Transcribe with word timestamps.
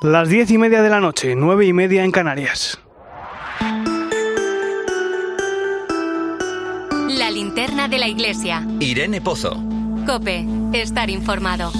Las 0.00 0.28
diez 0.28 0.48
y 0.52 0.58
media 0.58 0.80
de 0.80 0.90
la 0.90 1.00
noche, 1.00 1.34
nueve 1.34 1.66
y 1.66 1.72
media 1.72 2.04
en 2.04 2.12
Canarias. 2.12 2.78
La 7.08 7.32
linterna 7.32 7.88
de 7.88 7.98
la 7.98 8.06
iglesia. 8.06 8.64
Irene 8.78 9.20
Pozo. 9.20 9.60
Cope, 10.06 10.46
estar 10.72 11.10
informado. 11.10 11.72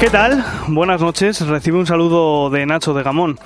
¿Qué 0.00 0.08
tal? 0.08 0.42
Buenas 0.68 1.02
noches. 1.02 1.46
Recibe 1.46 1.76
un 1.76 1.86
saludo 1.86 2.48
de 2.48 2.64
Nacho 2.64 2.94
de 2.94 3.02
Gamón. 3.02 3.38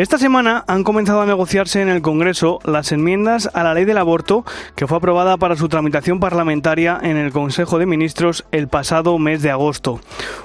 Esta 0.00 0.16
semana 0.16 0.64
han 0.66 0.82
comenzado 0.82 1.20
a 1.20 1.26
negociarse 1.26 1.82
en 1.82 1.90
el 1.90 2.00
Congreso 2.00 2.58
las 2.64 2.90
enmiendas 2.90 3.50
a 3.52 3.62
la 3.62 3.74
ley 3.74 3.84
del 3.84 3.98
aborto 3.98 4.46
que 4.74 4.86
fue 4.86 4.96
aprobada 4.96 5.36
para 5.36 5.56
su 5.56 5.68
tramitación 5.68 6.20
parlamentaria 6.20 6.98
en 7.02 7.18
el 7.18 7.32
Consejo 7.32 7.78
de 7.78 7.84
Ministros 7.84 8.46
el 8.50 8.66
pasado 8.66 9.18
mes 9.18 9.42
de 9.42 9.50
agosto. 9.50 10.00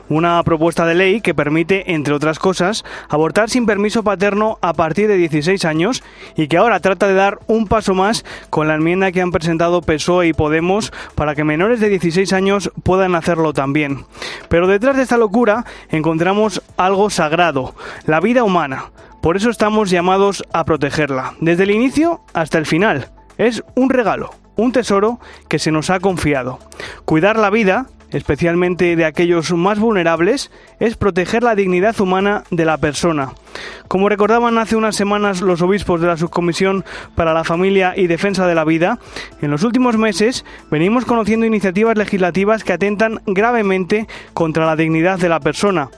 Una 0.09 0.43
propuesta 0.43 0.85
de 0.85 0.95
ley 0.95 1.21
que 1.21 1.33
permite, 1.33 1.93
entre 1.93 2.13
otras 2.13 2.37
cosas, 2.37 2.83
abortar 3.07 3.49
sin 3.49 3.65
permiso 3.65 4.03
paterno 4.03 4.57
a 4.59 4.73
partir 4.73 5.07
de 5.07 5.15
16 5.15 5.63
años 5.63 6.03
y 6.35 6.49
que 6.49 6.57
ahora 6.57 6.81
trata 6.81 7.07
de 7.07 7.13
dar 7.13 7.39
un 7.47 7.67
paso 7.67 7.93
más 7.93 8.25
con 8.49 8.67
la 8.67 8.75
enmienda 8.75 9.13
que 9.13 9.21
han 9.21 9.31
presentado 9.31 9.81
PSOE 9.81 10.27
y 10.27 10.33
Podemos 10.33 10.91
para 11.15 11.33
que 11.33 11.45
menores 11.45 11.79
de 11.79 11.87
16 11.87 12.33
años 12.33 12.73
puedan 12.83 13.15
hacerlo 13.15 13.53
también. 13.53 14.03
Pero 14.49 14.67
detrás 14.67 14.97
de 14.97 15.03
esta 15.03 15.15
locura 15.15 15.63
encontramos 15.91 16.61
algo 16.75 17.09
sagrado, 17.09 17.73
la 18.05 18.19
vida 18.19 18.43
humana. 18.43 18.91
Por 19.25 19.37
eso 19.37 19.49
estamos 19.49 19.89
llamados 19.89 20.43
a 20.53 20.65
protegerla, 20.65 21.33
desde 21.41 21.63
el 21.63 21.71
inicio 21.71 22.21
hasta 22.35 22.59
el 22.59 22.67
final. 22.67 23.09
Es 23.39 23.63
un 23.73 23.89
regalo, 23.89 24.29
un 24.55 24.71
tesoro 24.71 25.19
que 25.49 25.57
se 25.57 25.71
nos 25.71 25.89
ha 25.89 25.99
confiado. 25.99 26.59
Cuidar 27.05 27.39
la 27.39 27.49
vida, 27.49 27.87
especialmente 28.11 28.95
de 28.95 29.03
aquellos 29.03 29.51
más 29.51 29.79
vulnerables, 29.79 30.51
es 30.79 30.95
proteger 30.95 31.41
la 31.41 31.55
dignidad 31.55 31.99
humana 31.99 32.43
de 32.51 32.65
la 32.65 32.77
persona. 32.77 33.31
Como 33.87 34.09
recordaban 34.09 34.59
hace 34.59 34.75
unas 34.75 34.95
semanas 34.95 35.41
los 35.41 35.63
obispos 35.63 36.01
de 36.01 36.07
la 36.07 36.17
Subcomisión 36.17 36.85
para 37.15 37.33
la 37.33 37.43
Familia 37.43 37.95
y 37.97 38.05
Defensa 38.05 38.45
de 38.45 38.53
la 38.53 38.63
Vida, 38.63 38.99
en 39.41 39.49
los 39.49 39.63
últimos 39.63 39.97
meses 39.97 40.45
venimos 40.69 41.03
conociendo 41.03 41.47
iniciativas 41.47 41.97
legislativas 41.97 42.63
que 42.63 42.73
atentan 42.73 43.21
gravemente 43.25 44.05
contra 44.35 44.67
la 44.67 44.75
dignidad 44.75 45.17
de 45.17 45.29
la 45.29 45.39
persona. 45.39 45.89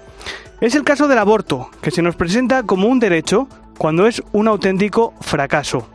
Es 0.59 0.73
el 0.73 0.83
caso 0.83 1.07
del 1.07 1.19
aborto, 1.19 1.69
que 1.81 1.91
se 1.91 2.01
nos 2.01 2.15
presenta 2.15 2.63
como 2.63 2.87
un 2.87 2.99
derecho 2.99 3.47
cuando 3.77 4.07
es 4.07 4.23
un 4.31 4.47
auténtico 4.47 5.13
fracaso. 5.21 5.87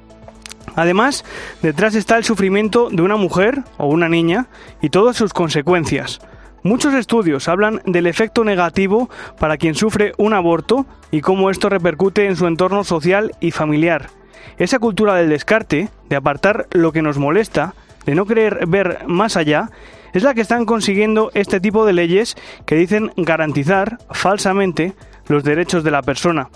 Además, 0.77 1.25
detrás 1.63 1.97
está 1.97 2.17
el 2.17 2.23
sufrimiento 2.23 2.89
de 2.89 3.03
una 3.03 3.17
mujer 3.17 3.65
o 3.77 3.89
una 3.89 4.09
niña 4.09 4.47
y 4.81 4.91
todas 4.91 5.17
sus 5.17 5.33
consecuencias. 5.33 6.21
Muchos 6.63 6.95
estudios 6.95 7.49
hablan 7.49 7.83
del 7.87 8.07
efecto 8.07 8.45
negativo 8.45 9.11
para 9.41 9.57
quien 9.57 9.75
sufre 9.75 10.13
un 10.17 10.33
aborto 10.33 10.87
y 11.11 11.23
cómo 11.23 11.51
esto 11.51 11.69
repercute 11.69 12.27
en 12.27 12.37
su 12.37 12.47
entorno 12.47 12.85
social 12.85 13.33
y 13.41 13.51
familiar. 13.51 14.11
Esa 14.59 14.79
cultura 14.79 15.17
del 15.17 15.29
descarte, 15.29 15.89
de 16.09 16.17
apartar 16.17 16.69
lo 16.71 16.93
que 16.93 17.03
nos 17.03 17.19
molesta, 17.19 17.75
de 18.07 18.15
no 18.15 18.27
querer 18.27 18.65
ver 18.69 19.09
más 19.09 19.37
allá, 19.37 19.71
es 20.13 20.23
la 20.23 20.35
que 20.35 20.41
están 20.41 20.65
consiguiendo 20.65 21.31
este 21.35 21.61
tipo 21.61 21.87
de 21.87 21.93
leyes 21.93 22.37
que 22.67 22.77
dicen 22.77 23.13
garantizar 23.17 23.99
falsamente 24.11 24.95
los 25.27 25.45
derechos 25.45 25.85
de 25.85 25.91
la 25.91 26.03
persona. 26.03 26.51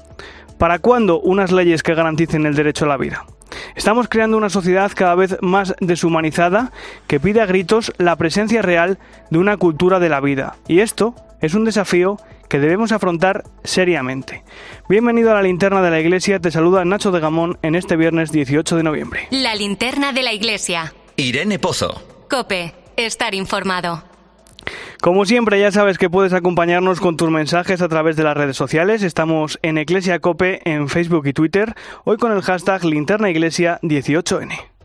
¿Para 0.59 0.79
cuándo 0.79 1.21
unas 1.21 1.53
leyes 1.53 1.83
que 1.83 1.95
garanticen 1.95 2.47
el 2.47 2.55
derecho 2.55 2.85
a 2.87 2.89
la 2.89 2.97
vida? 2.97 3.27
Estamos 3.75 4.09
creando 4.09 4.37
una 4.37 4.51
sociedad 4.51 4.91
cada 4.95 5.15
vez 5.15 5.37
más 5.41 5.75
deshumanizada 5.81 6.73
que 7.07 7.21
pide 7.21 7.41
a 7.41 7.47
gritos 7.47 7.93
la 7.99 8.17
presencia 8.17 8.63
real 8.63 8.99
de 9.31 9.39
una 9.39 9.57
cultura 9.57 9.99
de 9.99 10.09
la 10.09 10.21
vida. 10.21 10.57
Y 10.67 10.81
esto 10.81 11.15
es 11.41 11.55
un 11.55 11.65
desafío 11.65 12.19
que 12.49 12.59
debemos 12.59 12.93
afrontar 12.93 13.45
seriamente. 13.65 14.45
Bienvenido 14.89 15.31
a 15.31 15.35
la 15.35 15.43
linterna 15.43 15.83
de 15.83 15.91
la 15.91 16.01
iglesia, 16.01 16.39
te 16.41 16.51
saluda 16.51 16.85
Nacho 16.85 17.11
de 17.11 17.21
Gamón 17.21 17.59
en 17.63 17.75
este 17.75 17.97
viernes 17.97 18.33
18 18.33 18.77
de 18.77 18.83
noviembre. 18.83 19.29
La 19.31 19.55
linterna 19.55 20.13
de 20.13 20.23
la 20.23 20.33
iglesia. 20.33 20.95
Irene 21.17 21.59
Pozo. 21.59 22.03
Cope, 22.31 22.73
estar 22.97 23.35
informado. 23.35 24.03
Como 25.01 25.25
siempre, 25.25 25.61
ya 25.61 25.71
sabes 25.71 25.99
que 25.99 26.11
puedes 26.11 26.33
acompañarnos 26.33 27.01
con 27.01 27.17
tus 27.17 27.31
mensajes 27.31 27.83
a 27.83 27.89
través 27.89 28.17
de 28.17 28.25
las 28.25 28.37
redes 28.37 28.57
sociales. 28.57 29.03
Estamos 29.03 29.59
en 29.63 29.79
Iglesia 29.79 30.19
Cope 30.19 30.61
en 30.69 30.89
Facebook 30.89 31.27
y 31.27 31.33
Twitter, 31.33 31.75
hoy 32.05 32.17
con 32.17 32.33
el 32.33 32.43
hashtag 32.43 32.83
linternaiglesia18n. 32.83 34.76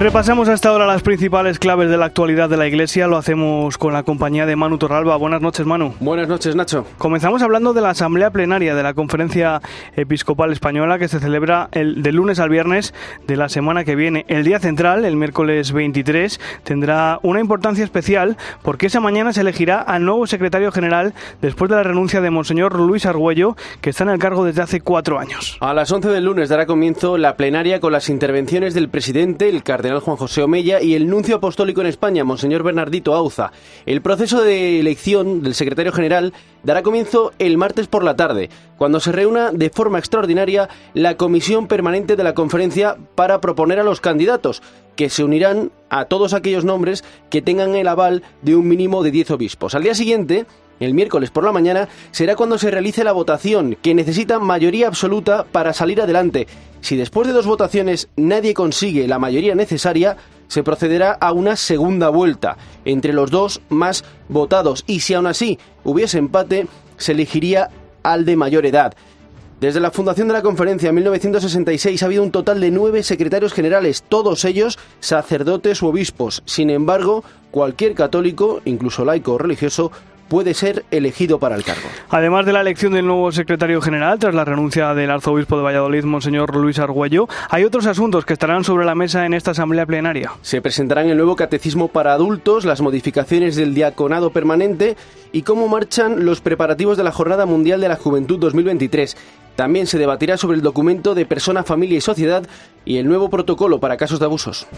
Repasamos 0.00 0.48
hasta 0.48 0.70
ahora 0.70 0.86
las 0.86 1.02
principales 1.02 1.58
claves 1.58 1.90
de 1.90 1.98
la 1.98 2.06
actualidad 2.06 2.48
de 2.48 2.56
la 2.56 2.66
Iglesia. 2.66 3.06
Lo 3.06 3.18
hacemos 3.18 3.76
con 3.76 3.92
la 3.92 4.02
compañía 4.02 4.46
de 4.46 4.56
Manu 4.56 4.78
Torralba. 4.78 5.14
Buenas 5.16 5.42
noches, 5.42 5.66
Manu. 5.66 5.92
Buenas 6.00 6.26
noches, 6.26 6.56
Nacho. 6.56 6.86
Comenzamos 6.96 7.42
hablando 7.42 7.74
de 7.74 7.82
la 7.82 7.90
Asamblea 7.90 8.30
Plenaria 8.30 8.74
de 8.74 8.82
la 8.82 8.94
Conferencia 8.94 9.60
Episcopal 9.96 10.52
Española 10.52 10.98
que 10.98 11.06
se 11.06 11.20
celebra 11.20 11.68
el, 11.72 12.02
de 12.02 12.12
lunes 12.12 12.38
al 12.38 12.48
viernes 12.48 12.94
de 13.26 13.36
la 13.36 13.50
semana 13.50 13.84
que 13.84 13.94
viene. 13.94 14.24
El 14.28 14.42
día 14.42 14.58
central, 14.58 15.04
el 15.04 15.16
miércoles 15.16 15.72
23, 15.72 16.40
tendrá 16.64 17.18
una 17.22 17.40
importancia 17.40 17.84
especial 17.84 18.38
porque 18.62 18.86
esa 18.86 19.00
mañana 19.00 19.34
se 19.34 19.42
elegirá 19.42 19.82
al 19.82 20.06
nuevo 20.06 20.26
secretario 20.26 20.72
general 20.72 21.12
después 21.42 21.68
de 21.68 21.76
la 21.76 21.82
renuncia 21.82 22.22
de 22.22 22.30
Monseñor 22.30 22.74
Luis 22.74 23.04
Argüello, 23.04 23.54
que 23.82 23.90
está 23.90 24.04
en 24.04 24.10
el 24.10 24.18
cargo 24.18 24.46
desde 24.46 24.62
hace 24.62 24.80
cuatro 24.80 25.18
años. 25.18 25.58
A 25.60 25.74
las 25.74 25.92
11 25.92 26.08
del 26.08 26.24
lunes 26.24 26.48
dará 26.48 26.64
comienzo 26.64 27.18
la 27.18 27.36
plenaria 27.36 27.80
con 27.80 27.92
las 27.92 28.08
intervenciones 28.08 28.72
del 28.72 28.88
presidente, 28.88 29.50
el 29.50 29.62
cardenal 29.62 29.89
Juan 29.98 30.16
José 30.16 30.42
Omella 30.44 30.80
y 30.80 30.94
el 30.94 31.08
nuncio 31.08 31.34
apostólico 31.34 31.80
en 31.80 31.88
España, 31.88 32.22
Monseñor 32.22 32.62
Bernardito 32.62 33.14
Auza. 33.14 33.50
El 33.86 34.02
proceso 34.02 34.42
de 34.42 34.78
elección 34.78 35.42
del 35.42 35.56
secretario 35.56 35.90
general 35.90 36.32
dará 36.62 36.84
comienzo 36.84 37.32
el 37.40 37.58
martes 37.58 37.88
por 37.88 38.04
la 38.04 38.14
tarde, 38.14 38.50
cuando 38.78 39.00
se 39.00 39.10
reúna 39.10 39.50
de 39.50 39.70
forma 39.70 39.98
extraordinaria 39.98 40.68
la 40.94 41.16
comisión 41.16 41.66
permanente 41.66 42.14
de 42.14 42.22
la 42.22 42.34
conferencia 42.34 42.96
para 43.16 43.40
proponer 43.40 43.80
a 43.80 43.84
los 43.84 44.00
candidatos, 44.00 44.62
que 44.94 45.10
se 45.10 45.24
unirán 45.24 45.72
a 45.88 46.04
todos 46.04 46.34
aquellos 46.34 46.64
nombres 46.64 47.02
que 47.28 47.42
tengan 47.42 47.74
el 47.74 47.88
aval 47.88 48.22
de 48.42 48.54
un 48.54 48.68
mínimo 48.68 49.02
de 49.02 49.10
10 49.10 49.32
obispos. 49.32 49.74
Al 49.74 49.82
día 49.82 49.94
siguiente, 49.96 50.46
el 50.80 50.94
miércoles 50.94 51.30
por 51.30 51.44
la 51.44 51.52
mañana, 51.52 51.88
será 52.10 52.34
cuando 52.34 52.58
se 52.58 52.70
realice 52.70 53.04
la 53.04 53.12
votación, 53.12 53.76
que 53.80 53.94
necesita 53.94 54.38
mayoría 54.38 54.88
absoluta 54.88 55.44
para 55.44 55.72
salir 55.72 56.00
adelante. 56.00 56.46
Si 56.80 56.96
después 56.96 57.28
de 57.28 57.34
dos 57.34 57.46
votaciones 57.46 58.08
nadie 58.16 58.54
consigue 58.54 59.06
la 59.06 59.18
mayoría 59.18 59.54
necesaria, 59.54 60.16
se 60.48 60.64
procederá 60.64 61.12
a 61.12 61.32
una 61.32 61.54
segunda 61.54 62.08
vuelta 62.08 62.56
entre 62.84 63.12
los 63.12 63.30
dos 63.30 63.60
más 63.68 64.04
votados 64.28 64.82
y 64.86 65.00
si 65.00 65.14
aún 65.14 65.26
así 65.26 65.58
hubiese 65.84 66.18
empate, 66.18 66.66
se 66.96 67.12
elegiría 67.12 67.70
al 68.02 68.24
de 68.24 68.36
mayor 68.36 68.66
edad. 68.66 68.94
Desde 69.60 69.78
la 69.78 69.90
fundación 69.90 70.26
de 70.26 70.32
la 70.32 70.40
conferencia 70.40 70.88
en 70.88 70.94
1966 70.94 72.02
ha 72.02 72.06
habido 72.06 72.22
un 72.22 72.30
total 72.30 72.60
de 72.62 72.70
nueve 72.70 73.02
secretarios 73.02 73.52
generales, 73.52 74.02
todos 74.08 74.46
ellos 74.46 74.78
sacerdotes 75.00 75.82
u 75.82 75.88
obispos. 75.88 76.42
Sin 76.46 76.70
embargo, 76.70 77.22
cualquier 77.50 77.94
católico, 77.94 78.62
incluso 78.64 79.04
laico 79.04 79.34
o 79.34 79.38
religioso, 79.38 79.92
puede 80.30 80.54
ser 80.54 80.84
elegido 80.92 81.40
para 81.40 81.56
el 81.56 81.64
cargo. 81.64 81.88
Además 82.08 82.46
de 82.46 82.52
la 82.52 82.60
elección 82.60 82.92
del 82.92 83.04
nuevo 83.04 83.32
secretario 83.32 83.82
general, 83.82 84.20
tras 84.20 84.32
la 84.32 84.44
renuncia 84.44 84.94
del 84.94 85.10
arzobispo 85.10 85.56
de 85.56 85.64
Valladolid, 85.64 86.04
Monseñor 86.04 86.54
Luis 86.54 86.78
Argüello, 86.78 87.28
hay 87.50 87.64
otros 87.64 87.86
asuntos 87.86 88.24
que 88.24 88.32
estarán 88.32 88.62
sobre 88.62 88.86
la 88.86 88.94
mesa 88.94 89.26
en 89.26 89.34
esta 89.34 89.50
asamblea 89.50 89.86
plenaria. 89.86 90.32
Se 90.40 90.62
presentarán 90.62 91.08
el 91.10 91.16
nuevo 91.16 91.34
catecismo 91.34 91.88
para 91.88 92.12
adultos, 92.12 92.64
las 92.64 92.80
modificaciones 92.80 93.56
del 93.56 93.74
diaconado 93.74 94.30
permanente 94.30 94.96
y 95.32 95.42
cómo 95.42 95.66
marchan 95.66 96.24
los 96.24 96.40
preparativos 96.40 96.96
de 96.96 97.04
la 97.04 97.12
Jornada 97.12 97.44
Mundial 97.44 97.80
de 97.80 97.88
la 97.88 97.96
Juventud 97.96 98.38
2023. 98.38 99.16
También 99.56 99.88
se 99.88 99.98
debatirá 99.98 100.36
sobre 100.36 100.56
el 100.56 100.62
documento 100.62 101.16
de 101.16 101.26
persona, 101.26 101.64
familia 101.64 101.98
y 101.98 102.00
sociedad 102.00 102.46
y 102.84 102.98
el 102.98 103.08
nuevo 103.08 103.30
protocolo 103.30 103.80
para 103.80 103.96
casos 103.96 104.20
de 104.20 104.26
abusos. 104.26 104.68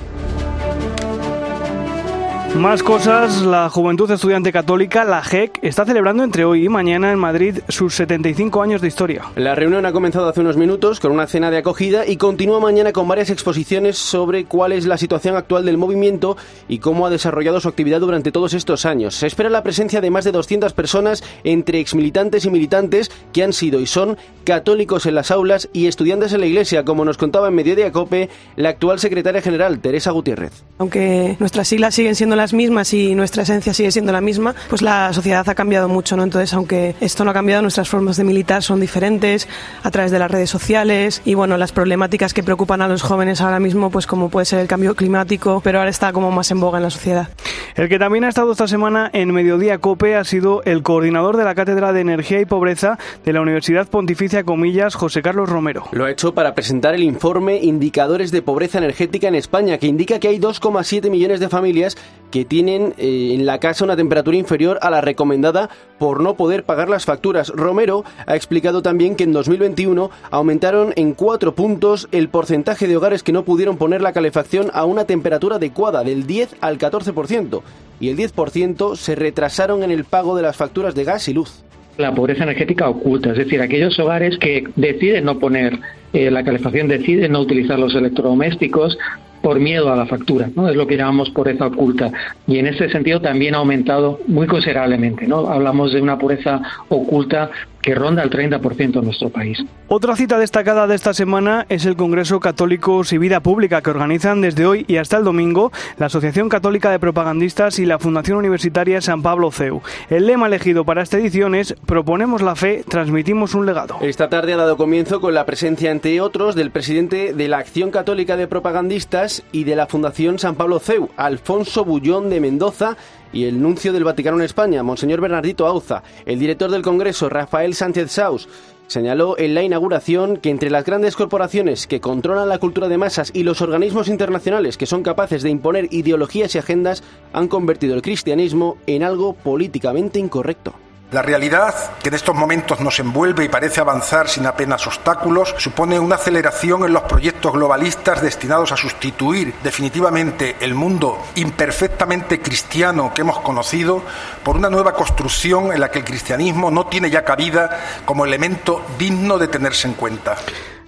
Más 2.56 2.82
cosas, 2.82 3.42
la 3.42 3.70
Juventud 3.70 4.10
Estudiante 4.10 4.52
Católica, 4.52 5.04
la 5.04 5.22
GEC, 5.22 5.58
está 5.62 5.84
celebrando 5.84 6.22
entre 6.22 6.44
hoy 6.44 6.66
y 6.66 6.68
mañana 6.68 7.10
en 7.10 7.18
Madrid 7.18 7.60
sus 7.68 7.94
75 7.94 8.62
años 8.62 8.80
de 8.80 8.88
historia. 8.88 9.22
La 9.36 9.54
reunión 9.54 9.86
ha 9.86 9.92
comenzado 9.92 10.28
hace 10.28 10.40
unos 10.40 10.56
minutos 10.56 11.00
con 11.00 11.12
una 11.12 11.26
cena 11.26 11.50
de 11.50 11.58
acogida 11.58 12.06
y 12.06 12.16
continúa 12.16 12.60
mañana 12.60 12.92
con 12.92 13.08
varias 13.08 13.30
exposiciones 13.30 13.96
sobre 13.96 14.44
cuál 14.44 14.72
es 14.72 14.86
la 14.86 14.98
situación 14.98 15.34
actual 15.36 15.64
del 15.64 15.78
movimiento 15.78 16.36
y 16.68 16.78
cómo 16.78 17.06
ha 17.06 17.10
desarrollado 17.10 17.60
su 17.60 17.68
actividad 17.68 18.00
durante 18.00 18.32
todos 18.32 18.54
estos 18.54 18.84
años. 18.84 19.14
Se 19.14 19.26
espera 19.26 19.48
la 19.48 19.62
presencia 19.62 20.00
de 20.00 20.10
más 20.10 20.24
de 20.24 20.32
200 20.32 20.72
personas 20.74 21.24
entre 21.44 21.80
exmilitantes 21.80 22.44
y 22.44 22.50
militantes 22.50 23.10
que 23.32 23.44
han 23.44 23.52
sido 23.52 23.80
y 23.80 23.86
son 23.86 24.18
católicos 24.44 25.06
en 25.06 25.14
las 25.14 25.30
aulas 25.30 25.68
y 25.72 25.86
estudiantes 25.86 26.32
en 26.32 26.40
la 26.40 26.46
iglesia, 26.46 26.84
como 26.84 27.04
nos 27.04 27.16
contaba 27.16 27.48
en 27.48 27.54
Mediodía 27.54 27.92
Cope 27.92 28.28
la 28.56 28.70
actual 28.70 28.98
secretaria 28.98 29.40
general, 29.40 29.78
Teresa 29.78 30.10
Gutiérrez. 30.10 30.64
Aunque 30.78 31.36
nuestras 31.38 31.68
siglas 31.68 31.94
siguen 31.94 32.14
siendo 32.14 32.36
las 32.42 32.52
mismas 32.52 32.92
y 32.92 33.14
nuestra 33.14 33.44
esencia 33.44 33.72
sigue 33.72 33.92
siendo 33.92 34.10
la 34.10 34.20
misma, 34.20 34.56
pues 34.68 34.82
la 34.82 35.12
sociedad 35.12 35.48
ha 35.48 35.54
cambiado 35.54 35.88
mucho, 35.88 36.16
¿no? 36.16 36.24
Entonces, 36.24 36.52
aunque 36.54 36.96
esto 37.00 37.24
no 37.24 37.30
ha 37.30 37.34
cambiado, 37.34 37.62
nuestras 37.62 37.88
formas 37.88 38.16
de 38.16 38.24
militar 38.24 38.64
son 38.64 38.80
diferentes 38.80 39.46
a 39.84 39.92
través 39.92 40.10
de 40.10 40.18
las 40.18 40.28
redes 40.28 40.50
sociales 40.50 41.22
y 41.24 41.34
bueno, 41.34 41.56
las 41.56 41.70
problemáticas 41.70 42.34
que 42.34 42.42
preocupan 42.42 42.82
a 42.82 42.88
los 42.88 43.02
jóvenes 43.02 43.40
ahora 43.40 43.60
mismo, 43.60 43.90
pues 43.90 44.08
como 44.08 44.28
puede 44.28 44.44
ser 44.44 44.58
el 44.58 44.66
cambio 44.66 44.96
climático, 44.96 45.60
pero 45.62 45.78
ahora 45.78 45.90
está 45.90 46.12
como 46.12 46.32
más 46.32 46.50
en 46.50 46.58
boga 46.58 46.78
en 46.78 46.82
la 46.82 46.90
sociedad. 46.90 47.28
El 47.76 47.88
que 47.88 48.00
también 48.00 48.24
ha 48.24 48.28
estado 48.28 48.50
esta 48.50 48.66
semana 48.66 49.08
en 49.12 49.32
Mediodía 49.32 49.78
Cope 49.78 50.16
ha 50.16 50.24
sido 50.24 50.64
el 50.64 50.82
coordinador 50.82 51.36
de 51.36 51.44
la 51.44 51.54
Cátedra 51.54 51.92
de 51.92 52.00
Energía 52.00 52.40
y 52.40 52.44
Pobreza 52.44 52.98
de 53.24 53.32
la 53.32 53.40
Universidad 53.40 53.88
Pontificia 53.88 54.42
Comillas, 54.42 54.96
José 54.96 55.22
Carlos 55.22 55.48
Romero. 55.48 55.84
Lo 55.92 56.06
ha 56.06 56.10
hecho 56.10 56.34
para 56.34 56.54
presentar 56.54 56.94
el 56.94 57.04
informe 57.04 57.60
Indicadores 57.62 58.32
de 58.32 58.42
Pobreza 58.42 58.78
Energética 58.78 59.28
en 59.28 59.36
España, 59.36 59.78
que 59.78 59.86
indica 59.86 60.18
que 60.18 60.26
hay 60.26 60.40
2,7 60.40 61.08
millones 61.08 61.38
de 61.38 61.48
familias 61.48 61.96
que 62.32 62.44
tienen 62.44 62.94
eh, 62.98 63.34
en 63.34 63.46
la 63.46 63.60
casa 63.60 63.84
una 63.84 63.94
temperatura 63.94 64.36
inferior 64.36 64.78
a 64.82 64.90
la 64.90 65.00
recomendada 65.00 65.70
por 65.98 66.20
no 66.20 66.34
poder 66.34 66.64
pagar 66.64 66.88
las 66.88 67.04
facturas. 67.04 67.50
Romero 67.50 68.04
ha 68.26 68.34
explicado 68.34 68.82
también 68.82 69.14
que 69.14 69.22
en 69.22 69.32
2021 69.32 70.10
aumentaron 70.32 70.92
en 70.96 71.12
cuatro 71.12 71.54
puntos 71.54 72.08
el 72.10 72.28
porcentaje 72.28 72.88
de 72.88 72.96
hogares 72.96 73.22
que 73.22 73.32
no 73.32 73.44
pudieron 73.44 73.76
poner 73.76 74.00
la 74.02 74.12
calefacción 74.12 74.70
a 74.72 74.84
una 74.84 75.04
temperatura 75.04 75.56
adecuada, 75.56 76.02
del 76.02 76.26
10 76.26 76.56
al 76.60 76.78
14%, 76.78 77.62
y 78.00 78.08
el 78.08 78.16
10% 78.16 78.96
se 78.96 79.14
retrasaron 79.14 79.84
en 79.84 79.90
el 79.90 80.04
pago 80.04 80.34
de 80.34 80.42
las 80.42 80.56
facturas 80.56 80.94
de 80.94 81.04
gas 81.04 81.28
y 81.28 81.34
luz 81.34 81.62
la 81.98 82.14
pobreza 82.14 82.44
energética 82.44 82.88
oculta, 82.88 83.32
es 83.32 83.36
decir, 83.36 83.60
aquellos 83.60 83.98
hogares 83.98 84.38
que 84.38 84.64
deciden 84.76 85.26
no 85.26 85.38
poner 85.38 85.78
eh, 86.14 86.30
la 86.30 86.42
calefacción, 86.42 86.88
deciden 86.88 87.32
no 87.32 87.40
utilizar 87.40 87.78
los 87.78 87.94
electrodomésticos 87.94 88.96
por 89.42 89.58
miedo 89.58 89.92
a 89.92 89.96
la 89.96 90.06
factura, 90.06 90.48
¿no? 90.54 90.68
Es 90.68 90.76
lo 90.76 90.86
que 90.86 90.96
llamamos 90.96 91.30
pobreza 91.30 91.66
oculta. 91.66 92.10
Y 92.46 92.58
en 92.58 92.68
ese 92.68 92.88
sentido 92.88 93.20
también 93.20 93.54
ha 93.54 93.58
aumentado 93.58 94.20
muy 94.28 94.46
considerablemente, 94.46 95.26
¿no? 95.26 95.48
Hablamos 95.48 95.92
de 95.92 96.00
una 96.00 96.18
pobreza 96.18 96.62
oculta 96.88 97.50
que 97.82 97.94
ronda 97.94 98.22
el 98.22 98.30
30% 98.30 98.98
en 98.98 99.04
nuestro 99.04 99.28
país. 99.28 99.58
Otra 99.88 100.16
cita 100.16 100.38
destacada 100.38 100.86
de 100.86 100.94
esta 100.94 101.12
semana 101.12 101.66
es 101.68 101.84
el 101.84 101.96
Congreso 101.96 102.40
Católicos 102.40 103.12
y 103.12 103.18
Vida 103.18 103.40
Pública 103.40 103.82
que 103.82 103.90
organizan 103.90 104.40
desde 104.40 104.64
hoy 104.64 104.84
y 104.88 104.96
hasta 104.96 105.18
el 105.18 105.24
domingo 105.24 105.72
la 105.98 106.06
Asociación 106.06 106.48
Católica 106.48 106.90
de 106.90 106.98
Propagandistas 106.98 107.78
y 107.78 107.84
la 107.84 107.98
Fundación 107.98 108.38
Universitaria 108.38 109.00
San 109.00 109.22
Pablo 109.22 109.50
CEU. 109.50 109.82
El 110.08 110.26
lema 110.26 110.46
elegido 110.46 110.84
para 110.84 111.02
esta 111.02 111.18
edición 111.18 111.54
es 111.54 111.74
Proponemos 111.84 112.40
la 112.40 112.54
fe, 112.54 112.84
transmitimos 112.88 113.54
un 113.54 113.66
legado. 113.66 113.98
Esta 114.00 114.30
tarde 114.30 114.52
ha 114.54 114.56
dado 114.56 114.76
comienzo 114.76 115.20
con 115.20 115.34
la 115.34 115.44
presencia, 115.44 115.90
entre 115.90 116.20
otros, 116.20 116.54
del 116.54 116.70
presidente 116.70 117.34
de 117.34 117.48
la 117.48 117.58
Acción 117.58 117.90
Católica 117.90 118.36
de 118.36 118.46
Propagandistas 118.46 119.42
y 119.50 119.64
de 119.64 119.76
la 119.76 119.86
Fundación 119.86 120.38
San 120.38 120.54
Pablo 120.54 120.78
CEU, 120.78 121.10
Alfonso 121.16 121.84
Bullón 121.84 122.30
de 122.30 122.40
Mendoza, 122.40 122.96
y 123.32 123.44
el 123.44 123.60
nuncio 123.60 123.92
del 123.92 124.04
Vaticano 124.04 124.36
en 124.38 124.44
España, 124.44 124.82
Monseñor 124.82 125.20
Bernardito 125.20 125.66
Auza, 125.66 126.02
el 126.26 126.38
director 126.38 126.70
del 126.70 126.82
Congreso, 126.82 127.28
Rafael 127.28 127.74
Sánchez 127.74 128.10
Saus, 128.10 128.48
señaló 128.86 129.38
en 129.38 129.54
la 129.54 129.62
inauguración 129.62 130.36
que 130.36 130.50
entre 130.50 130.70
las 130.70 130.84
grandes 130.84 131.16
corporaciones 131.16 131.86
que 131.86 132.00
controlan 132.00 132.48
la 132.48 132.58
cultura 132.58 132.88
de 132.88 132.98
masas 132.98 133.30
y 133.34 133.42
los 133.42 133.62
organismos 133.62 134.08
internacionales 134.08 134.76
que 134.76 134.86
son 134.86 135.02
capaces 135.02 135.42
de 135.42 135.50
imponer 135.50 135.88
ideologías 135.90 136.54
y 136.54 136.58
agendas 136.58 137.02
han 137.32 137.48
convertido 137.48 137.94
el 137.94 138.02
cristianismo 138.02 138.76
en 138.86 139.02
algo 139.02 139.32
políticamente 139.32 140.18
incorrecto. 140.18 140.74
La 141.12 141.20
realidad, 141.20 141.98
que 142.02 142.08
en 142.08 142.14
estos 142.14 142.34
momentos 142.34 142.80
nos 142.80 142.98
envuelve 142.98 143.44
y 143.44 143.50
parece 143.50 143.82
avanzar 143.82 144.30
sin 144.30 144.46
apenas 144.46 144.86
obstáculos, 144.86 145.54
supone 145.58 145.98
una 145.98 146.14
aceleración 146.14 146.84
en 146.84 146.94
los 146.94 147.02
proyectos 147.02 147.52
globalistas 147.52 148.22
destinados 148.22 148.72
a 148.72 148.78
sustituir 148.78 149.54
definitivamente 149.62 150.56
el 150.60 150.74
mundo 150.74 151.22
imperfectamente 151.34 152.40
cristiano 152.40 153.12
que 153.14 153.20
hemos 153.20 153.40
conocido 153.40 154.02
por 154.42 154.56
una 154.56 154.70
nueva 154.70 154.94
construcción 154.94 155.70
en 155.74 155.80
la 155.80 155.90
que 155.90 155.98
el 155.98 156.06
cristianismo 156.06 156.70
no 156.70 156.86
tiene 156.86 157.10
ya 157.10 157.26
cabida 157.26 157.78
como 158.06 158.24
elemento 158.24 158.82
digno 158.98 159.36
de 159.36 159.48
tenerse 159.48 159.88
en 159.88 159.94
cuenta. 159.94 160.38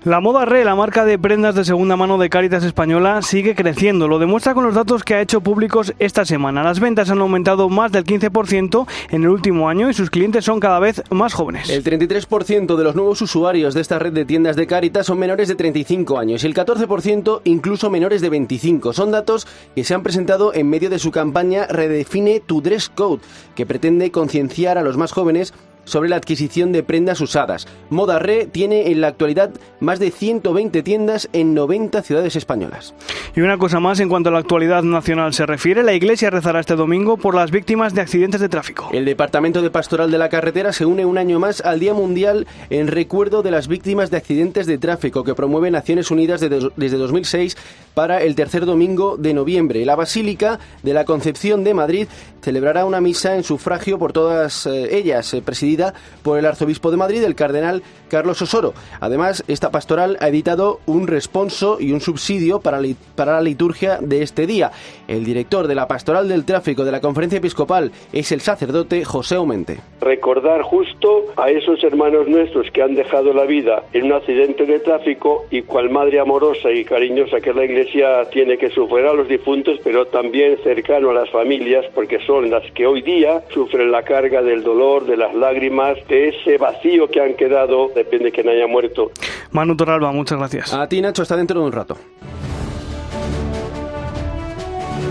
La 0.04 0.20
moda 0.20 0.44
Re, 0.44 0.66
la 0.66 0.74
marca 0.74 1.06
de 1.06 1.18
prendas 1.18 1.54
de 1.54 1.64
segunda 1.64 1.96
mano 1.96 2.18
de 2.18 2.28
Caritas 2.28 2.62
Española, 2.62 3.22
sigue 3.22 3.54
creciendo. 3.54 4.06
Lo 4.06 4.18
demuestra 4.18 4.52
con 4.52 4.62
los 4.62 4.74
datos 4.74 5.02
que 5.02 5.14
ha 5.14 5.22
hecho 5.22 5.40
públicos 5.40 5.94
esta 5.98 6.26
semana. 6.26 6.62
Las 6.62 6.78
ventas 6.78 7.08
han 7.08 7.22
aumentado 7.22 7.70
más 7.70 7.90
del 7.90 8.04
15% 8.04 8.86
en 9.08 9.22
el 9.22 9.30
último 9.30 9.66
año 9.66 9.88
y 9.88 9.94
sus 9.94 10.10
clientes 10.10 10.44
son 10.44 10.60
cada 10.60 10.78
vez 10.78 11.02
más 11.08 11.32
jóvenes. 11.32 11.70
El 11.70 11.82
33% 11.82 12.76
de 12.76 12.84
los 12.84 12.94
nuevos 12.94 13.22
usuarios 13.22 13.72
de 13.72 13.80
esta 13.80 13.98
red 13.98 14.12
de 14.12 14.26
tiendas 14.26 14.56
de 14.56 14.66
Caritas 14.66 15.06
son 15.06 15.18
menores 15.18 15.48
de 15.48 15.54
35 15.54 16.18
años 16.18 16.44
y 16.44 16.48
el 16.48 16.54
14% 16.54 17.40
incluso 17.44 17.88
menores 17.88 18.20
de 18.20 18.28
25. 18.28 18.92
Son 18.92 19.10
datos 19.10 19.46
que 19.74 19.84
se 19.84 19.94
han 19.94 20.02
presentado 20.02 20.52
en 20.52 20.68
medio 20.68 20.90
de 20.90 20.98
su 20.98 21.12
campaña 21.12 21.66
Redefine 21.66 22.40
tu 22.40 22.60
Dress 22.60 22.90
Code, 22.90 23.22
que 23.54 23.64
pretende 23.64 24.10
concienciar 24.10 24.76
a 24.76 24.82
los 24.82 24.98
más 24.98 25.12
jóvenes 25.12 25.54
sobre 25.84 26.08
la 26.08 26.16
adquisición 26.16 26.72
de 26.72 26.82
prendas 26.82 27.20
usadas. 27.20 27.66
Moda 27.90 28.18
Re 28.18 28.46
tiene 28.46 28.90
en 28.90 29.00
la 29.00 29.08
actualidad 29.08 29.50
más 29.80 29.98
de 29.98 30.10
120 30.10 30.82
tiendas 30.82 31.28
en 31.32 31.54
90 31.54 32.02
ciudades 32.02 32.36
españolas. 32.36 32.94
Y 33.36 33.40
una 33.40 33.58
cosa 33.58 33.80
más 33.80 34.00
en 34.00 34.08
cuanto 34.08 34.28
a 34.28 34.32
la 34.32 34.38
actualidad 34.38 34.82
nacional 34.82 35.34
se 35.34 35.46
refiere, 35.46 35.82
la 35.82 35.94
Iglesia 35.94 36.30
rezará 36.30 36.60
este 36.60 36.76
domingo 36.76 37.16
por 37.16 37.34
las 37.34 37.50
víctimas 37.50 37.94
de 37.94 38.00
accidentes 38.00 38.40
de 38.40 38.48
tráfico. 38.48 38.88
El 38.92 39.04
Departamento 39.04 39.62
de 39.62 39.70
Pastoral 39.70 40.10
de 40.10 40.18
la 40.18 40.28
Carretera 40.28 40.72
se 40.72 40.86
une 40.86 41.04
un 41.04 41.18
año 41.18 41.38
más 41.38 41.60
al 41.60 41.80
Día 41.80 41.94
Mundial 41.94 42.46
en 42.70 42.88
recuerdo 42.88 43.42
de 43.42 43.50
las 43.50 43.68
víctimas 43.68 44.10
de 44.10 44.16
accidentes 44.16 44.66
de 44.66 44.78
tráfico 44.78 45.24
que 45.24 45.34
promueve 45.34 45.70
Naciones 45.70 46.10
Unidas 46.10 46.40
desde 46.40 46.96
2006 46.96 47.56
para 47.94 48.22
el 48.22 48.34
tercer 48.34 48.66
domingo 48.66 49.16
de 49.16 49.34
noviembre. 49.34 49.84
La 49.84 49.96
Basílica 49.96 50.58
de 50.82 50.94
la 50.94 51.04
Concepción 51.04 51.64
de 51.64 51.74
Madrid 51.74 52.08
celebrará 52.42 52.84
una 52.84 53.00
misa 53.00 53.36
en 53.36 53.42
sufragio 53.42 53.98
por 53.98 54.12
todas 54.12 54.66
eh, 54.66 54.96
ellas, 54.96 55.32
eh, 55.34 55.42
presidida 55.74 55.94
por 56.22 56.38
el 56.38 56.46
arzobispo 56.46 56.90
de 56.90 56.96
Madrid, 56.96 57.22
el 57.24 57.34
cardenal 57.34 57.82
Carlos 58.08 58.40
Osoro. 58.40 58.74
Además, 59.00 59.44
esta 59.48 59.70
pastoral 59.70 60.16
ha 60.20 60.28
editado 60.28 60.80
un 60.86 61.06
responso 61.06 61.78
y 61.80 61.92
un 61.92 62.00
subsidio 62.00 62.60
para, 62.60 62.80
para 63.16 63.32
la 63.32 63.40
liturgia 63.40 63.98
de 64.00 64.22
este 64.22 64.46
día. 64.46 64.70
El 65.08 65.24
director 65.24 65.66
de 65.66 65.74
la 65.74 65.88
pastoral 65.88 66.28
del 66.28 66.44
tráfico 66.44 66.84
de 66.84 66.92
la 66.92 67.00
conferencia 67.00 67.38
episcopal 67.38 67.90
es 68.12 68.30
el 68.32 68.40
sacerdote 68.40 69.04
José 69.04 69.34
Aumente. 69.34 69.80
Recordar 70.00 70.62
justo 70.62 71.24
a 71.36 71.50
esos 71.50 71.82
hermanos 71.82 72.28
nuestros 72.28 72.70
que 72.70 72.82
han 72.82 72.94
dejado 72.94 73.32
la 73.32 73.44
vida 73.44 73.82
en 73.92 74.06
un 74.06 74.12
accidente 74.12 74.66
de 74.66 74.78
tráfico 74.78 75.46
y 75.50 75.62
cual 75.62 75.90
madre 75.90 76.20
amorosa 76.20 76.70
y 76.70 76.84
cariñosa 76.84 77.40
que 77.40 77.52
la 77.52 77.64
iglesia 77.64 78.24
tiene 78.30 78.58
que 78.58 78.70
sufrir 78.70 79.06
a 79.06 79.14
los 79.14 79.28
difuntos, 79.28 79.78
pero 79.82 80.06
también 80.06 80.56
cercano 80.62 81.10
a 81.10 81.14
las 81.14 81.30
familias, 81.30 81.84
porque 81.94 82.20
son 82.26 82.50
las 82.50 82.70
que 82.72 82.86
hoy 82.86 83.02
día 83.02 83.42
sufren 83.52 83.90
la 83.90 84.02
carga 84.02 84.42
del 84.42 84.62
dolor, 84.62 85.06
de 85.06 85.16
las 85.16 85.34
lágrimas, 85.34 85.63
de 86.08 86.28
ese 86.28 86.58
vacío 86.58 87.08
que 87.10 87.20
han 87.20 87.34
quedado, 87.34 87.88
depende 87.94 88.26
de 88.26 88.32
quién 88.32 88.48
haya 88.48 88.66
muerto. 88.66 89.10
Manu 89.52 89.76
Torralba, 89.76 90.12
muchas 90.12 90.38
gracias. 90.38 90.74
A 90.74 90.88
ti, 90.88 91.00
Nacho, 91.00 91.22
está 91.22 91.36
dentro 91.36 91.60
de 91.60 91.66
un 91.66 91.72
rato. 91.72 91.96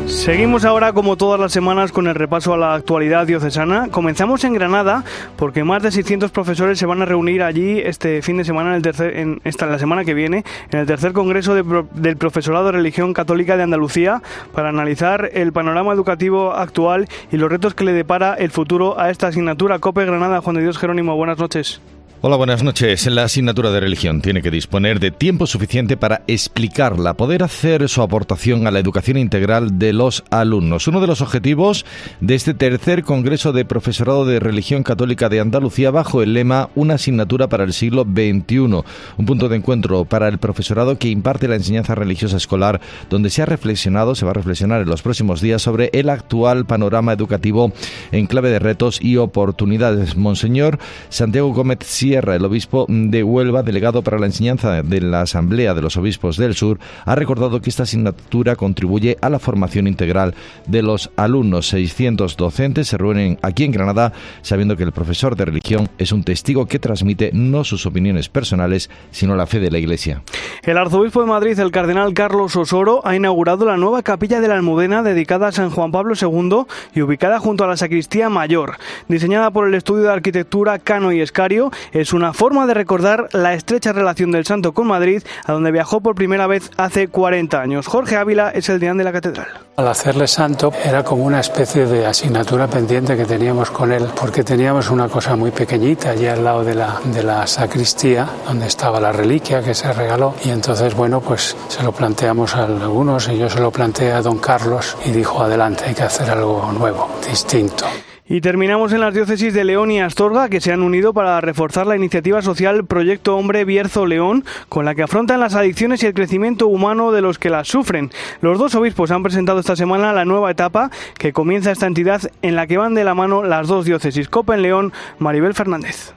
Seguimos 0.06 0.66
ahora 0.66 0.94
como 0.94 1.18
todas 1.18 1.40
las 1.40 1.52
semanas 1.52 1.92
con 1.92 2.08
el 2.08 2.16
repaso 2.16 2.54
a 2.54 2.58
la 2.58 2.74
actualidad 2.74 3.26
diocesana. 3.26 3.88
Comenzamos 3.90 4.44
en 4.44 4.54
Granada 4.54 5.04
porque 5.38 5.64
más 5.64 5.82
de 5.82 5.92
600 5.92 6.32
profesores 6.32 6.78
se 6.78 6.86
van 6.86 7.02
a 7.02 7.06
reunir 7.06 7.42
allí 7.42 7.80
este 7.80 8.22
fin 8.22 8.38
de 8.38 8.46
semana, 8.46 8.70
en, 8.70 8.76
el 8.76 8.82
tercer, 8.82 9.18
en 9.18 9.42
esta, 9.44 9.66
la 9.66 9.80
semana 9.80 10.06
que 10.06 10.14
viene, 10.14 10.44
en 10.72 10.80
el 10.80 10.86
tercer 10.86 11.14
Congreso 11.14 11.56
del 11.56 12.18
Profesorado 12.18 12.66
de 12.66 12.74
Religión 12.74 13.14
Católica 13.14 13.58
de 13.58 13.64
Andalucía 13.64 14.22
para 14.54 14.70
analizar 14.70 15.30
el 15.34 15.52
panorama 15.54 15.94
educativo 15.94 16.54
actual 16.54 17.08
y 17.32 17.38
los 17.38 17.50
retos 17.50 17.74
que 17.74 17.84
le 17.84 17.94
depara 17.94 18.34
el 18.34 18.52
futuro 18.52 19.00
a 19.00 19.10
esta 19.10 19.28
asignatura. 19.28 19.80
COPE 19.80 20.06
Granada, 20.06 20.42
Juan 20.42 20.56
de 20.58 20.64
Dios 20.64 20.78
Jerónimo, 20.78 21.16
buenas 21.16 21.38
noches. 21.38 21.82
Hola, 22.26 22.38
buenas 22.38 22.64
noches. 22.64 23.06
La 23.08 23.26
asignatura 23.26 23.70
de 23.70 23.82
religión 23.82 24.22
tiene 24.22 24.42
que 24.42 24.50
disponer 24.50 25.02
de 25.02 25.12
tiempo 25.12 25.46
suficiente 25.46 25.98
para 25.98 26.24
explicarla, 26.26 27.16
poder 27.16 27.44
hacer 27.44 27.90
su 27.90 28.02
aportación 28.02 28.66
a 28.66 28.72
la 28.72 28.80
educación 28.80 29.18
integral 29.18 29.78
de 29.78 29.92
los 29.92 30.24
alumnos. 30.30 30.88
Uno 30.88 31.02
de 31.02 31.08
los 31.08 31.20
objetivos 31.20 31.86
de 32.22 32.36
este 32.36 32.54
tercer 32.54 33.04
Congreso 33.04 33.52
de 33.52 33.66
Profesorado 33.66 34.26
de 34.26 34.40
Religión 34.40 34.84
Católica 34.84 35.28
de 35.28 35.42
Andalucía 35.42 35.92
bajo 35.92 36.22
el 36.22 36.34
lema 36.34 36.70
Una 36.76 36.94
asignatura 36.94 37.50
para 37.50 37.66
el 37.66 37.74
siglo 37.74 38.04
XXI, 38.04 38.58
un 38.58 39.26
punto 39.26 39.50
de 39.50 39.58
encuentro 39.58 40.06
para 40.06 40.30
el 40.30 40.38
profesorado 40.38 40.98
que 40.98 41.10
imparte 41.10 41.50
la 41.50 41.56
enseñanza 41.56 41.94
religiosa 41.94 42.38
escolar, 42.38 42.80
donde 43.10 43.32
se 43.32 43.42
ha 43.42 43.48
reflexionado, 43.48 44.16
se 44.16 44.24
va 44.24 44.32
a 44.32 44.36
reflexionar 44.36 44.82
en 44.82 44.90
los 44.90 45.02
próximos 45.02 45.42
días 45.42 45.62
sobre 45.62 45.90
el 45.92 46.10
actual 46.10 46.66
panorama 46.66 47.12
educativo 47.12 47.74
en 48.14 48.28
clave 48.28 48.50
de 48.50 48.60
retos 48.60 49.02
y 49.02 49.18
oportunidades. 49.18 50.16
Monseñor 50.16 50.80
Santiago 51.10 51.54
Gómez 51.54 51.80
el 52.20 52.46
obispo 52.46 52.86
de 52.88 53.24
Huelva, 53.24 53.64
delegado 53.64 54.04
para 54.04 54.20
la 54.20 54.28
enseñanza 54.28 54.84
de 54.84 55.02
la 55.02 55.22
Asamblea 55.22 55.74
de 55.74 55.82
los 55.82 55.98
Obispos 55.98 56.38
del 56.38 56.54
Sur, 56.54 56.80
ha 57.06 57.16
recordado 57.16 57.62
que 57.62 57.70
esta 57.70 57.84
asignatura 57.84 58.56
contribuye 58.56 59.18
a 59.22 59.30
la 59.30 59.40
formación 59.40 59.88
integral 59.88 60.36
de 60.68 60.84
los 60.84 61.12
alumnos. 61.16 61.70
600 61.70 62.38
docentes 62.38 62.88
se 62.88 62.98
reúnen 62.98 63.40
aquí 63.42 63.64
en 63.64 63.72
Granada 63.72 64.14
sabiendo 64.42 64.78
que 64.78 64.84
el 64.84 64.92
profesor 64.92 65.36
de 65.36 65.46
religión 65.46 65.90
es 65.98 66.12
un 66.12 66.24
testigo 66.24 66.66
que 66.66 66.80
transmite 66.80 67.32
no 67.34 67.64
sus 67.64 67.86
opiniones 67.86 68.30
personales, 68.30 68.90
sino 69.12 69.36
la 69.36 69.48
fe 69.48 69.60
de 69.60 69.72
la 69.72 69.80
Iglesia. 69.80 70.22
El 70.64 70.78
arzobispo 70.78 71.22
de 71.22 71.28
Madrid, 71.28 71.60
el 71.60 71.72
cardenal 71.72 72.14
Carlos 72.14 72.56
Osoro, 72.56 73.02
ha 73.06 73.16
inaugurado 73.16 73.66
la 73.66 73.78
nueva 73.78 74.04
capilla 74.04 74.40
de 74.40 74.48
la 74.48 74.56
Almudena 74.56 75.04
dedicada 75.04 75.48
a 75.48 75.52
San 75.52 75.70
Juan 75.70 75.92
Pablo 75.92 76.14
II 76.20 76.66
y 76.94 77.02
ubicada 77.02 77.40
junto 77.40 77.64
a 77.64 77.68
la 77.68 77.78
sacristía 77.78 78.30
mayor. 78.30 78.78
Diseñada 79.08 79.52
por 79.52 79.68
el 79.68 79.74
estudio 79.74 80.04
de 80.04 80.12
arquitectura 80.12 80.80
Cano 80.80 81.12
y 81.12 81.22
Escario, 81.22 81.72
es 81.92 82.03
una 82.12 82.34
forma 82.34 82.66
de 82.66 82.74
recordar 82.74 83.30
la 83.32 83.54
estrecha 83.54 83.94
relación 83.94 84.32
del 84.32 84.46
santo 84.46 84.74
con 84.74 84.88
Madrid, 84.88 85.24
a 85.46 85.54
donde 85.54 85.72
viajó 85.72 86.02
por 86.02 86.16
primera 86.16 86.48
vez 86.48 86.70
hace 86.76 87.08
40 87.08 87.62
años. 87.62 87.88
Jorge 87.88 88.18
Ávila 88.18 88.50
es 88.50 88.68
el 88.68 88.80
deán 88.80 88.98
de 88.98 89.04
la 89.06 89.14
catedral. 89.14 89.48
Al 89.78 89.88
hacerle 89.88 90.28
santo 90.28 90.72
era 90.84 91.04
como 91.04 91.24
una 91.24 91.40
especie 91.40 91.86
de 91.86 92.06
asignatura 92.06 92.68
pendiente 92.68 93.16
que 93.16 93.26
teníamos 93.26 93.72
con 93.72 93.92
él, 93.92 94.08
porque 94.20 94.44
teníamos 94.44 94.90
una 94.90 95.08
cosa 95.08 95.36
muy 95.36 95.52
pequeñita 95.52 96.10
allí 96.10 96.28
al 96.28 96.44
lado 96.44 96.64
de 96.64 96.76
la, 96.76 97.00
de 97.06 97.24
la 97.24 97.48
sacristía, 97.48 98.28
donde 98.46 98.68
estaba 98.68 99.00
la 99.00 99.12
reliquia 99.12 99.64
que 99.64 99.74
se 99.74 99.92
regaló. 99.94 100.36
Y 100.44 100.50
entonces, 100.50 100.94
bueno, 100.96 101.22
pues 101.22 101.56
se 101.70 101.84
lo 101.84 101.92
planteamos 101.92 102.56
a 102.56 102.66
algunos 102.66 103.30
y 103.30 103.38
yo 103.38 103.50
se 103.50 103.60
lo 103.60 103.72
planteé 103.72 104.12
a 104.12 104.22
don 104.22 104.40
Carlos 104.40 104.98
y 105.06 105.12
dijo, 105.12 105.42
adelante, 105.42 105.86
hay 105.86 105.94
que 105.94 106.04
hacer 106.04 106.30
algo 106.30 106.72
nuevo, 106.72 107.10
distinto. 107.28 107.86
Y 108.26 108.40
terminamos 108.40 108.94
en 108.94 109.02
las 109.02 109.14
diócesis 109.14 109.54
de 109.54 109.66
León 109.66 109.92
y 109.92 110.00
Astorga, 110.00 110.48
que 110.48 110.62
se 110.62 110.72
han 110.72 110.82
unido 110.82 111.14
para 111.14 111.42
reforzar 111.42 111.86
la 111.86 111.98
iniciativa 111.98 112.42
social 112.42 112.86
Proyecto 112.86 113.36
Hombre 113.36 113.66
Bierzo 113.66 114.06
León, 114.06 114.46
con 114.70 114.86
la 114.86 114.96
que 114.96 115.04
afrontan 115.04 115.42
las 115.42 115.56
adicciones 115.56 116.02
y 116.04 116.06
el 116.06 116.14
crecimiento 116.14 116.68
humano 116.68 117.12
de 117.12 117.22
los 117.22 117.38
que 117.38 117.50
las 117.50 117.68
sufren. 117.68 118.12
Los 118.40 118.60
dos 118.60 118.76
obispos 118.76 119.12
han 119.12 119.24
presentado 119.24 119.60
esta 119.60 119.76
semana 119.76 120.14
la 120.14 120.24
nueva 120.24 120.52
etapa 120.52 120.90
que 121.18 121.34
comienza 121.34 121.72
esta 121.72 121.88
entidad 121.88 122.22
en 122.42 122.56
la 122.56 122.66
que 122.66 122.78
van 122.78 122.94
de 122.94 123.04
la 123.04 123.14
mano 123.14 123.44
las 123.44 123.68
dos 123.68 123.84
diócesis, 123.84 124.30
Copa 124.30 124.56
en 124.56 124.62
León, 124.62 124.94
Maribel 125.20 125.54
Fernández. 125.54 126.14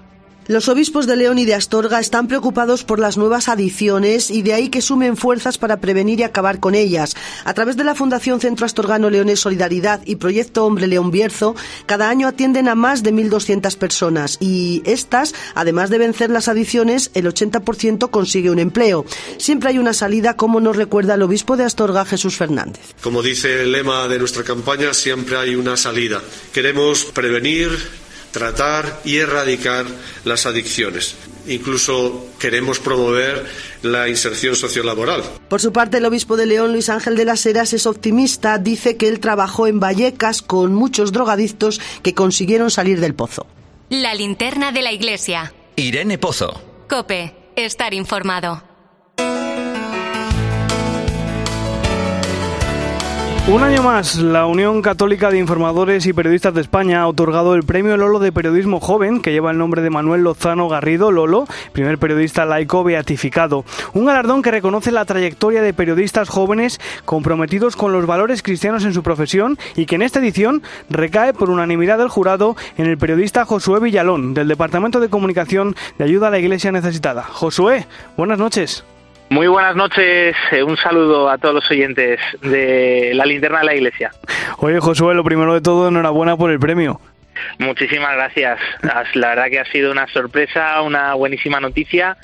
Los 0.48 0.68
obispos 0.68 1.08
de 1.08 1.16
León 1.16 1.40
y 1.40 1.44
de 1.44 1.54
Astorga 1.54 1.98
están 1.98 2.28
preocupados 2.28 2.84
por 2.84 3.00
las 3.00 3.16
nuevas 3.16 3.48
adicciones 3.48 4.30
y 4.30 4.42
de 4.42 4.54
ahí 4.54 4.68
que 4.68 4.80
sumen 4.80 5.16
fuerzas 5.16 5.58
para 5.58 5.80
prevenir 5.80 6.20
y 6.20 6.22
acabar 6.22 6.60
con 6.60 6.76
ellas. 6.76 7.16
A 7.44 7.52
través 7.52 7.76
de 7.76 7.82
la 7.82 7.96
Fundación 7.96 8.40
Centro 8.40 8.64
Astorgano 8.64 9.10
Leones 9.10 9.40
Solidaridad 9.40 10.02
y 10.04 10.16
Proyecto 10.16 10.64
Hombre 10.64 10.86
León 10.86 11.10
Bierzo, 11.10 11.56
cada 11.86 12.08
año 12.08 12.28
atienden 12.28 12.68
a 12.68 12.76
más 12.76 13.02
de 13.02 13.12
1.200 13.12 13.76
personas 13.76 14.36
y 14.38 14.82
estas, 14.84 15.34
además 15.56 15.90
de 15.90 15.98
vencer 15.98 16.30
las 16.30 16.46
adicciones, 16.46 17.10
el 17.14 17.26
80% 17.26 18.10
consigue 18.10 18.50
un 18.50 18.60
empleo. 18.60 19.04
Siempre 19.38 19.70
hay 19.70 19.78
una 19.78 19.94
salida, 19.94 20.36
como 20.36 20.60
nos 20.60 20.76
recuerda 20.76 21.14
el 21.14 21.22
obispo 21.22 21.56
de 21.56 21.64
Astorga, 21.64 22.04
Jesús 22.04 22.36
Fernández. 22.36 22.94
Como 23.00 23.20
dice 23.20 23.62
el 23.62 23.72
lema 23.72 24.06
de 24.06 24.20
nuestra 24.20 24.44
campaña, 24.44 24.94
siempre 24.94 25.38
hay 25.38 25.56
una 25.56 25.76
salida. 25.76 26.22
Queremos 26.52 27.04
prevenir 27.04 28.05
tratar 28.36 29.00
y 29.02 29.16
erradicar 29.16 29.86
las 30.24 30.44
adicciones. 30.44 31.16
Incluso 31.46 32.26
queremos 32.38 32.78
promover 32.78 33.46
la 33.80 34.10
inserción 34.10 34.54
sociolaboral. 34.54 35.22
Por 35.48 35.62
su 35.62 35.72
parte, 35.72 35.96
el 35.96 36.04
obispo 36.04 36.36
de 36.36 36.44
León, 36.44 36.72
Luis 36.72 36.90
Ángel 36.90 37.16
de 37.16 37.24
las 37.24 37.46
Heras, 37.46 37.72
es 37.72 37.86
optimista. 37.86 38.58
Dice 38.58 38.98
que 38.98 39.08
él 39.08 39.20
trabajó 39.20 39.66
en 39.66 39.80
Vallecas 39.80 40.42
con 40.42 40.74
muchos 40.74 41.12
drogadictos 41.12 41.80
que 42.02 42.12
consiguieron 42.12 42.70
salir 42.70 43.00
del 43.00 43.14
pozo. 43.14 43.46
La 43.88 44.14
linterna 44.14 44.70
de 44.70 44.82
la 44.82 44.92
iglesia. 44.92 45.54
Irene 45.76 46.18
Pozo. 46.18 46.60
Cope. 46.90 47.34
Estar 47.56 47.94
informado. 47.94 48.75
Un 53.48 53.62
año 53.62 53.80
más, 53.80 54.16
la 54.16 54.44
Unión 54.44 54.82
Católica 54.82 55.30
de 55.30 55.38
Informadores 55.38 56.04
y 56.06 56.12
Periodistas 56.12 56.52
de 56.52 56.60
España 56.60 57.02
ha 57.02 57.06
otorgado 57.06 57.54
el 57.54 57.62
Premio 57.62 57.96
Lolo 57.96 58.18
de 58.18 58.32
Periodismo 58.32 58.80
Joven, 58.80 59.22
que 59.22 59.30
lleva 59.30 59.52
el 59.52 59.58
nombre 59.58 59.82
de 59.82 59.90
Manuel 59.90 60.22
Lozano 60.22 60.68
Garrido 60.68 61.12
Lolo, 61.12 61.46
primer 61.72 61.96
periodista 61.98 62.44
laico 62.44 62.82
beatificado. 62.82 63.64
Un 63.94 64.06
galardón 64.06 64.42
que 64.42 64.50
reconoce 64.50 64.90
la 64.90 65.04
trayectoria 65.04 65.62
de 65.62 65.72
periodistas 65.72 66.28
jóvenes 66.28 66.80
comprometidos 67.04 67.76
con 67.76 67.92
los 67.92 68.04
valores 68.04 68.42
cristianos 68.42 68.84
en 68.84 68.92
su 68.92 69.04
profesión 69.04 69.56
y 69.76 69.86
que 69.86 69.94
en 69.94 70.02
esta 70.02 70.18
edición 70.18 70.64
recae 70.90 71.32
por 71.32 71.48
unanimidad 71.48 71.98
del 71.98 72.08
jurado 72.08 72.56
en 72.76 72.86
el 72.86 72.98
periodista 72.98 73.44
Josué 73.44 73.78
Villalón, 73.78 74.34
del 74.34 74.48
Departamento 74.48 74.98
de 74.98 75.08
Comunicación 75.08 75.76
de 75.98 76.04
Ayuda 76.04 76.26
a 76.26 76.30
la 76.30 76.40
Iglesia 76.40 76.72
Necesitada. 76.72 77.22
Josué, 77.22 77.86
buenas 78.16 78.40
noches. 78.40 78.84
Muy 79.28 79.48
buenas 79.48 79.74
noches, 79.74 80.36
eh, 80.52 80.62
un 80.62 80.76
saludo 80.76 81.28
a 81.28 81.38
todos 81.38 81.56
los 81.56 81.70
oyentes 81.70 82.20
de 82.42 83.12
la 83.14 83.26
linterna 83.26 83.58
de 83.58 83.64
la 83.64 83.74
iglesia. 83.74 84.12
Oye 84.58 84.78
Josué, 84.78 85.14
lo 85.14 85.24
primero 85.24 85.52
de 85.52 85.60
todo, 85.60 85.88
enhorabuena 85.88 86.36
por 86.36 86.50
el 86.50 86.60
premio. 86.60 87.00
Muchísimas 87.58 88.12
gracias. 88.14 88.58
La 89.14 89.28
verdad 89.30 89.46
que 89.50 89.60
ha 89.60 89.64
sido 89.66 89.90
una 89.90 90.06
sorpresa, 90.08 90.80
una 90.82 91.14
buenísima 91.14 91.60
noticia 91.60 92.16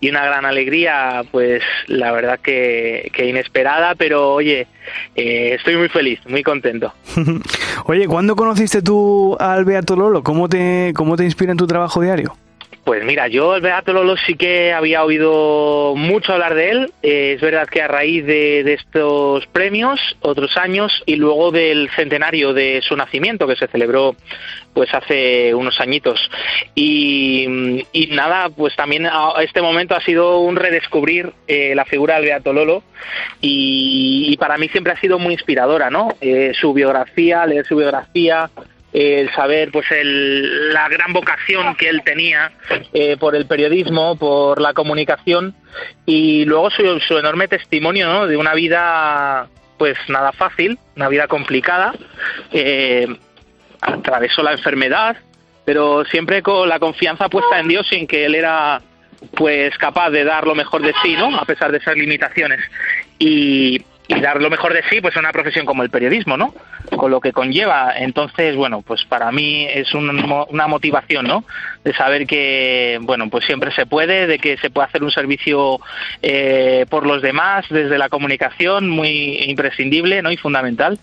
y 0.00 0.10
una 0.10 0.24
gran 0.24 0.44
alegría, 0.44 1.22
pues 1.30 1.62
la 1.86 2.12
verdad 2.12 2.38
que, 2.40 3.10
inesperada, 3.18 3.94
pero 3.94 4.32
oye, 4.32 4.66
eh, 5.16 5.54
estoy 5.58 5.76
muy 5.76 5.88
feliz, 5.88 6.20
muy 6.26 6.42
contento. 6.42 6.92
oye, 7.86 8.06
¿cuándo 8.06 8.36
conociste 8.36 8.82
tú 8.82 9.36
al 9.40 9.64
Beato 9.64 9.96
Lolo? 9.96 10.22
¿Cómo 10.22 10.48
te, 10.48 10.92
cómo 10.94 11.16
te 11.16 11.24
inspira 11.24 11.52
en 11.52 11.58
tu 11.58 11.66
trabajo 11.66 12.00
diario? 12.00 12.36
Pues 12.90 13.04
mira, 13.04 13.28
yo 13.28 13.54
el 13.54 13.62
Beato 13.62 13.92
Lolo 13.92 14.16
sí 14.16 14.34
que 14.34 14.72
había 14.72 15.04
oído 15.04 15.94
mucho 15.94 16.32
hablar 16.32 16.56
de 16.56 16.70
él. 16.70 16.92
Eh, 17.04 17.34
es 17.36 17.40
verdad 17.40 17.68
que 17.68 17.82
a 17.82 17.86
raíz 17.86 18.26
de, 18.26 18.62
estos 18.72 19.46
premios, 19.46 20.00
otros 20.22 20.56
años, 20.56 21.00
y 21.06 21.14
luego 21.14 21.52
del 21.52 21.88
centenario 21.94 22.52
de 22.52 22.82
su 22.82 22.96
nacimiento, 22.96 23.46
que 23.46 23.54
se 23.54 23.68
celebró 23.68 24.16
pues 24.74 24.92
hace 24.92 25.54
unos 25.54 25.78
añitos. 25.80 26.18
Y, 26.74 27.46
nada, 28.10 28.48
pues 28.48 28.74
también 28.74 29.06
a 29.06 29.34
este 29.40 29.62
momento 29.62 29.94
ha 29.94 30.00
sido 30.00 30.40
un 30.40 30.56
redescubrir 30.56 31.32
eh, 31.46 31.76
la 31.76 31.84
figura 31.84 32.16
del 32.16 32.24
Beato 32.24 32.52
Lolo 32.52 32.82
y, 33.40 34.36
para 34.38 34.58
mí 34.58 34.68
siempre 34.68 34.92
ha 34.92 35.00
sido 35.00 35.20
muy 35.20 35.34
inspiradora, 35.34 35.90
¿no? 35.90 36.16
Eh, 36.20 36.52
su 36.60 36.72
biografía, 36.72 37.46
leer 37.46 37.66
su 37.66 37.76
biografía, 37.76 38.50
el 38.92 39.32
saber 39.34 39.70
pues 39.70 39.90
el, 39.90 40.72
la 40.72 40.88
gran 40.88 41.12
vocación 41.12 41.76
que 41.76 41.88
él 41.88 42.02
tenía 42.04 42.52
eh, 42.92 43.16
por 43.18 43.36
el 43.36 43.46
periodismo, 43.46 44.16
por 44.16 44.60
la 44.60 44.72
comunicación 44.72 45.54
y 46.06 46.44
luego 46.44 46.70
su, 46.70 46.98
su 47.00 47.18
enorme 47.18 47.46
testimonio 47.48 48.08
¿no? 48.08 48.26
de 48.26 48.36
una 48.36 48.54
vida 48.54 49.48
pues 49.78 49.96
nada 50.08 50.32
fácil, 50.32 50.78
una 50.96 51.08
vida 51.08 51.26
complicada, 51.26 51.94
eh, 52.52 53.06
atravesó 53.80 54.42
la 54.42 54.52
enfermedad, 54.52 55.16
pero 55.64 56.04
siempre 56.04 56.42
con 56.42 56.68
la 56.68 56.78
confianza 56.78 57.30
puesta 57.30 57.58
en 57.58 57.68
Dios 57.68 57.86
sin 57.88 58.06
que 58.06 58.26
él 58.26 58.34
era 58.34 58.82
pues 59.34 59.76
capaz 59.78 60.10
de 60.10 60.24
dar 60.24 60.46
lo 60.46 60.54
mejor 60.54 60.82
de 60.82 60.92
sí, 61.02 61.14
¿no? 61.14 61.34
A 61.34 61.44
pesar 61.44 61.72
de 61.72 61.78
esas 61.78 61.96
limitaciones. 61.96 62.60
Y, 63.18 63.82
y 64.16 64.20
dar 64.20 64.42
lo 64.42 64.50
mejor 64.50 64.72
de 64.72 64.82
sí 64.90 65.00
pues 65.00 65.14
en 65.14 65.20
una 65.20 65.32
profesión 65.32 65.64
como 65.64 65.84
el 65.84 65.90
periodismo, 65.90 66.36
¿no? 66.36 66.52
Con 66.96 67.12
lo 67.12 67.20
que 67.20 67.32
conlleva. 67.32 67.92
Entonces, 67.96 68.56
bueno, 68.56 68.82
pues 68.82 69.04
para 69.04 69.30
mí 69.30 69.66
es 69.72 69.94
una 69.94 70.66
motivación, 70.66 71.26
¿no? 71.26 71.44
De 71.84 71.94
saber 71.94 72.26
que, 72.26 72.98
bueno, 73.02 73.30
pues 73.30 73.44
siempre 73.44 73.70
se 73.70 73.86
puede, 73.86 74.26
de 74.26 74.38
que 74.40 74.56
se 74.56 74.70
puede 74.70 74.88
hacer 74.88 75.04
un 75.04 75.12
servicio 75.12 75.80
eh, 76.22 76.86
por 76.90 77.06
los 77.06 77.22
demás 77.22 77.66
desde 77.70 77.98
la 77.98 78.08
comunicación 78.08 78.88
muy 78.88 79.44
imprescindible, 79.44 80.22
¿no? 80.22 80.32
Y 80.32 80.36
fundamental 80.36 80.98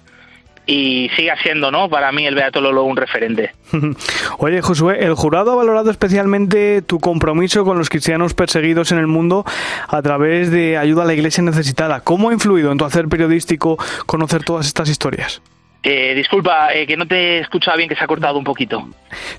y 0.68 1.10
siga 1.16 1.36
siendo, 1.42 1.72
¿no? 1.72 1.90
Para 1.90 2.12
mí 2.12 2.28
el 2.28 2.36
Beato 2.36 2.60
Lolo 2.62 2.84
un 2.84 2.98
referente. 2.98 3.54
Oye, 4.38 4.62
Josué, 4.62 5.04
el 5.04 5.16
jurado 5.16 5.54
ha 5.54 5.56
valorado 5.56 5.90
especialmente 5.90 6.82
tu 6.82 7.00
compromiso 7.00 7.64
con 7.64 7.78
los 7.78 7.90
cristianos 7.90 8.34
perseguidos 8.34 8.92
en 8.92 9.00
el 9.00 9.08
mundo 9.08 9.46
a 9.88 10.02
través 10.02 10.52
de 10.52 10.78
ayuda 10.78 11.04
a 11.04 11.06
la 11.06 11.14
iglesia 11.14 11.42
necesitada. 11.42 12.02
¿Cómo 12.02 12.30
ha 12.30 12.34
influido 12.34 12.72
en 12.72 12.78
tu 12.78 12.86
hacer 12.86 13.08
periodístico 13.08 13.78
conocer 14.06 14.44
todas 14.44 14.68
estas 14.68 14.90
historias? 14.90 15.42
Eh, 15.90 16.14
disculpa, 16.16 16.74
eh, 16.74 16.86
que 16.86 16.98
no 16.98 17.08
te 17.08 17.16
he 17.16 17.40
escuchado 17.40 17.78
bien, 17.78 17.88
que 17.88 17.96
se 17.96 18.04
ha 18.04 18.08
cortado 18.08 18.38
un 18.38 18.44
poquito. 18.44 18.86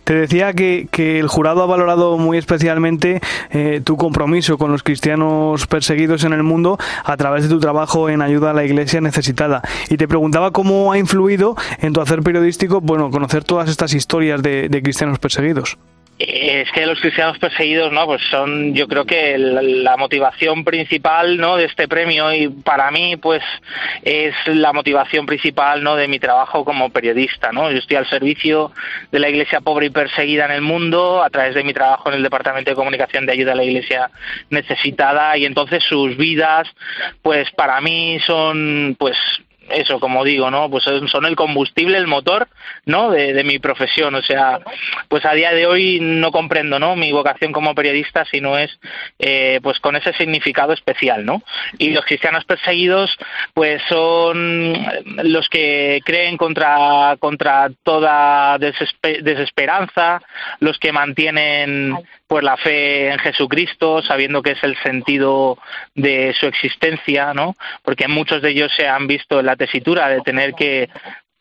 Te 0.04 0.14
decía 0.14 0.54
que, 0.54 0.88
el 0.96 1.28
jurado 1.28 1.62
ha 1.62 1.66
valorado 1.66 2.16
muy 2.16 2.38
especialmente 2.38 3.20
eh, 3.50 3.82
tu 3.84 3.98
compromiso 3.98 4.56
con 4.56 4.72
los 4.72 4.82
cristianos 4.82 5.66
perseguidos 5.66 6.24
en 6.24 6.32
el 6.32 6.42
mundo 6.42 6.78
a 7.04 7.18
través 7.18 7.42
de 7.42 7.50
tu 7.50 7.60
trabajo 7.60 8.08
en 8.08 8.22
ayuda 8.22 8.52
a 8.52 8.54
la 8.54 8.64
iglesia 8.64 9.02
necesitada. 9.02 9.60
Y 9.90 9.98
te 9.98 10.08
preguntaba 10.08 10.50
cómo 10.50 10.90
ha 10.90 10.96
influido 10.96 11.54
en 11.82 11.92
tu 11.92 12.00
hacer 12.00 12.22
periodístico, 12.22 12.80
bueno, 12.80 13.10
conocer 13.10 13.44
todas 13.44 13.68
estas 13.68 13.92
historias 13.92 14.42
de 14.42 14.80
cristianos 14.82 15.18
perseguidos. 15.18 15.76
Es 16.18 16.68
que 16.72 16.84
los 16.84 17.00
cristianos 17.00 17.38
perseguidos, 17.38 17.92
¿no? 17.92 18.04
Pues 18.06 18.20
son, 18.28 18.74
yo 18.74 18.88
creo 18.88 19.04
que 19.04 19.38
la, 19.38 19.96
motivación 19.96 20.64
principal, 20.64 21.36
¿no? 21.36 21.56
De 21.56 21.66
este 21.66 21.86
premio 21.86 22.32
y 22.32 22.48
para 22.48 22.90
mí, 22.90 23.16
pues, 23.16 23.42
es 24.02 24.34
la 24.46 24.72
motivación 24.72 25.26
principal, 25.26 25.84
¿no? 25.84 25.94
De 25.94 26.08
mi 26.08 26.18
trabajo 26.18 26.64
como 26.64 26.90
periodista, 26.90 27.52
¿no? 27.52 27.70
Yo 27.70 27.78
estoy 27.78 27.98
al 27.98 28.10
servicio 28.10 28.72
de 29.12 29.20
la 29.20 29.28
Iglesia 29.28 29.60
pobre 29.60 29.86
y 29.86 29.90
perseguida 29.90 30.46
en 30.46 30.50
el 30.50 30.62
mundo 30.62 31.22
a 31.22 31.30
través 31.30 31.54
de 31.54 31.62
mi 31.62 31.72
trabajo 31.72 32.08
en 32.08 32.16
el 32.16 32.22
Departamento 32.24 32.70
de 32.70 32.76
Comunicación 32.76 33.24
de 33.24 33.32
Ayuda 33.32 33.52
a 33.52 33.56
la 33.56 33.64
Iglesia 33.64 34.10
necesitada 34.50 35.36
y 35.36 35.44
entonces 35.44 35.84
sus 35.84 36.16
vidas, 36.16 36.68
pues, 37.22 37.48
para 37.52 37.80
mí 37.80 38.18
son, 38.26 38.96
pues, 38.98 39.16
eso, 39.70 40.00
como 40.00 40.24
digo, 40.24 40.50
¿no? 40.50 40.70
Pues 40.70 40.84
son 40.84 41.26
el 41.26 41.36
combustible, 41.36 41.98
el 41.98 42.06
motor, 42.06 42.48
¿no? 42.86 43.10
De, 43.10 43.44
mi 43.44 43.58
profesión. 43.58 44.14
O 44.14 44.22
sea, 44.22 44.60
pues 45.08 45.24
a 45.24 45.32
día 45.32 45.52
de 45.52 45.66
hoy 45.66 45.98
no 46.00 46.30
comprendo, 46.30 46.78
¿no? 46.78 46.96
Mi 46.96 47.12
vocación 47.12 47.52
como 47.52 47.74
periodista 47.74 48.24
si 48.24 48.40
no 48.40 48.58
es, 48.58 48.78
eh, 49.18 49.60
pues 49.62 49.78
con 49.80 49.96
ese 49.96 50.12
significado 50.14 50.72
especial, 50.72 51.24
¿no? 51.24 51.42
Y 51.78 51.90
los 51.90 52.04
cristianos 52.04 52.44
perseguidos, 52.44 53.16
pues 53.54 53.82
son 53.88 54.74
los 55.22 55.48
que 55.48 56.00
creen 56.04 56.36
contra, 56.36 57.16
contra 57.18 57.70
toda 57.82 58.58
desesperanza, 58.58 60.20
los 60.60 60.78
que 60.78 60.92
mantienen 60.92 61.96
pues 62.28 62.44
la 62.44 62.56
fe 62.58 63.10
en 63.10 63.18
Jesucristo, 63.18 64.02
sabiendo 64.02 64.42
que 64.42 64.52
es 64.52 64.62
el 64.62 64.76
sentido 64.82 65.58
de 65.94 66.34
su 66.38 66.46
existencia, 66.46 67.32
¿no? 67.32 67.56
Porque 67.82 68.06
muchos 68.06 68.42
de 68.42 68.50
ellos 68.50 68.70
se 68.76 68.86
han 68.86 69.06
visto 69.06 69.40
en 69.40 69.46
la 69.46 69.56
tesitura 69.56 70.08
de 70.08 70.20
tener 70.20 70.54
que 70.54 70.90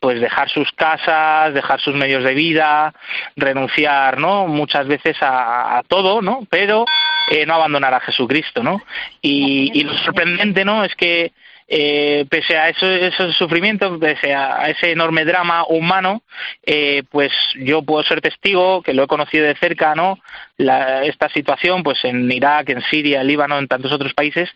pues 0.00 0.20
dejar 0.20 0.48
sus 0.48 0.70
casas, 0.72 1.52
dejar 1.52 1.80
sus 1.80 1.94
medios 1.94 2.24
de 2.24 2.34
vida, 2.34 2.94
renunciar, 3.36 4.18
¿no? 4.18 4.46
Muchas 4.46 4.86
veces 4.86 5.16
a, 5.20 5.82
todo, 5.88 6.22
¿no? 6.22 6.46
Pero 6.48 6.84
eh, 7.30 7.44
no 7.44 7.54
abandonar 7.54 7.92
a 7.92 8.00
Jesucristo, 8.00 8.62
¿no? 8.62 8.80
Y, 9.20 9.70
y 9.74 9.84
lo 9.84 9.92
sorprendente, 9.98 10.64
¿no? 10.64 10.84
Es 10.84 10.94
que 10.94 11.32
eh, 11.70 12.24
pese 12.30 12.56
a 12.56 12.70
eso, 12.70 12.90
esos 12.90 13.36
sufrimientos, 13.36 13.98
pese 14.00 14.34
a, 14.34 14.70
ese 14.70 14.92
enorme 14.92 15.26
drama 15.26 15.66
humano, 15.68 16.22
eh, 16.64 17.02
pues 17.10 17.30
yo 17.56 17.82
puedo 17.82 18.02
ser 18.04 18.22
testigo, 18.22 18.82
que 18.82 18.94
lo 18.94 19.04
he 19.04 19.06
conocido 19.06 19.46
de 19.46 19.54
cerca, 19.56 19.94
¿no? 19.94 20.18
esta 20.56 21.28
situación, 21.28 21.82
pues 21.82 22.02
en 22.04 22.30
Irak, 22.32 22.70
en 22.70 22.82
Siria, 22.82 23.20
en 23.20 23.26
Líbano, 23.26 23.58
en 23.58 23.68
tantos 23.68 23.92
otros 23.92 24.14
países, 24.14 24.48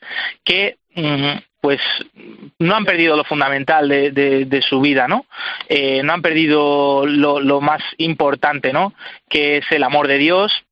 que 0.42 0.76
mm, 0.94 1.38
pues 1.60 1.80
no 2.58 2.74
han 2.74 2.84
perdido 2.84 3.16
lo 3.16 3.24
fundamental 3.24 3.88
de, 3.88 4.64
su 4.68 4.80
vida, 4.80 5.06
¿no? 5.06 5.26
Eh, 5.68 6.02
no 6.02 6.12
han 6.12 6.22
perdido 6.22 7.06
lo, 7.06 7.38
lo, 7.38 7.60
más 7.60 7.82
importante, 7.98 8.72
¿no? 8.72 8.94
Que 9.28 9.58
es 9.58 9.66
el 9.70 9.84
amor 9.84 10.08
de 10.08 10.18
Dios 10.18 10.64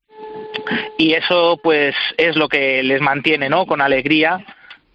y 0.98 1.14
eso, 1.14 1.60
pues, 1.62 1.94
es 2.16 2.34
lo 2.34 2.48
que 2.48 2.82
les 2.82 3.00
mantiene, 3.00 3.48
¿no? 3.48 3.66
Con 3.66 3.80
alegría 3.80 4.44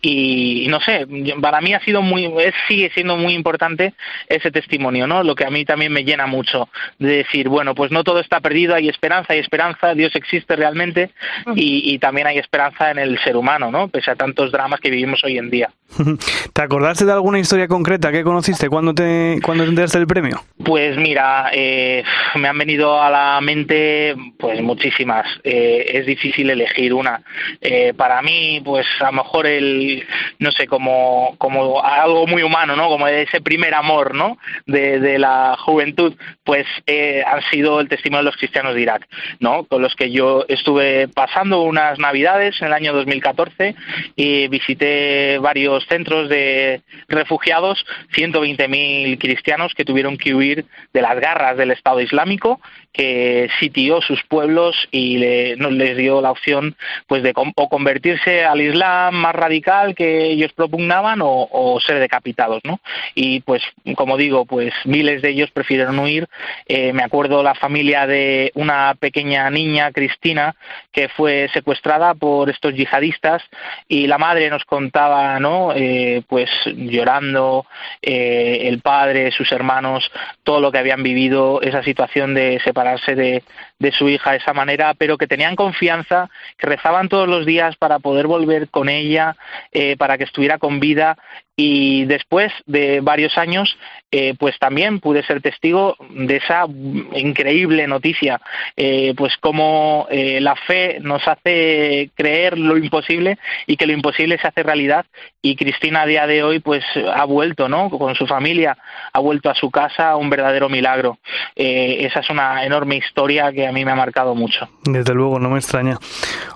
y 0.08 0.68
no 0.68 0.80
sé, 0.82 1.08
para 1.42 1.62
mí 1.62 1.74
ha 1.74 1.80
sido 1.80 2.04
muy, 2.04 2.32
sigue 2.68 2.92
siendo 2.94 3.18
muy 3.18 3.34
importante 3.34 3.96
ese 4.28 4.52
testimonio, 4.52 5.08
¿no? 5.08 5.24
Lo 5.24 5.34
que 5.34 5.46
a 5.46 5.50
mí 5.50 5.66
también 5.66 5.92
me 5.92 6.04
llena 6.04 6.28
mucho 6.28 6.70
de 7.00 7.18
decir, 7.18 7.50
bueno, 7.50 7.74
pues 7.74 7.90
no 7.92 8.04
todo 8.04 8.20
está 8.20 8.40
perdido, 8.40 8.76
hay 8.76 8.88
esperanza, 8.88 9.34
hay 9.34 9.40
esperanza, 9.40 9.96
Dios 9.96 10.16
existe 10.16 10.56
realmente 10.56 11.10
y, 11.56 11.98
también 11.98 12.28
hay 12.28 12.38
esperanza 12.38 12.92
en 12.92 13.00
el 13.00 13.18
ser 13.24 13.36
humano, 13.36 13.72
¿no? 13.72 13.88
Pese 13.88 14.12
a 14.12 14.16
tantos 14.16 14.52
dramas 14.52 14.80
que 14.80 14.92
vivimos 14.92 15.24
hoy 15.24 15.40
en 15.40 15.50
día. 15.50 15.72
¿Te 16.54 16.62
acordaste 16.62 17.06
de 17.06 17.14
alguna 17.14 17.40
historia 17.40 17.68
concreta 17.68 18.12
que 18.12 18.24
conociste 18.24 18.70
cuando 18.70 18.94
te, 18.94 19.40
cuando 19.44 19.64
te 19.64 19.70
enteraste 19.70 19.98
del 19.98 20.08
premio? 20.08 20.42
Pues 20.64 20.98
mira, 20.98 21.50
eh, 21.52 22.04
me 22.36 22.48
han 22.48 22.58
venido 22.58 23.02
a 23.02 23.10
la 23.10 23.40
mente 23.42 24.16
pues 24.38 24.62
muchísimas. 24.62 25.26
Eh, 25.44 25.86
es 25.94 26.06
difícil 26.06 26.50
elegir 26.50 26.94
una. 26.94 27.24
Eh, 27.62 27.94
para 27.96 28.22
mí, 28.22 28.62
pues 28.64 28.86
a 29.00 29.06
lo 29.06 29.24
mejor 29.24 29.48
el 29.48 29.95
no 30.40 30.52
sé, 30.52 30.68
como, 30.68 31.36
como 31.38 31.84
algo 31.84 32.28
muy 32.28 32.44
humano, 32.44 32.76
¿no? 32.76 32.88
Como 32.88 33.08
ese 33.08 33.42
primer 33.42 33.74
amor, 33.74 34.16
¿no? 34.16 34.38
De, 34.66 35.00
de 35.00 35.20
la 35.20 35.56
juventud, 35.60 36.16
pues 36.44 36.66
eh, 36.88 37.24
han 37.26 37.42
sido 37.52 37.80
el 37.80 37.90
testimonio 37.90 38.20
de 38.24 38.32
los 38.32 38.38
cristianos 38.38 38.76
de 38.76 38.82
Irak, 38.82 39.08
¿no? 39.40 39.66
Con 39.66 39.82
los 39.82 39.96
que 39.96 40.12
yo 40.12 40.46
estuve 40.48 41.08
pasando 41.08 41.62
unas 41.62 42.00
navidades 42.00 42.60
en 42.62 42.68
el 42.68 42.74
año 42.74 42.94
2014 42.94 43.76
y 44.16 44.48
visité 44.48 45.38
varios 45.40 45.86
centros 45.88 46.30
de 46.30 46.82
refugiados, 47.08 47.86
120.000 48.16 49.18
cristianos 49.20 49.74
que 49.74 49.86
tuvieron 49.86 50.18
que 50.18 50.34
huir 50.34 50.66
de 50.94 51.02
las 51.02 51.20
garras 51.20 51.58
del 51.58 51.72
Estado 51.72 52.02
Islámico 52.02 52.60
que 52.96 53.50
sitió 53.60 54.02
sus 54.02 54.24
pueblos 54.24 54.76
y 54.90 55.18
le, 55.18 55.56
les 55.58 55.98
dio 55.98 56.22
la 56.22 56.32
opción 56.32 56.78
pues 57.08 57.24
de 57.24 57.34
o 57.36 57.70
convertirse 57.70 58.46
al 58.46 58.62
Islam 58.62 59.16
más 59.16 59.36
radical 59.36 59.75
que 59.96 60.26
ellos 60.32 60.52
propugnaban 60.54 61.20
o, 61.22 61.80
ser 61.86 62.00
decapitados, 62.00 62.62
¿no? 62.64 62.80
Y 63.14 63.42
pues 63.42 63.62
como 63.96 64.18
digo, 64.18 64.46
pues 64.46 64.74
miles 64.86 65.22
de 65.22 65.30
ellos 65.30 65.52
prefirieron 65.52 66.00
huir. 66.00 66.28
Eh, 66.68 66.94
me 66.94 67.04
acuerdo 67.04 67.44
la 67.44 67.56
familia 67.56 68.08
de 68.08 68.52
una 68.56 68.96
pequeña 69.00 69.50
niña, 69.50 69.92
Cristina, 69.92 70.56
que 70.92 71.10
fue 71.10 71.50
secuestrada 71.54 72.14
por 72.16 72.50
estos 72.50 72.74
yihadistas 72.74 73.44
y 73.88 74.08
la 74.08 74.18
madre 74.18 74.50
nos 74.50 74.66
contaba, 74.66 75.40
¿no? 75.40 75.74
Eh, 75.76 76.24
pues 76.28 76.50
llorando, 76.66 77.66
eh, 78.02 78.62
el 78.64 78.82
padre, 78.82 79.32
sus 79.32 79.52
hermanos, 79.52 80.10
todo 80.44 80.60
lo 80.60 80.72
que 80.72 80.80
habían 80.80 81.04
vivido, 81.04 81.62
esa 81.62 81.84
situación 81.84 82.34
de 82.34 82.60
separación 82.64 82.96
de, 83.14 83.44
de 83.80 83.92
su 83.92 84.08
hija 84.08 84.32
de 84.32 84.38
esa 84.38 84.54
manera, 84.54 84.94
pero 84.94 85.18
que 85.18 85.28
tenían 85.28 85.56
confianza, 85.56 86.30
que 86.58 86.68
rezaban 86.68 87.10
todos 87.10 87.28
los 87.28 87.46
días 87.46 87.76
para 87.76 88.00
poder 88.00 88.28
volver 88.28 88.70
con 88.70 88.90
ella, 88.90 89.36
eh, 89.72 89.98
para 89.98 90.18
que 90.18 90.24
estuviera 90.24 90.58
con 90.58 90.80
vida 90.80 91.18
y 91.58 92.06
después 92.06 92.52
de 92.66 93.00
varios 93.02 93.38
años 93.38 93.78
eh, 94.12 94.34
pues 94.38 94.58
también 94.60 95.00
pude 95.00 95.24
ser 95.24 95.42
testigo 95.42 95.96
de 96.10 96.38
esa 96.38 96.66
increíble 97.14 97.88
noticia 97.88 98.42
eh, 98.76 99.14
pues 99.16 99.38
como 99.38 100.08
eh, 100.10 100.40
la 100.42 100.56
fe 100.56 101.00
nos 101.02 101.26
hace 101.28 102.12
creer 102.16 102.58
lo 102.58 102.78
imposible 102.78 103.38
y 103.68 103.78
que 103.78 103.88
lo 103.88 103.94
imposible 103.94 104.38
se 104.38 104.48
hace 104.48 104.64
realidad. 104.64 105.06
Y 105.42 105.56
Cristina 105.56 106.02
a 106.02 106.06
día 106.06 106.28
de 106.28 106.44
hoy 106.44 106.60
pues 106.60 106.84
ha 107.14 107.24
vuelto 107.26 107.70
no 107.70 107.90
con 107.90 108.16
su 108.16 108.28
familia 108.28 108.78
ha 109.14 109.20
vuelto 109.20 109.50
a 109.50 109.56
su 109.56 109.72
casa 109.72 110.16
un 110.16 110.30
verdadero 110.30 110.70
milagro. 110.70 111.20
Esa 111.56 112.20
es 112.20 112.30
una 112.30 112.66
enorme 112.66 112.98
historia 112.98 113.52
que 113.52 113.68
a 113.68 113.72
mí 113.72 113.86
me 113.86 113.92
ha 113.92 113.96
marcado 113.96 114.36
mucho. 114.36 114.68
Desde 114.84 115.14
luego 115.14 115.40
no 115.40 115.50
me 115.50 115.58
extraña. 115.58 115.98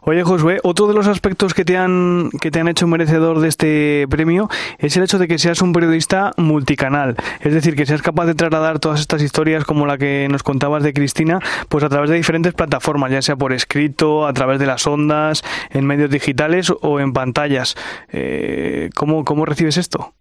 Oye 0.01 0.23
Josué 0.23 0.59
otro 0.63 0.87
de 0.87 0.93
los 0.93 1.07
aspectos 1.07 1.53
que 1.53 1.63
te 1.63 1.77
han 1.77 2.29
que 2.41 2.51
te 2.51 2.59
han 2.59 2.67
hecho 2.67 2.87
merecedor 2.87 3.39
de 3.39 3.47
este 3.47 4.07
premio 4.09 4.49
es 4.77 4.88
el 4.97 5.03
hecho 5.03 5.19
de 5.19 5.27
que 5.27 5.37
seas 5.37 5.61
un 5.61 5.73
periodista 5.73 6.31
multicanal, 6.37 7.15
es 7.41 7.53
decir, 7.53 7.75
que 7.75 7.85
seas 7.85 8.01
capaz 8.01 8.25
de 8.25 8.35
trasladar 8.35 8.79
todas 8.79 8.99
estas 8.99 9.21
historias 9.21 9.65
como 9.65 9.85
la 9.85 9.97
que 9.97 10.27
nos 10.29 10.43
contabas 10.43 10.83
de 10.83 10.93
Cristina, 10.93 11.39
pues 11.67 11.83
a 11.83 11.89
través 11.89 12.09
de 12.09 12.15
diferentes 12.15 12.53
plataformas, 12.53 13.11
ya 13.11 13.21
sea 13.21 13.35
por 13.35 13.53
escrito, 13.53 14.25
a 14.27 14.33
través 14.33 14.59
de 14.59 14.65
las 14.65 14.85
ondas, 14.87 15.43
en 15.69 15.85
medios 15.85 16.09
digitales 16.09 16.71
o 16.81 16.99
en 16.99 17.13
pantallas. 17.13 17.75
Eh, 18.11 18.89
¿cómo, 18.95 19.25
¿Cómo 19.25 19.45
recibes 19.45 19.77
esto? 19.77 20.13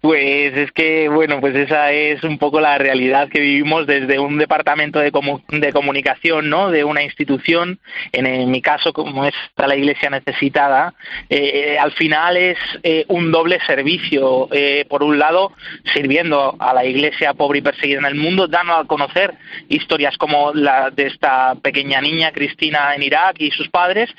Pues 0.00 0.54
es 0.54 0.70
que, 0.72 1.08
bueno, 1.08 1.40
pues 1.40 1.54
esa 1.56 1.90
es 1.92 2.22
un 2.24 2.36
poco 2.36 2.60
la 2.60 2.76
realidad 2.76 3.28
que 3.30 3.40
vivimos 3.40 3.86
desde 3.86 4.18
un 4.18 4.36
departamento 4.36 4.98
de, 4.98 5.10
de 5.48 5.72
comunicación, 5.72 6.50
¿no? 6.50 6.70
De 6.70 6.84
una 6.84 7.02
institución, 7.02 7.78
en, 8.12 8.50
mi 8.50 8.60
caso, 8.60 8.92
como 8.92 9.24
es 9.24 9.34
la 9.56 9.74
Iglesia 9.74 10.10
necesitada, 10.10 10.92
eh, 11.30 11.72
eh, 11.72 11.78
al 11.78 11.92
final 11.92 12.36
es 12.36 12.58
eh, 12.82 13.06
un 13.08 13.32
doble 13.32 13.58
servicio. 13.66 14.48
por 14.88 15.02
un 15.02 15.18
lado, 15.18 15.52
sirviendo 15.94 16.54
a 16.58 16.74
la 16.74 16.84
Iglesia 16.84 17.32
pobre 17.32 17.60
y 17.60 17.62
perseguida 17.62 18.00
en 18.00 18.06
el 18.06 18.14
mundo, 18.14 18.46
dando 18.46 18.74
a 18.74 18.86
conocer 18.86 19.32
historias 19.68 20.18
como 20.18 20.52
la 20.52 20.90
de 20.90 21.06
esta 21.06 21.54
pequeña 21.62 22.00
niña, 22.02 22.30
Cristina, 22.32 22.94
en 22.94 23.02
Irak 23.02 23.36
y 23.38 23.50
sus 23.52 23.68
padres, 23.68 24.10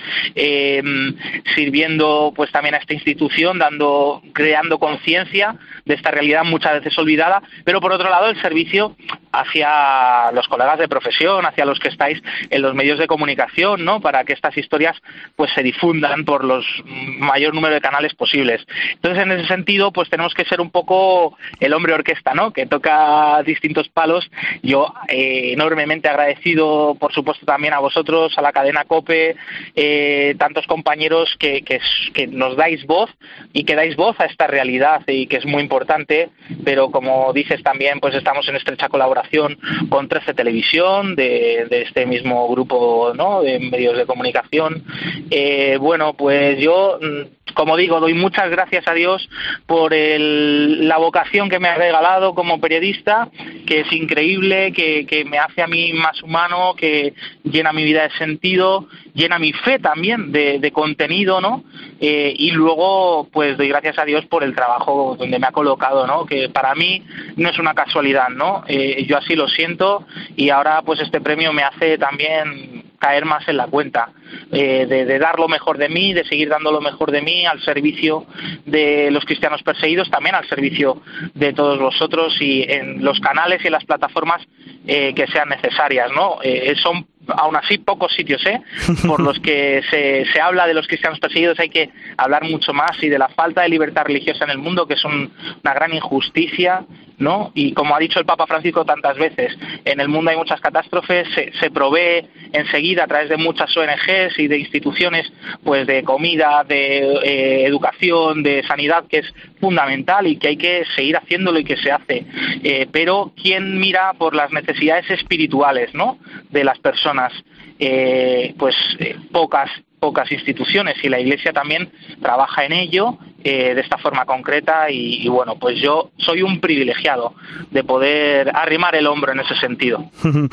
sirviendo 1.55 2.33
pues 2.35 2.51
también 2.51 2.73
a 2.75 2.79
esta 2.79 2.93
institución, 2.93 3.59
dando, 3.59 4.21
creando 4.33 4.79
conciencia 4.79 5.14
de 5.23 5.93
esta 5.93 6.11
realidad 6.11 6.43
muchas 6.43 6.73
veces 6.73 6.97
olvidada, 6.97 7.41
pero 7.63 7.79
por 7.79 7.91
otro 7.91 8.09
lado 8.09 8.27
el 8.27 8.41
servicio 8.41 8.95
hacia 9.31 10.31
los 10.31 10.47
colegas 10.47 10.79
de 10.79 10.87
profesión, 10.87 11.45
hacia 11.45 11.65
los 11.65 11.79
que 11.79 11.89
estáis 11.89 12.21
en 12.49 12.61
los 12.61 12.73
medios 12.73 12.99
de 12.99 13.07
comunicación, 13.07 13.83
¿no? 13.83 14.01
Para 14.01 14.23
que 14.23 14.33
estas 14.33 14.57
historias 14.57 14.97
pues 15.35 15.51
se 15.53 15.63
difundan 15.63 16.25
por 16.25 16.43
los 16.43 16.65
mayor 16.85 17.53
número 17.53 17.75
de 17.75 17.81
canales 17.81 18.13
posibles. 18.15 18.65
Entonces, 18.93 19.23
en 19.23 19.31
ese 19.31 19.47
sentido, 19.47 19.91
pues 19.91 20.09
tenemos 20.09 20.33
que 20.33 20.45
ser 20.45 20.61
un 20.61 20.69
poco 20.69 21.37
el 21.59 21.73
hombre 21.73 21.93
orquesta, 21.93 22.33
¿no? 22.33 22.51
Que 22.51 22.65
toca 22.65 23.41
distintos 23.43 23.89
palos. 23.89 24.29
Yo 24.63 24.93
eh, 25.07 25.51
enormemente 25.53 26.07
agradecido, 26.07 26.95
por 26.99 27.13
supuesto, 27.13 27.45
también 27.45 27.73
a 27.73 27.79
vosotros, 27.79 28.37
a 28.37 28.41
la 28.41 28.51
cadena 28.51 28.85
COPE, 28.85 29.35
eh, 29.75 30.35
tantos 30.37 30.65
compañeros 30.67 31.35
que, 31.39 31.61
que 31.61 32.27
nos 32.27 32.55
dais 32.55 32.85
voz 32.85 33.09
y 33.53 33.63
que 33.63 33.75
dais 33.75 33.95
voz 33.95 34.19
a 34.19 34.25
esta 34.25 34.47
realidad 34.47 35.01
y 35.07 35.27
que 35.27 35.37
es 35.37 35.45
muy 35.45 35.61
importante, 35.61 36.29
pero 36.63 36.91
como 36.91 37.31
dices 37.33 37.61
también, 37.63 37.99
pues 37.99 38.15
estamos 38.15 38.47
en 38.47 38.55
estrecha 38.55 38.89
colaboración 38.89 39.57
con 39.89 40.07
13 40.07 40.33
Televisión, 40.33 41.15
de, 41.15 41.67
este 41.69 42.05
mismo 42.05 42.47
grupo 42.49 43.13
¿no? 43.15 43.41
de 43.41 43.59
medios 43.59 43.97
de 43.97 44.05
comunicación. 44.05 44.83
Eh, 45.29 45.77
bueno, 45.79 46.13
pues 46.13 46.59
yo 46.59 46.99
mm, 47.01 47.45
como 47.53 47.77
digo, 47.77 47.99
doy 47.99 48.13
muchas 48.13 48.49
gracias 48.49 48.87
a 48.87 48.93
Dios 48.93 49.27
por 49.65 49.93
el, 49.93 50.87
la 50.87 50.97
vocación 50.97 51.49
que 51.49 51.59
me 51.59 51.69
ha 51.69 51.75
regalado 51.75 52.33
como 52.33 52.59
periodista, 52.59 53.29
que 53.65 53.81
es 53.81 53.91
increíble, 53.91 54.71
que, 54.73 55.05
que, 55.05 55.25
me 55.25 55.37
hace 55.37 55.61
a 55.61 55.67
mí 55.67 55.93
más 55.93 56.21
humano, 56.23 56.73
que 56.75 57.13
llena 57.43 57.71
mi 57.71 57.83
vida 57.83 58.03
de 58.03 58.17
sentido, 58.17 58.87
llena 59.13 59.39
mi 59.39 59.53
fe 59.53 59.79
también 59.79 60.31
de, 60.31 60.59
de 60.59 60.71
contenido, 60.71 61.39
¿no? 61.39 61.63
Eh, 62.01 62.33
y 62.37 62.51
luego, 62.51 63.29
pues 63.31 63.57
doy 63.57 63.69
gracias 63.69 63.97
a 63.99 64.05
Dios 64.05 64.25
por 64.25 64.43
el 64.43 64.53
trabajo 64.53 64.94
donde 65.17 65.39
me 65.39 65.47
ha 65.47 65.51
colocado, 65.51 66.07
¿no? 66.07 66.25
Que 66.25 66.49
para 66.49 66.75
mí 66.75 67.03
no 67.35 67.49
es 67.49 67.59
una 67.59 67.73
casualidad, 67.73 68.29
¿no? 68.29 68.63
Eh, 68.67 69.05
yo 69.07 69.17
así 69.17 69.35
lo 69.35 69.47
siento 69.47 70.05
y 70.35 70.49
ahora, 70.49 70.81
pues 70.83 70.99
este 70.99 71.21
premio 71.21 71.53
me 71.53 71.63
hace 71.63 71.97
también 71.97 72.83
caer 72.99 73.25
más 73.25 73.47
en 73.47 73.57
la 73.57 73.67
cuenta, 73.67 74.09
eh, 74.51 74.85
de, 74.87 75.05
de, 75.05 75.19
dar 75.19 75.37
lo 75.37 75.47
mejor 75.47 75.77
de 75.77 75.89
mí, 75.89 76.13
de 76.13 76.23
seguir 76.23 76.49
dando 76.49 76.71
lo 76.71 76.81
mejor 76.81 77.11
de 77.11 77.21
mí 77.21 77.45
al 77.45 77.61
servicio 77.61 78.25
de 78.65 79.11
los 79.11 79.25
cristianos 79.25 79.61
perseguidos, 79.63 80.09
también 80.09 80.35
al 80.35 80.47
servicio 80.47 81.01
de 81.33 81.53
todos 81.53 81.77
vosotros 81.79 82.35
y 82.39 82.63
en 82.63 83.03
los 83.03 83.19
canales 83.19 83.61
y 83.63 83.67
en 83.67 83.73
las 83.73 83.85
plataformas 83.85 84.41
eh, 84.87 85.13
que 85.13 85.27
sean 85.27 85.49
necesarias, 85.49 86.09
¿no? 86.15 86.37
Eh, 86.41 86.73
son 86.81 87.05
aún 87.37 87.55
así 87.55 87.77
pocos 87.77 88.13
sitios 88.13 88.45
¿eh? 88.45 88.61
por 89.07 89.19
los 89.19 89.39
que 89.39 89.81
se, 89.89 90.25
se 90.31 90.41
habla 90.41 90.67
de 90.67 90.73
los 90.73 90.87
cristianos 90.87 91.19
perseguidos 91.19 91.59
hay 91.59 91.69
que 91.69 91.89
hablar 92.17 92.43
mucho 92.43 92.73
más 92.73 93.01
y 93.01 93.09
de 93.09 93.19
la 93.19 93.29
falta 93.29 93.61
de 93.61 93.69
libertad 93.69 94.05
religiosa 94.05 94.45
en 94.45 94.51
el 94.51 94.57
mundo 94.57 94.87
que 94.87 94.95
es 94.95 95.05
un, 95.05 95.31
una 95.63 95.73
gran 95.73 95.93
injusticia 95.93 96.85
¿no? 97.17 97.51
Y 97.53 97.73
como 97.73 97.95
ha 97.95 97.99
dicho 97.99 98.19
el 98.19 98.25
Papa 98.25 98.47
Francisco 98.47 98.85
tantas 98.85 99.17
veces, 99.17 99.57
en 99.83 99.99
el 99.99 100.07
mundo 100.07 100.31
hay 100.31 100.37
muchas 100.37 100.59
catástrofes, 100.61 101.27
se, 101.33 101.51
se 101.53 101.71
provee 101.71 102.27
enseguida 102.51 103.03
a 103.03 103.07
través 103.07 103.29
de 103.29 103.37
muchas 103.37 103.75
ONGs 103.75 104.37
y 104.37 104.47
de 104.47 104.59
instituciones, 104.59 105.31
pues 105.63 105.87
de 105.87 106.03
comida, 106.03 106.63
de 106.67 107.19
eh, 107.23 107.65
educación, 107.65 108.43
de 108.43 108.63
sanidad, 108.63 109.05
que 109.07 109.19
es 109.19 109.33
fundamental 109.59 110.27
y 110.27 110.37
que 110.37 110.49
hay 110.49 110.57
que 110.57 110.83
seguir 110.95 111.17
haciéndolo 111.17 111.59
y 111.59 111.63
que 111.63 111.77
se 111.77 111.91
hace. 111.91 112.25
Eh, 112.63 112.87
pero 112.91 113.31
¿quién 113.41 113.79
mira 113.79 114.13
por 114.13 114.35
las 114.35 114.51
necesidades 114.51 115.09
espirituales, 115.09 115.93
¿no? 115.93 116.17
De 116.49 116.63
las 116.63 116.79
personas. 116.79 117.33
Eh, 117.77 118.55
pues 118.57 118.75
eh, 118.99 119.17
pocas 119.31 119.69
pocas 119.99 120.31
instituciones 120.31 120.95
y 121.03 121.09
la 121.09 121.19
Iglesia 121.19 121.51
también 121.51 121.89
trabaja 122.21 122.63
en 122.63 122.73
ello 122.73 123.17
eh, 123.47 123.75
de 123.75 123.81
esta 123.81 123.99
forma 123.99 124.25
concreta 124.25 124.89
y, 124.89 125.23
y, 125.23 125.27
bueno, 125.29 125.55
pues 125.59 125.79
yo 125.79 126.09
soy 126.17 126.41
un 126.41 126.59
privilegiado 126.59 127.35
de 127.69 127.83
poder 127.83 128.49
arrimar 128.55 128.95
el 128.95 129.05
hombro 129.05 129.33
en 129.33 129.39
ese 129.39 129.55
sentido. 129.55 130.03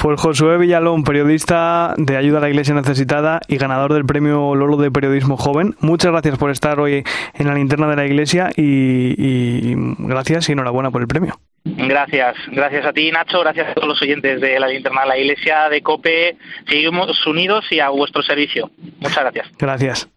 Pues 0.00 0.20
Josué 0.20 0.56
Villalón, 0.58 1.02
periodista 1.02 1.94
de 1.96 2.16
Ayuda 2.16 2.38
a 2.38 2.42
la 2.42 2.48
Iglesia 2.50 2.74
Necesitada 2.74 3.40
y 3.48 3.56
ganador 3.56 3.94
del 3.94 4.04
premio 4.04 4.54
Lolo 4.54 4.76
de 4.76 4.92
Periodismo 4.92 5.36
Joven, 5.36 5.74
muchas 5.80 6.12
gracias 6.12 6.38
por 6.38 6.50
estar 6.50 6.78
hoy 6.78 7.02
en 7.34 7.46
la 7.48 7.54
linterna 7.54 7.88
de 7.88 7.96
la 7.96 8.04
Iglesia 8.04 8.50
y, 8.54 9.14
y 9.18 9.74
gracias 9.98 10.48
y 10.48 10.52
enhorabuena 10.52 10.92
por 10.92 11.00
el 11.00 11.08
premio. 11.08 11.40
Gracias, 11.64 12.36
gracias 12.52 12.86
a 12.86 12.92
ti 12.92 13.10
Nacho, 13.10 13.40
gracias 13.40 13.70
a 13.70 13.74
todos 13.74 13.88
los 13.88 14.02
oyentes 14.02 14.40
de 14.40 14.60
la 14.60 14.68
linterna 14.68 15.00
de 15.00 15.08
la 15.08 15.18
Iglesia 15.18 15.68
de 15.68 15.82
COPE. 15.82 16.36
Seguimos 16.68 17.26
unidos 17.26 17.64
y 17.70 17.80
a 17.80 17.88
vuestro 17.88 18.22
servicio. 18.22 18.70
Muchas 19.00 19.18
gracias. 19.18 19.48
Gracias. 19.58 20.15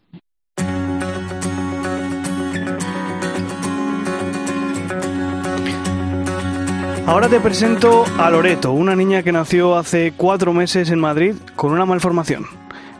Ahora 7.09 7.27
te 7.27 7.39
presento 7.39 8.05
a 8.19 8.29
Loreto, 8.29 8.71
una 8.71 8.95
niña 8.95 9.23
que 9.23 9.31
nació 9.31 9.75
hace 9.75 10.13
cuatro 10.15 10.53
meses 10.53 10.91
en 10.91 10.99
Madrid 10.99 11.33
con 11.55 11.71
una 11.71 11.87
malformación, 11.87 12.45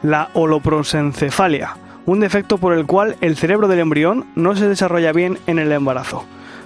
la 0.01 0.31
holoprosencefalia, 0.33 1.77
un 2.07 2.19
defecto 2.19 2.57
por 2.57 2.73
el 2.73 2.87
cual 2.87 3.17
el 3.21 3.37
cerebro 3.37 3.67
del 3.67 3.81
embrión 3.81 4.25
no 4.33 4.55
se 4.55 4.67
desarrolla 4.67 5.11
bien 5.13 5.37
en 5.45 5.59
el 5.59 5.71
embarazo. 5.71 6.25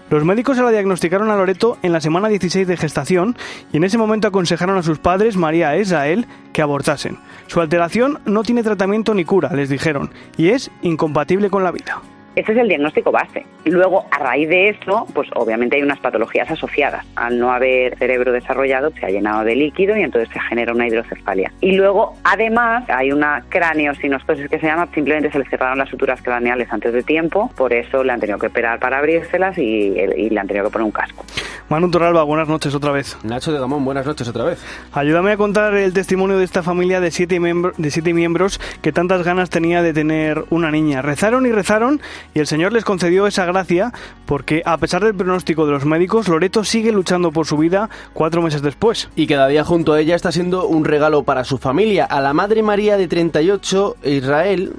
Los 0.10 0.24
médicos 0.24 0.56
se 0.56 0.64
la 0.64 0.72
diagnosticaron 0.72 1.30
a 1.32 1.36
Loreto 1.36 1.78
en 1.82 1.92
la 1.92 2.00
semana 2.00 2.30
16 2.30 2.66
de 2.66 2.78
gestación 2.78 3.36
y 3.74 3.78
en 3.78 3.84
ese 3.84 3.98
momento 3.98 4.30
aconsejaron 4.30 4.78
a 4.78 4.84
sus 4.84 5.00
padres, 5.00 5.36
María 5.36 5.76
e 5.76 5.82
Israel, 5.82 6.28
que 6.54 6.62
abortasen. 6.62 7.20
Su 7.48 7.60
alteración 7.60 8.22
no 8.24 8.44
tiene 8.44 8.64
tratamiento 8.64 9.14
ni 9.14 9.26
cura, 9.26 9.54
les 9.54 9.68
dijeron, 9.68 10.12
y 10.38 10.52
es 10.52 10.72
incompatible 10.82 11.50
con 11.50 11.66
la 11.66 11.72
vida. 11.72 12.02
Ese 12.36 12.52
es 12.52 12.58
el 12.58 12.68
diagnóstico 12.68 13.12
base. 13.12 13.46
Y 13.66 13.70
luego, 13.70 14.06
a 14.12 14.20
raíz 14.20 14.50
de 14.50 14.70
eso, 14.70 15.06
pues 15.14 15.30
obviamente 15.36 15.78
hay 15.78 15.84
unas 15.84 16.00
patologías 16.00 16.50
asociadas. 16.50 17.06
Al 17.16 17.40
no 17.40 17.52
haber 17.52 17.98
cerebro 17.98 18.32
desarrollado, 18.32 18.92
se 18.92 19.06
ha 19.06 19.10
llenado 19.10 19.44
de 19.44 19.56
líquido 19.56 19.96
y 19.98 20.02
entonces 20.02 20.30
se 20.34 20.40
genera 20.40 20.74
una 20.74 20.88
hidrocefalia. 20.88 21.52
Y 21.62 21.74
luego, 21.74 22.16
además, 22.24 22.84
hay 22.90 23.12
una 23.12 23.44
craneosinostosis 23.50 24.50
que 24.50 24.60
se 24.60 24.68
llama, 24.68 24.88
simplemente 24.94 25.32
se 25.32 25.40
le 25.40 25.46
cerraron 25.46 25.78
las 25.78 25.90
suturas 25.90 26.22
craneales 26.22 26.72
antes 26.72 26.94
de 26.94 27.04
tiempo, 27.04 27.52
por 27.56 27.74
eso 27.74 28.04
le 28.04 28.12
han 28.12 28.20
tenido 28.20 28.40
que 28.40 28.48
operar 28.48 28.80
para 28.80 28.98
abrírselas 28.98 29.58
y, 29.58 29.62
y 29.62 30.30
le 30.30 30.40
han 30.40 30.48
tenido 30.48 30.66
que 30.66 30.72
poner 30.72 30.86
un 30.86 30.92
casco. 30.92 31.24
Manu 31.70 31.90
Torralba, 31.90 32.24
buenas 32.24 32.48
noches 32.48 32.76
otra 32.76 32.92
vez. 32.92 33.18
Nacho 33.24 33.52
de 33.52 33.60
Gamón, 33.60 33.86
buenas 33.86 34.06
noches 34.06 34.28
otra 34.28 34.44
vez. 34.44 34.64
Ayúdame 34.92 35.32
a 35.32 35.38
contar 35.38 35.74
el 35.76 35.94
testimonio 35.94 36.38
de 36.38 36.44
esta 36.44 36.62
familia 36.62 37.00
de 37.00 37.10
siete, 37.10 37.40
miembro, 37.40 37.72
de 37.78 37.90
siete 37.90 38.14
miembros 38.14 38.60
que 38.82 38.92
tantas 38.92 39.24
ganas 39.24 39.50
tenía 39.50 39.82
de 39.82 39.94
tener 39.94 40.44
una 40.50 40.72
niña. 40.72 41.02
Rezaron 41.02 41.46
y 41.46 41.52
rezaron 41.52 42.02
y 42.34 42.40
el 42.40 42.48
Señor 42.48 42.74
les 42.74 42.86
concedió 42.86 43.28
esa 43.28 43.46
gracia 43.46 43.92
porque, 44.26 44.62
a 44.66 44.78
pesar 44.78 45.04
del 45.04 45.16
pronóstico 45.16 45.66
de 45.66 45.72
los 45.72 45.86
médicos, 45.86 46.28
Loreto 46.28 46.64
sigue 46.64 46.92
luchando 46.92 47.32
por 47.32 47.46
su 47.46 47.58
vida 47.58 47.90
cuatro 48.14 48.42
meses 48.42 48.62
después. 48.62 49.10
Y 49.16 49.28
cada 49.28 49.48
día 49.48 49.64
junto 49.64 49.94
a 49.94 50.00
ella 50.00 50.16
está 50.16 50.32
siendo 50.32 50.68
un 50.68 50.86
regalo 50.86 51.24
para 51.24 51.44
su 51.44 51.58
familia. 51.58 52.06
A 52.06 52.22
la 52.22 52.34
Madre 52.34 52.64
María 52.64 52.98
de 52.98 53.08
38, 53.08 53.98
Israel, 54.04 54.74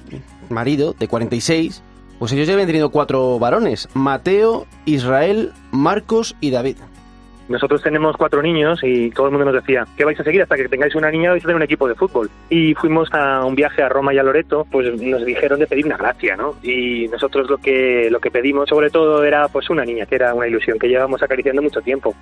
marido 0.49 0.95
de 0.99 1.09
46, 1.09 1.83
pues 2.19 2.33
ellos 2.33 2.47
ya 2.47 2.55
habían 2.55 2.69
tenido 2.69 2.91
cuatro 2.91 3.39
varones, 3.39 3.89
Mateo, 3.95 4.67
Israel, 4.87 5.53
Marcos 5.71 6.37
y 6.41 6.51
David. 6.51 6.77
Nosotros 7.49 7.83
tenemos 7.83 8.17
cuatro 8.17 8.43
niños 8.43 8.81
y 8.83 9.11
todo 9.11 9.27
el 9.27 9.33
mundo 9.33 9.47
nos 9.47 9.63
decía, 9.63 9.87
¿qué 9.97 10.05
vais 10.05 10.19
a 10.19 10.25
seguir 10.25 10.43
hasta 10.43 10.57
que 10.57 10.69
tengáis 10.69 10.95
una 10.95 11.11
niña? 11.11 11.31
Vais 11.31 11.43
a 11.43 11.47
tener 11.47 11.57
un 11.57 11.63
equipo 11.63 11.87
de 11.87 11.95
fútbol. 11.95 12.31
Y 12.49 12.75
fuimos 12.75 13.13
a 13.13 13.45
un 13.45 13.55
viaje 13.55 13.83
a 13.83 13.89
Roma 13.89 14.15
y 14.15 14.19
a 14.19 14.23
Loreto, 14.23 14.67
pues 14.71 14.99
nos 15.01 15.25
dijeron 15.25 15.61
de 15.61 15.67
pedir 15.67 15.87
una 15.87 15.97
gracia, 15.97 16.37
¿no? 16.37 16.57
Y 16.63 17.09
nosotros 17.09 17.51
lo 17.51 17.59
que, 17.59 18.09
lo 18.11 18.21
que 18.21 18.31
pedimos 18.31 18.69
sobre 18.69 18.91
todo 18.91 19.23
era 19.25 19.49
pues 19.49 19.69
una 19.71 19.85
niña, 19.85 20.07
que 20.07 20.15
era 20.15 20.35
una 20.35 20.49
ilusión 20.49 20.79
que 20.79 20.89
llevábamos 20.89 21.23
acariciando 21.23 21.61
mucho 21.61 21.83
tiempo. 21.83 22.15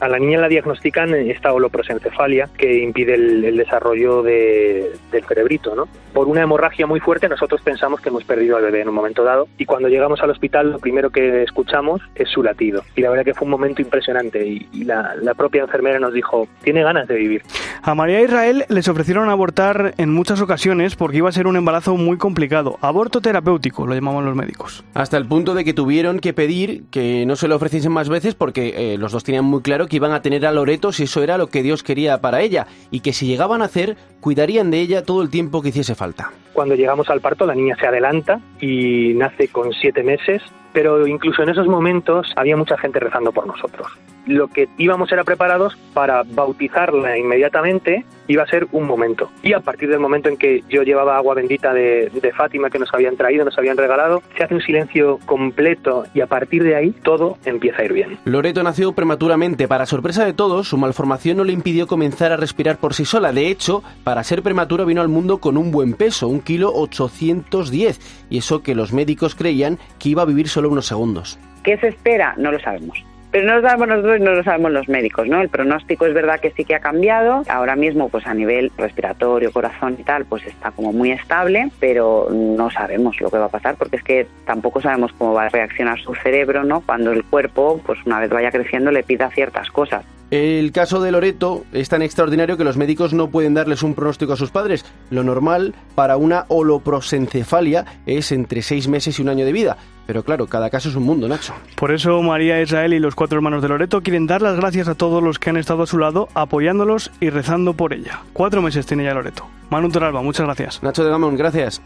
A 0.00 0.08
la 0.08 0.18
niña 0.18 0.40
la 0.40 0.48
diagnostican 0.48 1.14
esta 1.14 1.52
holoprosencefalia 1.52 2.48
que 2.56 2.82
impide 2.82 3.14
el, 3.14 3.44
el 3.44 3.56
desarrollo 3.56 4.22
de, 4.22 4.92
del 5.12 5.24
cerebrito, 5.24 5.74
¿no? 5.74 5.88
Por 6.12 6.26
una 6.26 6.42
hemorragia 6.42 6.86
muy 6.86 7.00
fuerte 7.00 7.28
nosotros 7.28 7.60
pensamos 7.62 8.00
que 8.00 8.08
hemos 8.08 8.24
perdido 8.24 8.56
al 8.56 8.62
bebé 8.62 8.80
en 8.80 8.88
un 8.88 8.94
momento 8.94 9.22
dado 9.24 9.48
y 9.58 9.64
cuando 9.64 9.88
llegamos 9.88 10.20
al 10.22 10.30
hospital 10.30 10.72
lo 10.72 10.78
primero 10.78 11.10
que 11.10 11.42
escuchamos 11.42 12.00
es 12.14 12.28
su 12.28 12.42
latido. 12.42 12.82
Y 12.96 13.02
la 13.02 13.10
verdad 13.10 13.24
que 13.24 13.34
fue 13.34 13.44
un 13.44 13.50
momento 13.50 13.82
impresionante 13.82 14.46
y, 14.46 14.68
y 14.72 14.84
la, 14.84 15.14
la, 15.20 15.34
propia 15.34 15.62
enfermera 15.62 15.98
nos 15.98 16.12
dijo, 16.12 16.48
tiene 16.62 16.82
ganas 16.82 17.06
de 17.08 17.14
vivir. 17.14 17.42
A 17.82 17.94
María 17.94 18.20
Israel 18.20 18.64
les 18.68 18.88
ofrecieron 18.88 19.28
abortar 19.28 19.94
en 19.96 20.12
muchas 20.12 20.40
ocasiones 20.40 20.96
porque 20.96 21.18
iba 21.18 21.28
a 21.28 21.32
ser 21.32 21.46
un 21.46 21.56
embarazo 21.56 21.96
muy 21.96 22.18
complicado. 22.18 22.78
Aborto 22.80 23.20
terapéutico, 23.20 23.86
lo 23.86 23.94
llamaban 23.94 24.24
los 24.24 24.34
médicos. 24.34 24.84
Hasta 24.94 25.16
el 25.16 25.26
punto 25.26 25.54
de 25.54 25.64
que 25.64 25.72
tuvieron 25.72 26.18
que 26.18 26.32
pedir 26.32 26.84
que 26.90 27.24
no 27.26 27.36
se 27.36 27.48
lo 27.48 27.56
ofreciesen 27.56 27.92
más 27.92 28.08
veces 28.08 28.34
porque 28.34 28.94
eh, 28.94 28.98
los 28.98 29.12
dos 29.12 29.24
tenían 29.24 29.44
muy 29.44 29.62
claro 29.62 29.86
que 29.90 29.96
iban 29.96 30.12
a 30.12 30.22
tener 30.22 30.46
a 30.46 30.52
Loreto 30.52 30.92
si 30.92 31.02
eso 31.02 31.22
era 31.22 31.36
lo 31.36 31.48
que 31.48 31.62
Dios 31.62 31.82
quería 31.82 32.22
para 32.22 32.40
ella 32.40 32.66
y 32.90 33.00
que 33.00 33.12
si 33.12 33.26
llegaban 33.26 33.60
a 33.60 33.66
hacer, 33.66 33.98
cuidarían 34.20 34.70
de 34.70 34.80
ella 34.80 35.04
todo 35.04 35.20
el 35.20 35.28
tiempo 35.28 35.60
que 35.60 35.68
hiciese 35.68 35.94
falta. 35.94 36.32
Cuando 36.52 36.74
llegamos 36.74 37.08
al 37.10 37.20
parto, 37.20 37.46
la 37.46 37.54
niña 37.54 37.76
se 37.78 37.86
adelanta 37.86 38.40
y 38.60 39.14
nace 39.14 39.48
con 39.48 39.72
siete 39.72 40.02
meses, 40.02 40.42
pero 40.72 41.06
incluso 41.06 41.42
en 41.42 41.50
esos 41.50 41.66
momentos 41.66 42.32
había 42.36 42.56
mucha 42.56 42.76
gente 42.78 43.00
rezando 43.00 43.32
por 43.32 43.46
nosotros 43.46 43.88
lo 44.26 44.48
que 44.48 44.68
íbamos 44.78 45.10
era 45.12 45.24
preparados 45.24 45.76
para 45.94 46.22
bautizarla 46.22 47.18
inmediatamente 47.18 48.04
iba 48.28 48.44
a 48.44 48.46
ser 48.46 48.68
un 48.70 48.86
momento. 48.86 49.28
Y 49.42 49.54
a 49.54 49.60
partir 49.60 49.88
del 49.88 49.98
momento 49.98 50.28
en 50.28 50.36
que 50.36 50.62
yo 50.68 50.82
llevaba 50.82 51.16
agua 51.16 51.34
bendita 51.34 51.74
de, 51.74 52.10
de, 52.10 52.32
Fátima 52.32 52.70
que 52.70 52.78
nos 52.78 52.92
habían 52.94 53.16
traído, 53.16 53.44
nos 53.44 53.58
habían 53.58 53.76
regalado, 53.76 54.22
se 54.36 54.44
hace 54.44 54.54
un 54.54 54.60
silencio 54.60 55.18
completo 55.26 56.04
y 56.14 56.20
a 56.20 56.28
partir 56.28 56.62
de 56.62 56.76
ahí 56.76 56.92
todo 56.92 57.38
empieza 57.44 57.82
a 57.82 57.84
ir 57.86 57.92
bien. 57.92 58.18
Loreto 58.24 58.62
nació 58.62 58.92
prematuramente. 58.92 59.66
Para 59.66 59.84
sorpresa 59.84 60.24
de 60.24 60.32
todos, 60.32 60.68
su 60.68 60.76
malformación 60.76 61.38
no 61.38 61.44
le 61.44 61.52
impidió 61.52 61.88
comenzar 61.88 62.30
a 62.30 62.36
respirar 62.36 62.76
por 62.76 62.94
sí 62.94 63.04
sola. 63.04 63.32
De 63.32 63.48
hecho, 63.48 63.82
para 64.04 64.22
ser 64.22 64.42
prematura 64.42 64.84
vino 64.84 65.02
al 65.02 65.08
mundo 65.08 65.38
con 65.38 65.56
un 65.56 65.72
buen 65.72 65.94
peso, 65.94 66.28
un 66.28 66.39
kilo 66.42 66.72
810. 66.74 68.26
Y 68.30 68.38
eso 68.38 68.62
que 68.62 68.74
los 68.74 68.92
médicos 68.92 69.34
creían 69.34 69.78
que 69.98 70.10
iba 70.10 70.22
a 70.22 70.26
vivir 70.26 70.48
solo 70.48 70.68
unos 70.68 70.86
segundos. 70.86 71.38
¿Qué 71.62 71.76
se 71.78 71.88
espera? 71.88 72.34
No 72.36 72.52
lo 72.52 72.60
sabemos. 72.60 73.04
Pero 73.30 73.46
no 73.46 73.60
lo 73.60 73.62
sabemos 73.62 73.88
nosotros 73.88 74.20
no 74.20 74.32
lo 74.32 74.42
sabemos 74.42 74.72
los 74.72 74.88
médicos, 74.88 75.28
¿no? 75.28 75.40
El 75.40 75.48
pronóstico 75.48 76.04
es 76.04 76.14
verdad 76.14 76.40
que 76.40 76.50
sí 76.50 76.64
que 76.64 76.74
ha 76.74 76.80
cambiado. 76.80 77.42
Ahora 77.48 77.76
mismo, 77.76 78.08
pues 78.08 78.26
a 78.26 78.34
nivel 78.34 78.72
respiratorio, 78.76 79.52
corazón 79.52 79.96
y 79.98 80.02
tal, 80.02 80.24
pues 80.24 80.44
está 80.46 80.72
como 80.72 80.92
muy 80.92 81.12
estable, 81.12 81.70
pero 81.78 82.28
no 82.30 82.70
sabemos 82.70 83.20
lo 83.20 83.30
que 83.30 83.38
va 83.38 83.44
a 83.44 83.50
pasar 83.50 83.76
porque 83.76 83.96
es 83.96 84.02
que 84.02 84.26
tampoco 84.46 84.80
sabemos 84.80 85.12
cómo 85.12 85.32
va 85.32 85.44
a 85.44 85.48
reaccionar 85.48 86.00
su 86.00 86.14
cerebro, 86.16 86.64
¿no? 86.64 86.80
Cuando 86.80 87.12
el 87.12 87.24
cuerpo, 87.24 87.80
pues 87.86 88.00
una 88.04 88.18
vez 88.18 88.30
vaya 88.30 88.50
creciendo, 88.50 88.90
le 88.90 89.04
pida 89.04 89.30
ciertas 89.30 89.70
cosas. 89.70 90.04
El 90.30 90.70
caso 90.70 91.00
de 91.00 91.10
Loreto 91.10 91.64
es 91.72 91.88
tan 91.88 92.02
extraordinario 92.02 92.56
que 92.56 92.62
los 92.62 92.76
médicos 92.76 93.12
no 93.12 93.30
pueden 93.30 93.54
darles 93.54 93.82
un 93.82 93.94
pronóstico 93.94 94.32
a 94.32 94.36
sus 94.36 94.52
padres. 94.52 94.84
Lo 95.10 95.24
normal 95.24 95.74
para 95.96 96.16
una 96.16 96.44
holoprosencefalia 96.46 97.84
es 98.06 98.30
entre 98.30 98.62
seis 98.62 98.86
meses 98.86 99.18
y 99.18 99.22
un 99.22 99.28
año 99.28 99.44
de 99.44 99.52
vida. 99.52 99.76
Pero 100.06 100.22
claro, 100.22 100.46
cada 100.46 100.70
caso 100.70 100.88
es 100.88 100.94
un 100.94 101.02
mundo, 101.02 101.26
Nacho. 101.26 101.52
Por 101.74 101.92
eso 101.92 102.22
María 102.22 102.62
Israel 102.62 102.94
y 102.94 103.00
los 103.00 103.16
cuatro 103.16 103.38
hermanos 103.38 103.60
de 103.60 103.68
Loreto 103.68 104.02
quieren 104.02 104.28
dar 104.28 104.40
las 104.40 104.56
gracias 104.56 104.86
a 104.86 104.94
todos 104.94 105.20
los 105.20 105.40
que 105.40 105.50
han 105.50 105.56
estado 105.56 105.82
a 105.82 105.86
su 105.86 105.98
lado, 105.98 106.28
apoyándolos 106.34 107.10
y 107.20 107.30
rezando 107.30 107.74
por 107.74 107.92
ella. 107.92 108.22
Cuatro 108.32 108.62
meses 108.62 108.86
tiene 108.86 109.04
ya 109.04 109.14
Loreto. 109.14 109.46
Manu 109.68 109.90
Toralba, 109.90 110.22
muchas 110.22 110.46
gracias. 110.46 110.82
Nacho 110.82 111.02
de 111.02 111.10
Gamón, 111.10 111.36
gracias. 111.36 111.82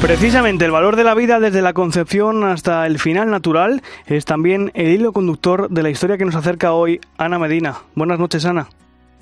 Precisamente 0.00 0.64
el 0.64 0.70
valor 0.70 0.96
de 0.96 1.04
la 1.04 1.14
vida 1.14 1.40
desde 1.40 1.60
la 1.60 1.74
concepción 1.74 2.42
hasta 2.42 2.86
el 2.86 2.98
final 2.98 3.30
natural 3.30 3.82
es 4.06 4.24
también 4.24 4.70
el 4.74 4.88
hilo 4.88 5.12
conductor 5.12 5.68
de 5.68 5.82
la 5.82 5.90
historia 5.90 6.16
que 6.16 6.24
nos 6.24 6.36
acerca 6.36 6.72
hoy 6.72 7.00
Ana 7.18 7.38
Medina. 7.38 7.82
Buenas 7.94 8.18
noches, 8.18 8.46
Ana. 8.46 8.68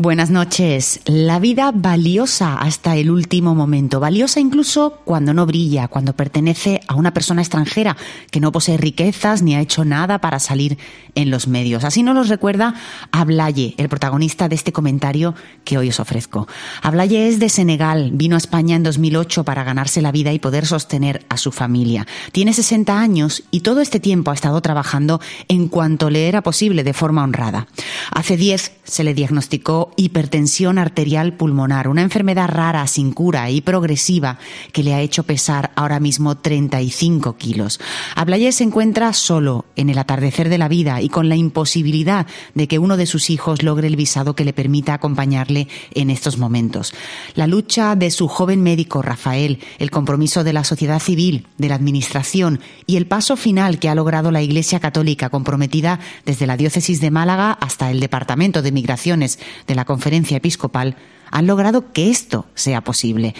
Buenas 0.01 0.31
noches. 0.31 1.01
La 1.07 1.41
vida 1.41 1.73
valiosa 1.75 2.55
hasta 2.55 2.95
el 2.95 3.11
último 3.11 3.57
momento, 3.57 3.99
valiosa 3.99 4.39
incluso 4.39 5.01
cuando 5.05 5.35
no 5.35 5.45
brilla, 5.45 5.89
cuando 5.89 6.13
pertenece 6.13 6.81
a 6.87 6.95
una 6.95 7.13
persona 7.13 7.43
extranjera 7.43 7.97
que 8.31 8.39
no 8.39 8.53
posee 8.53 8.77
riquezas 8.77 9.43
ni 9.43 9.57
ha 9.57 9.61
hecho 9.61 9.85
nada 9.85 10.21
para 10.21 10.39
salir 10.39 10.79
en 11.17 11.33
los 11.33 11.49
medios. 11.49 11.83
Así 11.83 12.05
nos 12.05 12.15
lo 12.15 12.23
recuerda 12.23 12.75
Ablaye, 13.11 13.75
el 13.77 13.89
protagonista 13.89 14.49
de 14.49 14.55
este 14.55 14.71
comentario 14.71 15.35
que 15.65 15.79
hoy 15.79 15.89
os 15.89 15.99
ofrezco. 15.99 16.47
Ablaye 16.81 17.27
es 17.27 17.41
de 17.41 17.49
Senegal, 17.49 18.13
vino 18.13 18.37
a 18.37 18.39
España 18.39 18.77
en 18.77 18.85
2008 18.85 19.43
para 19.43 19.65
ganarse 19.65 20.01
la 20.01 20.13
vida 20.13 20.33
y 20.33 20.39
poder 20.39 20.65
sostener 20.65 21.27
a 21.29 21.37
su 21.37 21.51
familia. 21.51 22.07
Tiene 22.31 22.53
60 22.53 23.01
años 23.01 23.43
y 23.51 23.63
todo 23.63 23.81
este 23.81 23.99
tiempo 23.99 24.31
ha 24.31 24.35
estado 24.35 24.61
trabajando 24.61 25.21
en 25.49 25.67
cuanto 25.67 26.09
le 26.09 26.29
era 26.29 26.41
posible 26.41 26.85
de 26.85 26.93
forma 26.93 27.25
honrada. 27.25 27.67
Hace 28.13 28.37
10 28.37 28.75
se 28.85 29.03
le 29.03 29.13
diagnosticó 29.13 29.88
hipertensión 29.97 30.79
arterial 30.79 31.35
pulmonar, 31.35 31.89
una 31.89 32.03
enfermedad 32.03 32.49
rara, 32.49 32.87
sin 32.87 33.13
cura 33.13 33.51
y 33.51 33.61
progresiva 33.61 34.39
que 34.73 34.83
le 34.83 34.95
ha 34.95 35.01
hecho 35.01 35.23
pesar 35.23 35.71
ahora 35.77 36.01
mismo 36.01 36.37
35 36.37 37.37
kilos. 37.37 37.81
Ablaye 38.15 38.53
se 38.53 38.65
encuentra 38.65 39.13
solo 39.13 39.65
en 39.77 39.91
el 39.91 39.99
atardecer 39.99 40.49
de 40.49 40.59
la 40.59 40.69
vida 40.69 41.01
y 41.03 41.09
con 41.09 41.29
la 41.29 41.37
imposibilidad 41.37 42.27
de 42.55 42.69
que 42.69 42.79
uno 42.79 42.97
de 42.97 43.07
sus 43.07 43.31
hijos 43.31 43.63
logre 43.63 43.87
el 43.87 43.97
visado 43.97 44.35
que 44.35 44.45
le 44.45 44.53
permita 44.53 44.95
acompañarle 44.95 45.69
en 45.95 46.11
estos 46.11 46.39
momentos. 46.39 46.93
La 47.35 47.47
lucha 47.47 47.97
de 47.97 48.11
su 48.11 48.29
joven 48.29 48.63
médico 48.63 49.03
Rafael, 49.03 49.61
el 49.79 49.91
compromiso 49.91 50.45
de 50.45 50.53
la 50.53 50.65
sociedad 50.65 51.01
civil, 51.01 51.47
de 51.59 51.69
la 51.69 51.75
administración 51.75 52.61
y 52.87 52.97
el 52.97 53.07
paso 53.07 53.37
final 53.37 53.79
que 53.79 53.89
ha 53.89 53.95
logrado 53.95 54.31
la 54.31 54.43
Iglesia 54.43 54.81
Católica 54.81 55.31
comprometida 55.31 56.01
desde 56.25 56.47
la 56.47 56.57
diócesis 56.57 57.01
de 57.01 57.11
Málaga 57.11 57.53
hasta 57.53 57.91
el 57.91 58.01
Departamento 58.01 58.63
de 58.63 58.73
Migraciones 58.73 59.39
de 59.67 59.75
la 59.79 59.85
conferencia 59.85 60.37
episcopal 60.37 60.97
han 61.31 61.47
logrado 61.47 61.93
que 61.93 62.11
esto 62.11 62.47
sea 62.57 62.83
posible. 62.83 63.37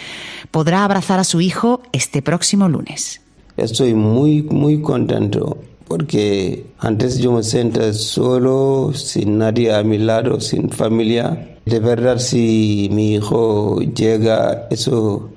Podrá 0.51 0.85
abrazar 0.85 1.19
a 1.19 1.25
su 1.25 1.41
hijo 1.41 1.81
este 1.91 2.21
próximo 2.21 2.69
lunes. 2.69 3.19
Estoy 3.57 3.93
muy, 3.93 4.43
muy 4.43 4.81
contento 4.81 5.57
porque 5.85 6.67
antes 6.77 7.17
yo 7.17 7.33
me 7.33 7.43
sentía 7.43 7.91
solo, 7.91 8.91
sin 8.93 9.37
nadie 9.37 9.73
a 9.73 9.83
mi 9.83 9.97
lado, 9.97 10.39
sin 10.39 10.69
familia. 10.69 11.57
De 11.65 11.81
verdad, 11.81 12.19
si 12.19 12.87
mi 12.93 13.15
hijo 13.15 13.81
llega, 13.81 14.67
eso 14.69 15.31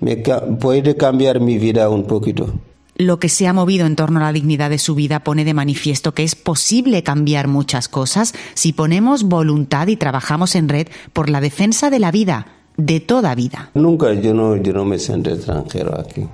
me 0.00 0.16
puede 0.16 0.96
cambiar 0.96 1.40
mi 1.40 1.58
vida 1.58 1.90
un 1.90 2.04
poquito 2.04 2.54
lo 2.98 3.20
que 3.20 3.28
se 3.28 3.46
ha 3.46 3.52
movido 3.52 3.86
en 3.86 3.96
torno 3.96 4.18
a 4.18 4.24
la 4.24 4.32
dignidad 4.32 4.70
de 4.70 4.78
su 4.78 4.94
vida 4.94 5.20
pone 5.20 5.44
de 5.44 5.54
manifiesto 5.54 6.12
que 6.12 6.24
es 6.24 6.34
posible 6.34 7.04
cambiar 7.04 7.46
muchas 7.46 7.88
cosas 7.88 8.34
si 8.54 8.72
ponemos 8.72 9.22
voluntad 9.22 9.86
y 9.86 9.96
trabajamos 9.96 10.56
en 10.56 10.68
red 10.68 10.88
por 11.12 11.30
la 11.30 11.40
defensa 11.40 11.90
de 11.90 12.00
la 12.00 12.10
vida, 12.10 12.48
de 12.76 12.98
toda 12.98 13.34
vida. 13.36 13.70
Nunca 13.74 14.12
yo 14.14 14.34
no, 14.34 14.56
yo 14.56 14.72
no 14.72 14.84
me 14.84 14.98
siento 14.98 15.30
extranjero 15.30 15.98
aquí. 15.98 16.26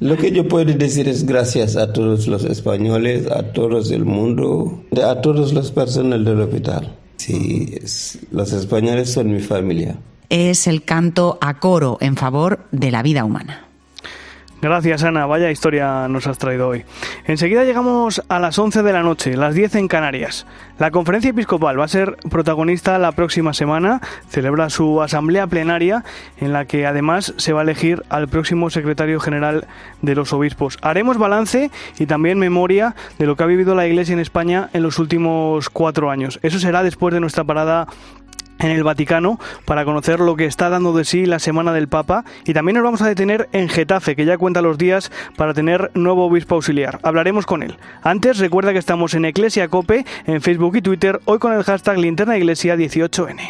Lo 0.00 0.16
que 0.16 0.32
yo 0.32 0.48
puedo 0.48 0.72
decir 0.72 1.06
es 1.08 1.26
gracias 1.26 1.76
a 1.76 1.92
todos 1.92 2.26
los 2.26 2.44
españoles, 2.44 3.30
a 3.30 3.52
todos 3.52 3.90
el 3.90 4.06
mundo, 4.06 4.84
a 4.92 5.20
todas 5.20 5.52
las 5.52 5.70
personas 5.70 6.24
del 6.24 6.40
hospital. 6.40 6.96
Sí, 7.16 7.74
los 8.30 8.52
españoles 8.52 9.12
son 9.12 9.32
mi 9.32 9.40
familia. 9.40 9.96
Es 10.28 10.66
el 10.66 10.82
canto 10.82 11.38
a 11.40 11.60
coro 11.60 11.98
en 12.00 12.16
favor 12.16 12.66
de 12.72 12.90
la 12.90 13.02
vida 13.02 13.24
humana. 13.24 13.65
Gracias, 14.62 15.04
Ana. 15.04 15.26
Vaya 15.26 15.50
historia 15.50 16.08
nos 16.08 16.26
has 16.26 16.38
traído 16.38 16.68
hoy. 16.68 16.84
Enseguida 17.26 17.64
llegamos 17.64 18.22
a 18.28 18.38
las 18.38 18.58
11 18.58 18.82
de 18.82 18.92
la 18.92 19.02
noche, 19.02 19.36
las 19.36 19.54
10 19.54 19.74
en 19.74 19.88
Canarias. 19.88 20.46
La 20.78 20.90
conferencia 20.90 21.30
episcopal 21.30 21.78
va 21.78 21.84
a 21.84 21.88
ser 21.88 22.16
protagonista 22.30 22.98
la 22.98 23.12
próxima 23.12 23.52
semana. 23.52 24.00
Celebra 24.28 24.70
su 24.70 25.02
asamblea 25.02 25.46
plenaria, 25.46 26.04
en 26.38 26.54
la 26.54 26.64
que 26.64 26.86
además 26.86 27.34
se 27.36 27.52
va 27.52 27.60
a 27.60 27.62
elegir 27.64 28.02
al 28.08 28.28
próximo 28.28 28.70
secretario 28.70 29.20
general 29.20 29.66
de 30.00 30.14
los 30.14 30.32
obispos. 30.32 30.78
Haremos 30.80 31.18
balance 31.18 31.70
y 31.98 32.06
también 32.06 32.38
memoria 32.38 32.94
de 33.18 33.26
lo 33.26 33.36
que 33.36 33.42
ha 33.42 33.46
vivido 33.46 33.74
la 33.74 33.86
Iglesia 33.86 34.14
en 34.14 34.20
España 34.20 34.70
en 34.72 34.82
los 34.82 34.98
últimos 34.98 35.68
cuatro 35.68 36.10
años. 36.10 36.38
Eso 36.42 36.58
será 36.58 36.82
después 36.82 37.12
de 37.12 37.20
nuestra 37.20 37.44
parada 37.44 37.88
en 38.58 38.70
el 38.70 38.82
Vaticano 38.82 39.38
para 39.64 39.84
conocer 39.84 40.20
lo 40.20 40.36
que 40.36 40.46
está 40.46 40.68
dando 40.68 40.92
de 40.92 41.04
sí 41.04 41.26
la 41.26 41.38
Semana 41.38 41.72
del 41.72 41.88
Papa 41.88 42.24
y 42.44 42.52
también 42.52 42.76
nos 42.76 42.84
vamos 42.84 43.02
a 43.02 43.08
detener 43.08 43.48
en 43.52 43.68
Getafe, 43.68 44.16
que 44.16 44.24
ya 44.24 44.38
cuenta 44.38 44.62
los 44.62 44.78
días 44.78 45.10
para 45.36 45.54
tener 45.54 45.90
nuevo 45.94 46.26
obispo 46.26 46.54
auxiliar. 46.54 46.98
Hablaremos 47.02 47.46
con 47.46 47.62
él. 47.62 47.76
Antes, 48.02 48.38
recuerda 48.38 48.72
que 48.72 48.78
estamos 48.78 49.14
en 49.14 49.24
Iglesia 49.24 49.68
Cope, 49.68 50.04
en 50.26 50.40
Facebook 50.40 50.76
y 50.76 50.82
Twitter, 50.82 51.20
hoy 51.24 51.38
con 51.38 51.52
el 51.52 51.64
hashtag 51.64 51.98
Linterna 51.98 52.36
Iglesia 52.36 52.76
18N. 52.76 53.40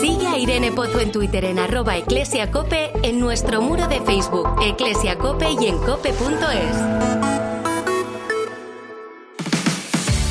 Sigue 0.00 0.26
a 0.26 0.38
Irene 0.38 0.72
Pozo 0.72 1.00
en 1.00 1.12
Twitter 1.12 1.44
en 1.44 1.58
arroba 1.58 1.96
eclesiacope, 1.96 2.92
en 3.02 3.20
nuestro 3.20 3.60
muro 3.60 3.88
de 3.88 4.00
Facebook, 4.00 4.48
eclesiacope 4.62 5.50
y 5.60 5.66
en 5.66 5.78
cope.es. 5.78 7.67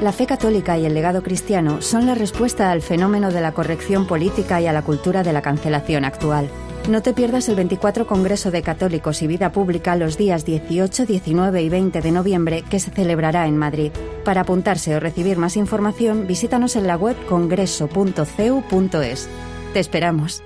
La 0.00 0.12
fe 0.12 0.26
católica 0.26 0.76
y 0.76 0.84
el 0.84 0.92
legado 0.92 1.22
cristiano 1.22 1.80
son 1.80 2.06
la 2.06 2.14
respuesta 2.14 2.70
al 2.70 2.82
fenómeno 2.82 3.30
de 3.30 3.40
la 3.40 3.52
corrección 3.52 4.06
política 4.06 4.60
y 4.60 4.66
a 4.66 4.72
la 4.74 4.82
cultura 4.82 5.22
de 5.22 5.32
la 5.32 5.40
cancelación 5.40 6.04
actual. 6.04 6.50
No 6.90 7.02
te 7.02 7.14
pierdas 7.14 7.48
el 7.48 7.56
24 7.56 8.06
Congreso 8.06 8.50
de 8.50 8.62
Católicos 8.62 9.22
y 9.22 9.26
Vida 9.26 9.52
Pública 9.52 9.96
los 9.96 10.18
días 10.18 10.44
18, 10.44 11.06
19 11.06 11.62
y 11.62 11.68
20 11.70 12.02
de 12.02 12.12
noviembre 12.12 12.62
que 12.68 12.78
se 12.78 12.90
celebrará 12.90 13.46
en 13.46 13.56
Madrid. 13.56 13.90
Para 14.22 14.42
apuntarse 14.42 14.94
o 14.94 15.00
recibir 15.00 15.38
más 15.38 15.56
información, 15.56 16.26
visítanos 16.26 16.76
en 16.76 16.86
la 16.86 16.96
web 16.96 17.16
congreso.cu.es. 17.26 19.28
Te 19.72 19.80
esperamos. 19.80 20.42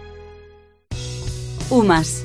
UMAS, 1.70 2.24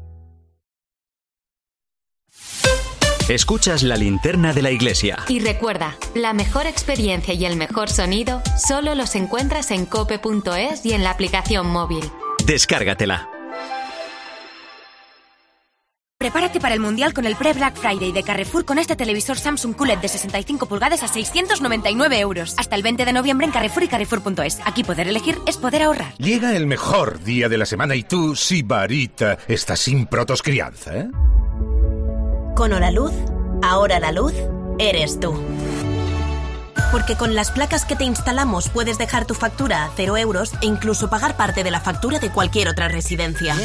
Escuchas 3.31 3.81
la 3.81 3.95
linterna 3.95 4.51
de 4.51 4.61
la 4.61 4.71
iglesia. 4.71 5.19
Y 5.29 5.39
recuerda, 5.39 5.95
la 6.15 6.33
mejor 6.33 6.67
experiencia 6.67 7.33
y 7.33 7.45
el 7.45 7.55
mejor 7.55 7.89
sonido 7.89 8.41
solo 8.57 8.93
los 8.93 9.15
encuentras 9.15 9.71
en 9.71 9.85
cope.es 9.85 10.85
y 10.85 10.91
en 10.91 11.05
la 11.05 11.11
aplicación 11.11 11.67
móvil. 11.67 12.03
Descárgatela. 12.45 13.29
Prepárate 16.17 16.59
para 16.59 16.73
el 16.73 16.81
Mundial 16.81 17.13
con 17.13 17.25
el 17.25 17.37
pre-Black 17.37 17.77
Friday 17.77 18.11
de 18.11 18.21
Carrefour 18.21 18.65
con 18.65 18.77
este 18.77 18.97
televisor 18.97 19.37
Samsung 19.37 19.77
QLED 19.77 19.99
de 19.99 20.09
65 20.09 20.65
pulgadas 20.65 21.01
a 21.01 21.07
699 21.07 22.19
euros. 22.19 22.53
Hasta 22.57 22.75
el 22.75 22.83
20 22.83 23.05
de 23.05 23.13
noviembre 23.13 23.47
en 23.47 23.53
Carrefour 23.53 23.83
y 23.83 23.87
Carrefour.es. 23.87 24.59
Aquí 24.65 24.83
poder 24.83 25.07
elegir 25.07 25.37
es 25.47 25.55
poder 25.55 25.83
ahorrar. 25.83 26.13
Llega 26.17 26.53
el 26.53 26.67
mejor 26.67 27.23
día 27.23 27.47
de 27.47 27.57
la 27.57 27.65
semana 27.65 27.95
y 27.95 28.03
tú, 28.03 28.35
Sibarita, 28.35 29.37
estás 29.47 29.79
sin 29.79 30.05
protos 30.05 30.43
crianza, 30.43 30.97
¿eh? 30.97 31.07
Con 32.55 32.71
la 32.71 32.91
luz, 32.91 33.13
ahora 33.63 33.99
la 33.99 34.11
luz 34.11 34.33
eres 34.77 35.19
tú. 35.19 35.33
Porque 36.91 37.15
con 37.15 37.33
las 37.33 37.51
placas 37.51 37.85
que 37.85 37.95
te 37.95 38.03
instalamos 38.03 38.69
puedes 38.69 38.97
dejar 38.97 39.25
tu 39.25 39.33
factura 39.33 39.85
a 39.85 39.91
cero 39.95 40.17
euros 40.17 40.53
e 40.61 40.65
incluso 40.65 41.09
pagar 41.09 41.37
parte 41.37 41.63
de 41.63 41.71
la 41.71 41.79
factura 41.79 42.19
de 42.19 42.29
cualquier 42.29 42.67
otra 42.67 42.89
residencia. 42.89 43.55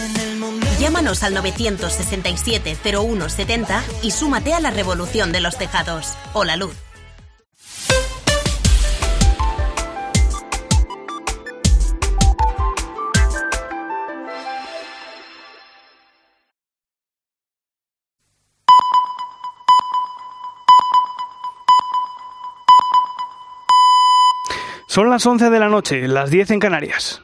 Llámanos 0.78 1.24
al 1.24 1.34
967 1.34 2.76
0170 2.82 3.82
y 4.02 4.12
súmate 4.12 4.54
a 4.54 4.60
la 4.60 4.70
revolución 4.70 5.32
de 5.32 5.40
los 5.40 5.58
tejados. 5.58 6.14
O 6.32 6.44
la 6.44 6.56
luz. 6.56 6.85
Son 24.96 25.10
las 25.10 25.26
11 25.26 25.50
de 25.50 25.60
la 25.60 25.68
noche, 25.68 26.08
las 26.08 26.30
10 26.30 26.52
en 26.52 26.58
Canarias. 26.58 27.22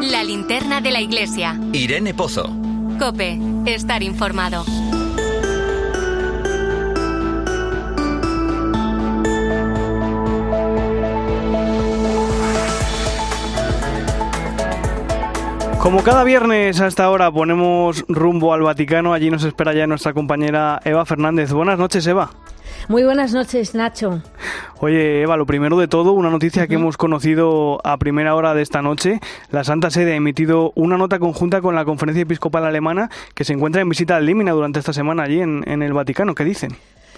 La 0.00 0.24
linterna 0.24 0.80
de 0.80 0.90
la 0.90 1.00
iglesia. 1.00 1.56
Irene 1.72 2.14
Pozo. 2.14 2.50
Cope, 2.98 3.38
estar 3.64 4.02
informado. 4.02 4.64
Como 15.78 16.02
cada 16.02 16.24
viernes 16.24 16.80
a 16.80 16.88
esta 16.88 17.08
hora 17.08 17.30
ponemos 17.30 18.04
rumbo 18.08 18.52
al 18.52 18.62
Vaticano, 18.62 19.12
allí 19.12 19.30
nos 19.30 19.44
espera 19.44 19.72
ya 19.72 19.86
nuestra 19.86 20.12
compañera 20.12 20.80
Eva 20.84 21.06
Fernández. 21.06 21.52
Buenas 21.52 21.78
noches, 21.78 22.04
Eva. 22.08 22.32
Muy 22.88 23.04
buenas 23.04 23.32
noches, 23.32 23.74
Nacho. 23.74 24.20
Oye, 24.80 25.22
Eva, 25.22 25.36
lo 25.36 25.46
primero 25.46 25.78
de 25.78 25.88
todo, 25.88 26.12
una 26.12 26.30
noticia 26.30 26.66
que 26.66 26.74
hemos 26.74 26.96
conocido 26.96 27.80
a 27.84 27.96
primera 27.98 28.34
hora 28.34 28.54
de 28.54 28.62
esta 28.62 28.82
noche. 28.82 29.20
La 29.50 29.64
Santa 29.64 29.90
Sede 29.90 30.12
ha 30.12 30.16
emitido 30.16 30.72
una 30.74 30.98
nota 30.98 31.18
conjunta 31.18 31.60
con 31.60 31.74
la 31.74 31.84
Conferencia 31.84 32.22
Episcopal 32.22 32.64
Alemana 32.64 33.10
que 33.34 33.44
se 33.44 33.52
encuentra 33.52 33.82
en 33.82 33.88
visita 33.88 34.16
al 34.16 34.26
Límina 34.26 34.52
durante 34.52 34.80
esta 34.80 34.92
semana 34.92 35.22
allí 35.22 35.40
en, 35.40 35.62
en 35.66 35.82
el 35.82 35.92
Vaticano. 35.92 36.34
¿Qué 36.34 36.44
dicen? 36.44 36.72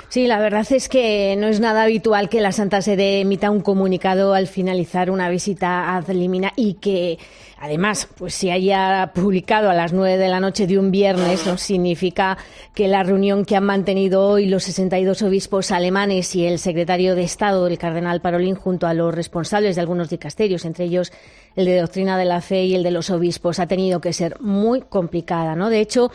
Sí, 0.09 0.27
la 0.27 0.39
verdad 0.39 0.67
es 0.71 0.89
que 0.89 1.35
no 1.37 1.49
es 1.49 1.61
nada 1.61 1.83
habitual 1.83 2.29
que 2.29 2.41
la 2.41 2.53
Santa 2.53 2.83
Sede 2.83 3.21
emita 3.21 3.51
un 3.51 3.61
comunicado 3.61 4.35
al 4.35 4.47
finalizar 4.47 5.11
una 5.11 5.29
visita 5.29 5.97
a 5.97 6.01
Limina 6.13 6.53
y 6.55 6.75
que 6.75 7.19
Además, 7.65 8.07
pues 8.19 8.35
si 8.35 8.51
haya 8.51 9.13
publicado 9.15 9.71
a 9.71 9.75
las 9.75 9.95
nueve 9.95 10.19
de 10.19 10.29
la 10.29 10.39
noche 10.39 10.67
de 10.67 10.79
un 10.79 10.91
viernes, 10.91 11.47
no 11.47 11.57
significa 11.57 12.37
que 12.75 12.89
la 12.89 13.03
reunión 13.03 13.47
que 13.47 13.57
han 13.57 13.65
mantenido 13.65 14.29
hoy 14.29 14.45
los 14.45 14.65
62 14.65 15.23
obispos 15.23 15.71
alemanes 15.71 16.37
y 16.37 16.45
el 16.45 16.59
secretario 16.59 17.15
de 17.15 17.23
Estado, 17.23 17.67
el 17.67 17.79
cardenal 17.79 18.21
Parolín, 18.21 18.55
junto 18.55 18.87
a 18.87 18.93
los 18.93 19.15
responsables 19.15 19.77
de 19.77 19.81
algunos 19.81 20.11
dicasterios, 20.11 20.67
entre 20.67 20.85
ellos 20.85 21.11
el 21.57 21.67
de 21.67 21.81
doctrina 21.81 22.19
de 22.19 22.25
la 22.25 22.41
fe 22.41 22.65
y 22.65 22.75
el 22.75 22.83
de 22.83 22.91
los 22.91 23.11
obispos, 23.11 23.59
ha 23.59 23.67
tenido 23.67 24.01
que 24.01 24.13
ser 24.13 24.41
muy 24.41 24.81
complicada. 24.81 25.55
¿no? 25.55 25.71
De 25.71 25.81
hecho, 25.81 26.11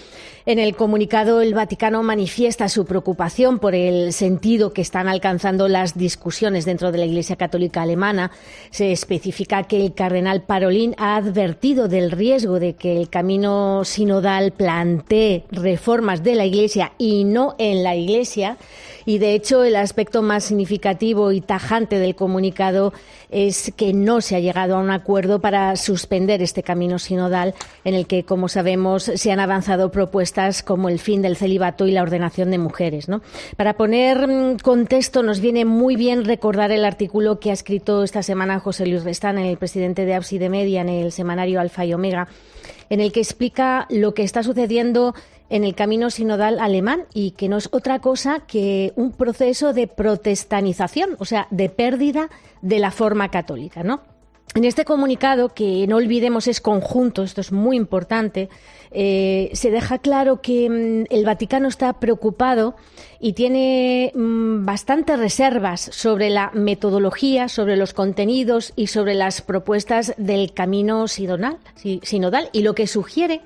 en 0.45 0.59
el 0.59 0.75
comunicado 0.75 1.41
el 1.41 1.53
Vaticano 1.53 2.03
manifiesta 2.03 2.69
su 2.69 2.85
preocupación 2.85 3.59
por 3.59 3.75
el 3.75 4.13
sentido 4.13 4.73
que 4.73 4.81
están 4.81 5.07
alcanzando 5.07 5.67
las 5.67 5.97
discusiones 5.97 6.65
dentro 6.65 6.91
de 6.91 6.97
la 6.97 7.05
Iglesia 7.05 7.35
Católica 7.35 7.81
Alemana. 7.81 8.31
Se 8.71 8.91
especifica 8.91 9.63
que 9.63 9.85
el 9.85 9.93
cardenal 9.93 10.43
Parolín 10.43 10.95
ha 10.97 11.15
advertido 11.15 11.87
del 11.87 12.11
riesgo 12.11 12.59
de 12.59 12.73
que 12.73 12.97
el 12.97 13.09
camino 13.09 13.85
sinodal 13.85 14.51
plantee 14.51 15.45
reformas 15.51 16.23
de 16.23 16.35
la 16.35 16.45
Iglesia 16.45 16.93
y 16.97 17.23
no 17.23 17.55
en 17.57 17.83
la 17.83 17.95
Iglesia. 17.95 18.57
Y 19.09 19.17
de 19.17 19.33
hecho, 19.33 19.63
el 19.63 19.75
aspecto 19.75 20.21
más 20.21 20.43
significativo 20.43 21.31
y 21.31 21.41
tajante 21.41 21.97
del 21.97 22.13
comunicado 22.13 22.93
es 23.31 23.73
que 23.75 23.91
no 23.91 24.21
se 24.21 24.35
ha 24.35 24.39
llegado 24.39 24.75
a 24.75 24.79
un 24.81 24.91
acuerdo 24.91 25.41
para 25.41 25.75
suspender 25.77 26.43
este 26.43 26.61
camino 26.61 26.99
sinodal 26.99 27.55
en 27.83 27.95
el 27.95 28.05
que, 28.05 28.23
como 28.23 28.49
sabemos, 28.49 29.11
se 29.15 29.31
han 29.31 29.39
avanzado 29.39 29.91
propuestas 29.91 30.61
como 30.61 30.89
el 30.89 30.99
fin 30.99 31.23
del 31.23 31.37
celibato 31.37 31.87
y 31.87 31.91
la 31.91 32.03
ordenación 32.03 32.51
de 32.51 32.59
mujeres. 32.59 33.07
Para 33.57 33.73
poner 33.73 34.27
mm, 34.27 34.57
contexto, 34.59 35.23
nos 35.23 35.39
viene 35.39 35.65
muy 35.65 35.95
bien 35.95 36.23
recordar 36.23 36.71
el 36.71 36.85
artículo 36.85 37.39
que 37.39 37.49
ha 37.49 37.53
escrito 37.53 38.03
esta 38.03 38.21
semana 38.21 38.59
José 38.59 38.85
Luis 38.85 39.03
Restán, 39.03 39.39
el 39.39 39.57
presidente 39.57 40.05
de 40.05 40.19
de 40.19 40.49
Media, 40.49 40.81
en 40.81 40.89
el 40.89 41.11
semanario 41.11 41.59
Alfa 41.59 41.83
y 41.83 41.95
Omega, 41.95 42.27
en 42.91 42.99
el 42.99 43.11
que 43.11 43.21
explica 43.21 43.87
lo 43.89 44.13
que 44.13 44.21
está 44.21 44.43
sucediendo 44.43 45.15
en 45.49 45.63
el 45.63 45.75
camino 45.75 46.09
sinodal 46.09 46.59
alemán 46.59 47.05
y 47.13 47.31
que 47.31 47.49
no 47.49 47.57
es 47.57 47.69
otra 47.71 47.99
cosa 47.99 48.41
que 48.41 48.93
un 48.95 49.11
proceso 49.11 49.73
de 49.73 49.87
protestanización, 49.87 51.15
o 51.19 51.25
sea, 51.25 51.47
de 51.51 51.69
pérdida 51.69 52.29
de 52.61 52.79
la 52.79 52.91
forma 52.91 53.29
católica, 53.29 53.83
¿no? 53.83 54.01
En 54.55 54.65
este 54.65 54.83
comunicado, 54.83 55.49
que 55.49 55.85
no 55.87 55.97
olvidemos 55.97 56.47
es 56.47 56.59
conjunto, 56.59 57.21
esto 57.21 57.39
es 57.39 57.51
muy 57.51 57.77
importante, 57.77 58.49
eh, 58.89 59.51
se 59.53 59.69
deja 59.69 59.99
claro 59.99 60.41
que 60.41 60.67
mm, 60.67 61.13
el 61.13 61.23
Vaticano 61.23 61.67
está 61.67 61.93
preocupado 61.99 62.75
y 63.19 63.33
tiene 63.33 64.11
mm, 64.15 64.65
bastantes 64.65 65.19
reservas 65.19 65.81
sobre 65.81 66.31
la 66.31 66.49
metodología, 66.55 67.47
sobre 67.47 67.77
los 67.77 67.93
contenidos 67.93 68.73
y 68.75 68.87
sobre 68.87 69.13
las 69.13 69.43
propuestas 69.43 70.15
del 70.17 70.51
camino 70.53 71.07
sinodal, 71.07 71.59
sinodal 72.01 72.49
y 72.51 72.63
lo 72.63 72.73
que 72.73 72.87
sugiere 72.87 73.41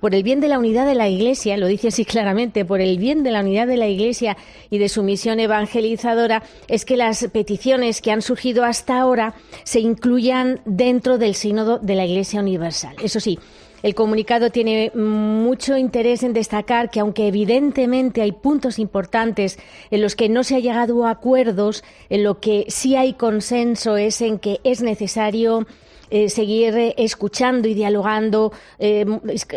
por 0.00 0.14
el 0.14 0.22
bien 0.22 0.40
de 0.40 0.48
la 0.48 0.58
unidad 0.58 0.86
de 0.86 0.94
la 0.94 1.08
Iglesia, 1.08 1.56
lo 1.56 1.66
dice 1.66 1.88
así 1.88 2.04
claramente, 2.04 2.64
por 2.64 2.80
el 2.80 2.98
bien 2.98 3.22
de 3.22 3.30
la 3.30 3.40
unidad 3.40 3.66
de 3.66 3.76
la 3.76 3.88
Iglesia 3.88 4.36
y 4.70 4.78
de 4.78 4.88
su 4.88 5.02
misión 5.02 5.40
evangelizadora, 5.40 6.42
es 6.68 6.84
que 6.84 6.96
las 6.96 7.26
peticiones 7.32 8.00
que 8.00 8.12
han 8.12 8.22
surgido 8.22 8.64
hasta 8.64 8.98
ahora 8.98 9.34
se 9.64 9.80
incluyan 9.80 10.47
dentro 10.64 11.18
del 11.18 11.34
sínodo 11.34 11.78
de 11.78 11.94
la 11.94 12.04
Iglesia 12.04 12.40
Universal. 12.40 12.96
Eso 13.02 13.20
sí, 13.20 13.38
el 13.82 13.94
comunicado 13.94 14.50
tiene 14.50 14.90
mucho 14.94 15.76
interés 15.76 16.22
en 16.22 16.32
destacar 16.32 16.90
que, 16.90 17.00
aunque 17.00 17.28
evidentemente 17.28 18.22
hay 18.22 18.32
puntos 18.32 18.78
importantes 18.78 19.58
en 19.90 20.02
los 20.02 20.16
que 20.16 20.28
no 20.28 20.42
se 20.42 20.56
ha 20.56 20.60
llegado 20.60 21.06
a 21.06 21.10
acuerdos, 21.10 21.84
en 22.08 22.24
lo 22.24 22.40
que 22.40 22.64
sí 22.68 22.96
hay 22.96 23.12
consenso 23.12 23.96
es 23.96 24.20
en 24.20 24.38
que 24.38 24.60
es 24.64 24.82
necesario 24.82 25.66
eh, 26.10 26.30
seguir 26.30 26.74
eh, 26.76 26.94
escuchando 26.96 27.68
y 27.68 27.74
dialogando, 27.74 28.52
eh, 28.78 29.04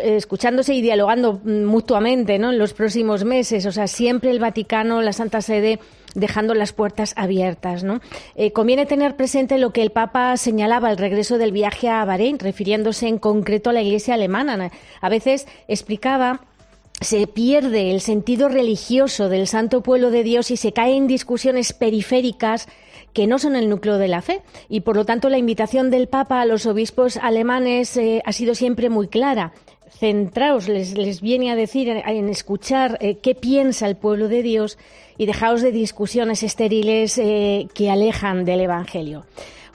escuchándose 0.02 0.74
y 0.74 0.82
dialogando 0.82 1.40
mutuamente 1.44 2.38
¿no? 2.38 2.50
en 2.50 2.58
los 2.58 2.74
próximos 2.74 3.24
meses. 3.24 3.64
O 3.66 3.72
sea, 3.72 3.86
siempre 3.86 4.30
el 4.30 4.38
Vaticano, 4.38 5.00
la 5.00 5.12
Santa 5.12 5.40
Sede, 5.40 5.78
dejando 6.14 6.54
las 6.54 6.72
puertas 6.72 7.14
abiertas. 7.16 7.84
¿no? 7.84 8.00
conviene 8.52 8.84
tener 8.84 9.16
presente 9.16 9.56
lo 9.56 9.72
que 9.72 9.82
el 9.82 9.92
Papa 9.92 10.36
señalaba 10.36 10.88
al 10.88 10.98
regreso 10.98 11.38
del 11.38 11.52
viaje 11.52 11.88
a 11.88 12.04
Bahrein, 12.04 12.38
refiriéndose 12.38 13.08
en 13.08 13.18
concreto 13.18 13.70
a 13.70 13.72
la 13.72 13.82
Iglesia 13.82 14.14
alemana. 14.14 14.70
A 15.00 15.08
veces 15.08 15.46
explicaba 15.68 16.40
se 17.00 17.26
pierde 17.26 17.90
el 17.90 18.00
sentido 18.00 18.48
religioso 18.48 19.28
del 19.28 19.46
santo 19.46 19.82
pueblo 19.82 20.10
de 20.10 20.22
Dios 20.22 20.50
y 20.50 20.56
se 20.56 20.72
cae 20.72 20.96
en 20.96 21.06
discusiones 21.06 21.72
periféricas 21.72 22.68
que 23.12 23.26
no 23.26 23.38
son 23.38 23.56
el 23.56 23.68
núcleo 23.68 23.98
de 23.98 24.08
la 24.08 24.22
fe. 24.22 24.42
Y 24.68 24.80
por 24.80 24.96
lo 24.96 25.04
tanto 25.04 25.28
la 25.28 25.38
invitación 25.38 25.90
del 25.90 26.08
Papa 26.08 26.40
a 26.40 26.46
los 26.46 26.66
obispos 26.66 27.16
alemanes 27.16 27.96
eh, 27.96 28.22
ha 28.24 28.32
sido 28.32 28.54
siempre 28.54 28.90
muy 28.90 29.08
clara. 29.08 29.52
Centraos, 29.90 30.68
les, 30.68 31.20
viene 31.20 31.50
a 31.50 31.56
decir 31.56 31.88
en, 31.88 32.28
escuchar 32.28 32.98
eh, 33.00 33.18
qué 33.18 33.34
piensa 33.34 33.86
el 33.86 33.96
pueblo 33.96 34.28
de 34.28 34.42
Dios 34.42 34.78
y 35.18 35.26
dejaos 35.26 35.60
de 35.60 35.70
discusiones 35.70 36.42
estériles 36.42 37.18
eh, 37.18 37.68
que 37.74 37.90
alejan 37.90 38.44
del 38.44 38.60
Evangelio. 38.60 39.24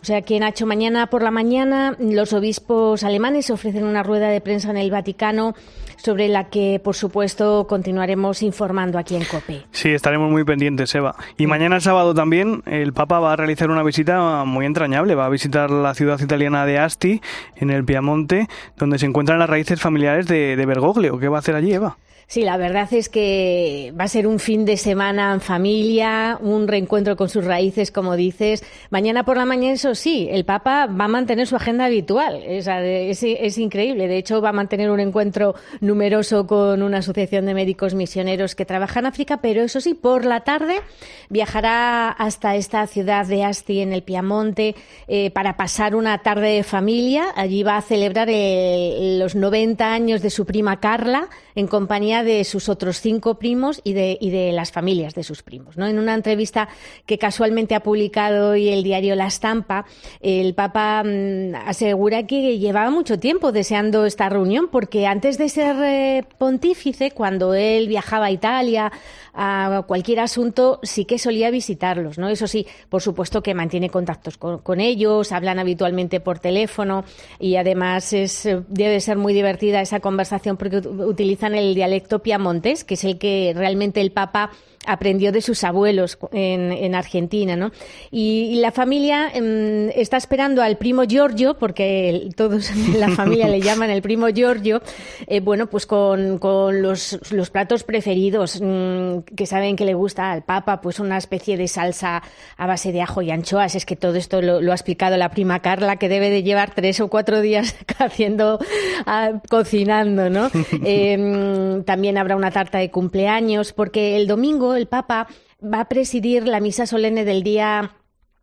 O 0.02 0.06
sea 0.06 0.22
que 0.22 0.40
Nacho, 0.40 0.66
mañana 0.66 1.08
por 1.10 1.24
la 1.24 1.32
mañana 1.32 1.96
los 2.00 2.34
obispos 2.34 3.04
alemanes 3.04 3.50
ofrecen 3.50 3.84
una 3.84 4.04
rueda 4.04 4.30
de 4.30 4.42
prensa 4.42 4.70
en 4.70 4.78
el 4.78 4.92
Vaticano 4.92 5.56
sobre 5.98 6.30
la 6.30 6.46
que, 6.46 6.80
por 6.84 6.96
supuesto, 6.96 7.68
continuaremos 7.68 8.42
informando 8.42 8.98
aquí 8.98 9.16
en 9.16 9.26
COPE. 9.26 9.66
Sí, 9.72 9.90
estaremos 9.90 10.32
muy 10.32 10.44
pendientes, 10.44 10.94
Eva. 10.96 11.16
Y 11.38 11.48
mañana 11.48 11.80
sábado 11.80 12.14
también 12.14 12.64
el 12.66 12.94
Papa 12.94 13.20
va 13.20 13.34
a 13.34 13.36
realizar 13.36 13.70
una 13.70 13.84
visita 13.84 14.46
muy 14.46 14.66
entrañable. 14.66 15.16
Va 15.16 15.26
a 15.26 15.30
visitar 15.30 15.70
la 15.70 15.94
ciudad 15.94 16.20
italiana 16.20 16.66
de 16.66 16.80
Asti, 16.80 17.22
en 17.56 17.70
el 17.70 17.84
Piamonte, 17.84 18.48
donde 18.78 19.00
se 19.00 19.06
encuentran 19.06 19.40
las 19.40 19.50
raíces 19.50 19.82
familiares 19.82 20.28
de, 20.28 20.56
de 20.56 20.66
Bergoglio. 20.66 21.20
¿Qué 21.20 21.28
va 21.28 21.38
a 21.38 21.40
hacer 21.40 21.56
allí, 21.56 21.74
Eva? 21.74 21.98
Sí, 22.30 22.42
la 22.42 22.58
verdad 22.58 22.90
es 22.92 23.08
que 23.08 23.94
va 23.98 24.04
a 24.04 24.10
ser 24.10 24.28
un 24.28 24.40
fin 24.40 24.66
de 24.66 24.76
semana 24.76 25.32
en 25.32 25.40
familia, 25.40 26.38
un 26.42 26.68
reencuentro 26.68 27.16
con 27.16 27.30
sus 27.30 27.46
raíces, 27.46 27.90
como 27.90 28.18
dices. 28.18 28.66
Mañana 28.90 29.24
por 29.24 29.38
la 29.38 29.46
mañana, 29.46 29.76
eso 29.76 29.96
sí, 29.96 30.28
el 30.30 30.44
Papa 30.44 30.88
va 30.88 31.06
a 31.06 31.08
mantener 31.08 31.48
su 31.48 31.56
agenda 31.56 31.86
habitual. 31.86 32.44
Es, 32.44 32.68
es, 32.68 33.58
increíble. 33.58 34.10
De 34.10 34.18
hecho, 34.18 34.42
va 34.42 34.50
a 34.50 34.52
mantener 34.52 34.92
un 34.92 35.00
encuentro 35.00 35.56
numeroso 35.80 36.46
con 36.48 36.84
una 36.84 36.98
asociación 36.98 37.46
de 37.46 37.54
médicos 37.54 37.94
misioneros 37.94 38.56
que 38.56 38.66
trabaja 38.66 39.00
en 39.00 39.06
África, 39.06 39.38
pero 39.38 39.64
eso 39.64 39.80
sí, 39.80 39.94
por 39.94 40.26
la 40.26 40.42
tarde 40.42 40.82
viajará 41.30 42.10
hasta 42.10 42.58
esta 42.58 42.86
ciudad 42.88 43.26
de 43.26 43.46
Asti, 43.46 43.80
en 43.80 43.94
el 43.94 44.04
Piamonte, 44.04 44.76
eh, 45.08 45.32
para 45.32 45.56
pasar 45.56 45.96
una 45.96 46.18
tarde 46.18 46.56
de 46.56 46.64
familia. 46.64 47.28
Allí 47.38 47.64
va 47.64 47.78
a 47.78 47.82
celebrar 47.82 48.28
los 48.28 49.34
90 49.34 49.94
años 49.94 50.22
de 50.22 50.30
su 50.30 50.46
prima 50.46 50.82
Carla 50.82 51.30
en 51.58 51.66
compañía 51.66 52.24
de 52.24 52.44
sus 52.44 52.70
otros 52.70 53.02
cinco 53.02 53.40
primos 53.40 53.82
y 53.84 53.94
de, 53.94 54.16
y 54.22 54.30
de 54.30 54.52
las 54.52 54.72
familias 54.72 55.16
de 55.16 55.24
sus 55.24 55.42
primos. 55.42 55.76
¿no? 55.76 55.88
En 55.88 55.98
una 55.98 56.14
entrevista 56.14 56.70
que 57.08 57.18
casualmente 57.18 57.74
ha 57.74 57.82
publicado 57.82 58.52
hoy 58.52 58.70
el 58.70 58.84
diario 58.84 59.16
La 59.16 59.26
Estampa, 59.26 59.88
el 60.22 60.54
Papa 60.54 61.02
mm, 61.04 61.56
asegura 61.66 62.28
que 62.28 62.60
llevaba 62.60 62.92
mucho 62.92 63.18
tiempo 63.18 63.52
deseando 63.52 64.06
esta 64.06 64.30
reunión 64.30 64.68
porque 64.72 65.08
antes 65.08 65.40
de 65.40 65.50
ser 65.50 65.76
eh, 65.84 66.24
pontífice, 66.38 67.10
cuando 67.10 67.56
él 67.56 67.88
viajaba 67.88 68.28
a 68.28 68.32
Italia 68.32 68.92
a 69.40 69.84
cualquier 69.86 70.20
asunto, 70.20 70.80
sí 70.82 71.06
que 71.06 71.20
solía 71.20 71.52
visitarlos. 71.52 72.18
¿no? 72.18 72.28
Eso 72.28 72.48
sí, 72.48 72.66
por 72.90 73.04
supuesto 73.04 73.44
que 73.44 73.54
mantiene 73.54 73.90
contactos 73.90 74.38
con, 74.38 74.58
con 74.58 74.82
ellos, 74.82 75.32
hablan 75.32 75.60
habitualmente 75.60 76.20
por 76.20 76.40
teléfono 76.40 77.06
y 77.40 77.56
además 77.56 78.12
es, 78.14 78.50
debe 78.68 79.00
ser 79.00 79.18
muy 79.18 79.34
divertida 79.34 79.80
esa 79.80 80.00
conversación 80.00 80.58
porque 80.58 80.78
utilizan 80.78 81.54
el 81.54 81.76
dialecto 81.76 82.24
Piamontes, 82.24 82.84
que 82.84 82.96
es 82.96 83.04
el 83.04 83.20
que 83.20 83.54
realmente 83.56 84.02
el 84.02 84.12
Papa 84.12 84.50
aprendió 84.88 85.32
de 85.32 85.42
sus 85.42 85.64
abuelos 85.64 86.18
en, 86.32 86.96
Argentina, 86.96 87.56
¿no? 87.56 87.72
Y, 88.10 88.56
la 88.58 88.72
familia 88.72 89.30
em, 89.34 89.90
está 89.90 90.18
esperando 90.18 90.64
al 90.64 90.78
primo 90.78 91.04
Giorgio, 91.04 91.58
porque 91.58 92.30
todos 92.36 92.72
en 92.72 93.00
la 93.00 93.10
familia 93.10 93.48
le 93.48 93.62
llaman 93.62 93.90
el 93.90 94.02
primo 94.02 94.30
Giorgio, 94.30 94.82
eh, 95.28 95.42
bueno, 95.42 95.68
pues 95.68 95.86
con, 95.86 96.40
los, 96.82 97.20
platos 97.52 97.84
preferidos 97.84 98.60
mm, 98.62 99.20
que 99.36 99.46
saben 99.46 99.76
que 99.76 99.86
le 99.86 99.94
gusta 99.94 100.32
al 100.32 100.44
Papa, 100.44 100.82
pues 100.82 101.00
una 101.00 101.18
especie 101.18 101.58
de 101.58 101.68
salsa 101.68 102.24
a 102.56 102.68
base 102.68 102.92
de 102.92 103.02
ajo 103.02 103.22
y 103.22 103.32
anchoas. 103.32 103.76
Es 103.76 103.86
que 103.86 103.96
todo 103.96 104.16
esto 104.16 104.42
lo, 104.42 104.72
ha 104.72 104.76
explicado 104.76 105.18
la 105.18 105.30
prima 105.30 105.62
Carla, 105.62 105.98
que 105.98 106.10
debe 106.10 106.30
de 106.30 106.44
llevar 106.44 106.74
tres 106.74 107.00
o 107.02 107.10
cuatro 107.10 107.42
días 107.42 107.76
haciendo, 108.00 108.60
ah, 109.06 109.42
cocinando, 109.50 110.30
¿no? 110.30 110.50
Em, 110.84 111.84
también 111.84 112.18
habrá 112.18 112.36
una 112.36 112.52
tarta 112.52 112.78
de 112.78 112.92
cumpleaños, 112.92 113.74
porque 113.74 114.16
el 114.16 114.28
domingo 114.28 114.77
el 114.78 114.88
Papa 114.88 115.28
va 115.62 115.82
a 115.82 115.90
presidir 115.90 116.48
la 116.48 116.60
misa 116.60 116.86
solemne 116.86 117.26
del 117.26 117.44
día 117.44 117.92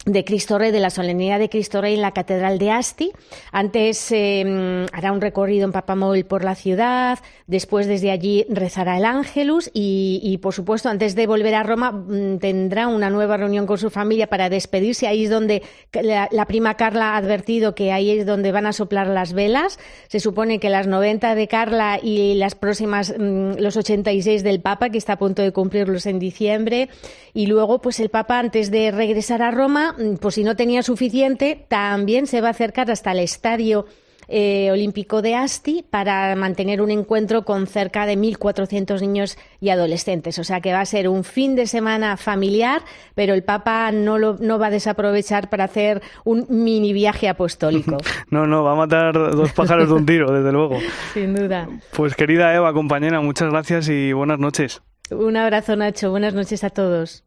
de 0.04 0.24
Cristo 0.24 0.58
Rey, 0.58 0.70
de 0.70 0.80
la 0.80 0.90
solemnidad 0.90 1.38
de 1.38 1.48
Cristo 1.48 1.80
Rey 1.80 1.94
en 1.94 2.02
la 2.02 2.12
Catedral 2.12 2.58
de 2.58 2.70
Asti. 2.70 3.12
Antes 3.52 4.12
em, 4.12 4.86
hará 4.92 5.12
un 5.12 5.20
recorrido 5.20 5.64
en 5.64 5.72
Papamóvil 5.72 6.26
por 6.26 6.44
la 6.44 6.54
ciudad, 6.54 7.18
después 7.46 7.86
desde 7.86 8.10
allí 8.10 8.44
rezará 8.50 8.98
el 8.98 9.04
Ángelus 9.04 9.70
y, 9.72 10.38
por 10.42 10.52
supuesto, 10.52 10.88
antes 10.88 11.14
de 11.14 11.26
volver 11.26 11.54
a 11.54 11.62
Roma 11.62 11.92
mm, 11.92 12.38
tendrá 12.38 12.88
una 12.88 13.08
nueva 13.08 13.36
reunión 13.36 13.66
con 13.66 13.78
su 13.78 13.90
familia 13.90 14.26
para 14.26 14.50
despedirse. 14.50 15.06
Ahí 15.06 15.24
es 15.24 15.30
donde 15.30 15.62
la, 15.92 16.46
prima 16.46 16.74
Carla 16.74 17.14
ha 17.14 17.16
advertido 17.16 17.74
que 17.74 17.92
ahí 17.92 18.10
es 18.10 18.26
donde 18.26 18.52
van 18.52 18.66
a 18.66 18.72
soplar 18.72 19.06
las 19.06 19.32
velas. 19.32 19.78
Se 20.08 20.20
supone 20.20 20.60
que 20.60 20.68
las 20.68 20.86
90 20.86 21.34
de 21.34 21.48
Carla 21.48 21.98
y 22.02 22.34
las 22.34 22.54
próximas, 22.54 23.14
mm, 23.18 23.58
los 23.58 23.76
86 23.76 24.42
del 24.42 24.60
Papa, 24.60 24.90
que 24.90 24.98
está 24.98 25.14
a 25.14 25.18
punto 25.18 25.40
de 25.40 25.52
cumplirlos 25.52 26.04
en 26.06 26.18
diciembre. 26.18 26.90
Y 27.32 27.46
luego, 27.46 27.80
pues 27.80 28.00
el 28.00 28.10
Papa, 28.10 28.38
antes 28.38 28.70
de 28.70 28.90
regresar 28.90 29.42
a 29.42 29.50
Roma, 29.50 29.93
Mm, 29.98 30.16
pues 30.16 30.36
si 30.36 30.44
no 30.44 30.56
tenía 30.56 30.82
suficiente, 30.82 31.66
también 31.68 32.26
se 32.26 32.40
va 32.40 32.48
a 32.48 32.50
acercar 32.50 32.90
hasta 32.90 33.12
el 33.12 33.20
estadio 33.20 33.86
eh, 34.28 34.70
olímpico 34.70 35.22
de 35.22 35.34
Asti 35.34 35.84
para 35.88 36.34
mantener 36.34 36.80
un 36.80 36.90
encuentro 36.90 37.44
con 37.44 37.66
cerca 37.66 38.06
de 38.06 38.16
1.400 38.16 39.00
niños 39.00 39.36
y 39.60 39.68
adolescentes. 39.68 40.38
O 40.38 40.44
sea 40.44 40.60
que 40.60 40.72
va 40.72 40.80
a 40.80 40.86
ser 40.86 41.08
un 41.08 41.24
fin 41.24 41.56
de 41.56 41.66
semana 41.66 42.16
familiar, 42.16 42.82
pero 43.14 43.34
el 43.34 43.42
Papa 43.42 43.90
no, 43.92 44.18
lo, 44.18 44.36
no 44.40 44.58
va 44.58 44.68
a 44.68 44.70
desaprovechar 44.70 45.50
para 45.50 45.64
hacer 45.64 46.02
un 46.24 46.46
mini 46.48 46.92
viaje 46.92 47.28
apostólico. 47.28 47.98
No, 48.30 48.46
no, 48.46 48.64
va 48.64 48.72
a 48.72 48.74
matar 48.74 49.12
dos 49.12 49.52
pájaros 49.52 49.88
de 49.88 49.94
un 49.94 50.06
tiro, 50.06 50.32
desde 50.32 50.50
luego. 50.50 50.78
Sin 51.14 51.34
duda. 51.34 51.68
Pues 51.92 52.16
querida 52.16 52.54
Eva, 52.54 52.72
compañera, 52.72 53.20
muchas 53.20 53.50
gracias 53.50 53.88
y 53.88 54.12
buenas 54.12 54.38
noches. 54.38 54.82
Un 55.10 55.36
abrazo, 55.36 55.76
Nacho. 55.76 56.10
Buenas 56.10 56.34
noches 56.34 56.64
a 56.64 56.70
todos. 56.70 57.24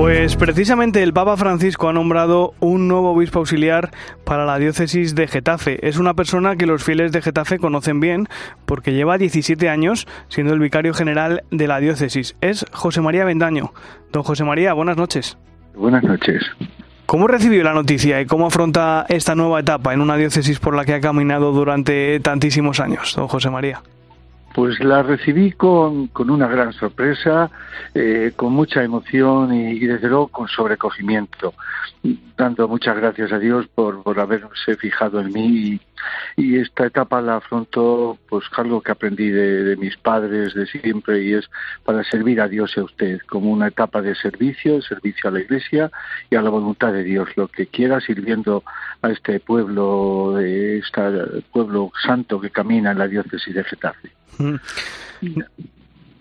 Pues 0.00 0.34
precisamente 0.34 1.02
el 1.02 1.12
Papa 1.12 1.36
Francisco 1.36 1.90
ha 1.90 1.92
nombrado 1.92 2.54
un 2.58 2.88
nuevo 2.88 3.10
obispo 3.10 3.40
auxiliar 3.40 3.90
para 4.24 4.46
la 4.46 4.58
diócesis 4.58 5.14
de 5.14 5.28
Getafe. 5.28 5.86
Es 5.86 5.98
una 5.98 6.14
persona 6.14 6.56
que 6.56 6.64
los 6.64 6.82
fieles 6.82 7.12
de 7.12 7.20
Getafe 7.20 7.58
conocen 7.58 8.00
bien 8.00 8.26
porque 8.64 8.94
lleva 8.94 9.18
17 9.18 9.68
años 9.68 10.08
siendo 10.28 10.54
el 10.54 10.58
vicario 10.58 10.94
general 10.94 11.42
de 11.50 11.66
la 11.66 11.80
diócesis. 11.80 12.34
Es 12.40 12.64
José 12.72 13.02
María 13.02 13.26
Bendaño. 13.26 13.74
Don 14.10 14.22
José 14.22 14.42
María, 14.42 14.72
buenas 14.72 14.96
noches. 14.96 15.36
Buenas 15.74 16.02
noches. 16.02 16.44
¿Cómo 17.04 17.26
recibió 17.26 17.62
la 17.62 17.74
noticia 17.74 18.22
y 18.22 18.26
cómo 18.26 18.46
afronta 18.46 19.04
esta 19.10 19.34
nueva 19.34 19.60
etapa 19.60 19.92
en 19.92 20.00
una 20.00 20.16
diócesis 20.16 20.60
por 20.60 20.74
la 20.74 20.86
que 20.86 20.94
ha 20.94 21.02
caminado 21.02 21.52
durante 21.52 22.18
tantísimos 22.20 22.80
años, 22.80 23.14
don 23.16 23.28
José 23.28 23.50
María? 23.50 23.82
Pues 24.54 24.80
la 24.80 25.02
recibí 25.02 25.52
con, 25.52 26.08
con 26.08 26.28
una 26.28 26.48
gran 26.48 26.72
sorpresa, 26.72 27.50
eh, 27.94 28.32
con 28.34 28.52
mucha 28.52 28.82
emoción 28.82 29.54
y, 29.54 29.78
desde 29.78 30.08
luego 30.08 30.28
con 30.28 30.48
sobrecogimiento. 30.48 31.54
Dando 32.36 32.66
muchas 32.66 32.96
gracias 32.96 33.32
a 33.32 33.38
Dios 33.38 33.66
por, 33.74 34.02
por 34.02 34.18
haberse 34.18 34.76
fijado 34.76 35.20
en 35.20 35.32
mí 35.32 35.80
y, 36.36 36.58
esta 36.58 36.86
etapa 36.86 37.20
la 37.20 37.36
afronto 37.36 38.18
pues 38.28 38.44
algo 38.56 38.80
que 38.80 38.92
aprendí 38.92 39.30
de, 39.30 39.76
mis 39.76 39.96
padres 39.96 40.54
de 40.54 40.66
siempre 40.66 41.22
y 41.22 41.34
es 41.34 41.48
para 41.84 42.04
servir 42.04 42.40
a 42.40 42.48
Dios 42.48 42.72
y 42.76 42.80
a 42.80 42.84
usted 42.84 43.18
como 43.28 43.50
una 43.50 43.68
etapa 43.68 44.02
de 44.02 44.14
servicio, 44.14 44.76
de 44.76 44.82
servicio 44.82 45.30
a 45.30 45.32
la 45.32 45.40
Iglesia 45.40 45.90
y 46.30 46.36
a 46.36 46.42
la 46.42 46.50
voluntad 46.50 46.92
de 46.92 47.02
Dios, 47.02 47.28
lo 47.36 47.48
que 47.48 47.66
quiera 47.66 48.00
sirviendo 48.00 48.62
a 49.02 49.10
este 49.10 49.40
pueblo, 49.40 50.38
este 50.38 51.42
pueblo 51.52 51.90
santo 52.04 52.40
que 52.40 52.50
camina 52.50 52.92
en 52.92 52.98
la 52.98 53.08
diócesis 53.08 53.54
de 53.54 53.64
Getafe. 53.64 54.10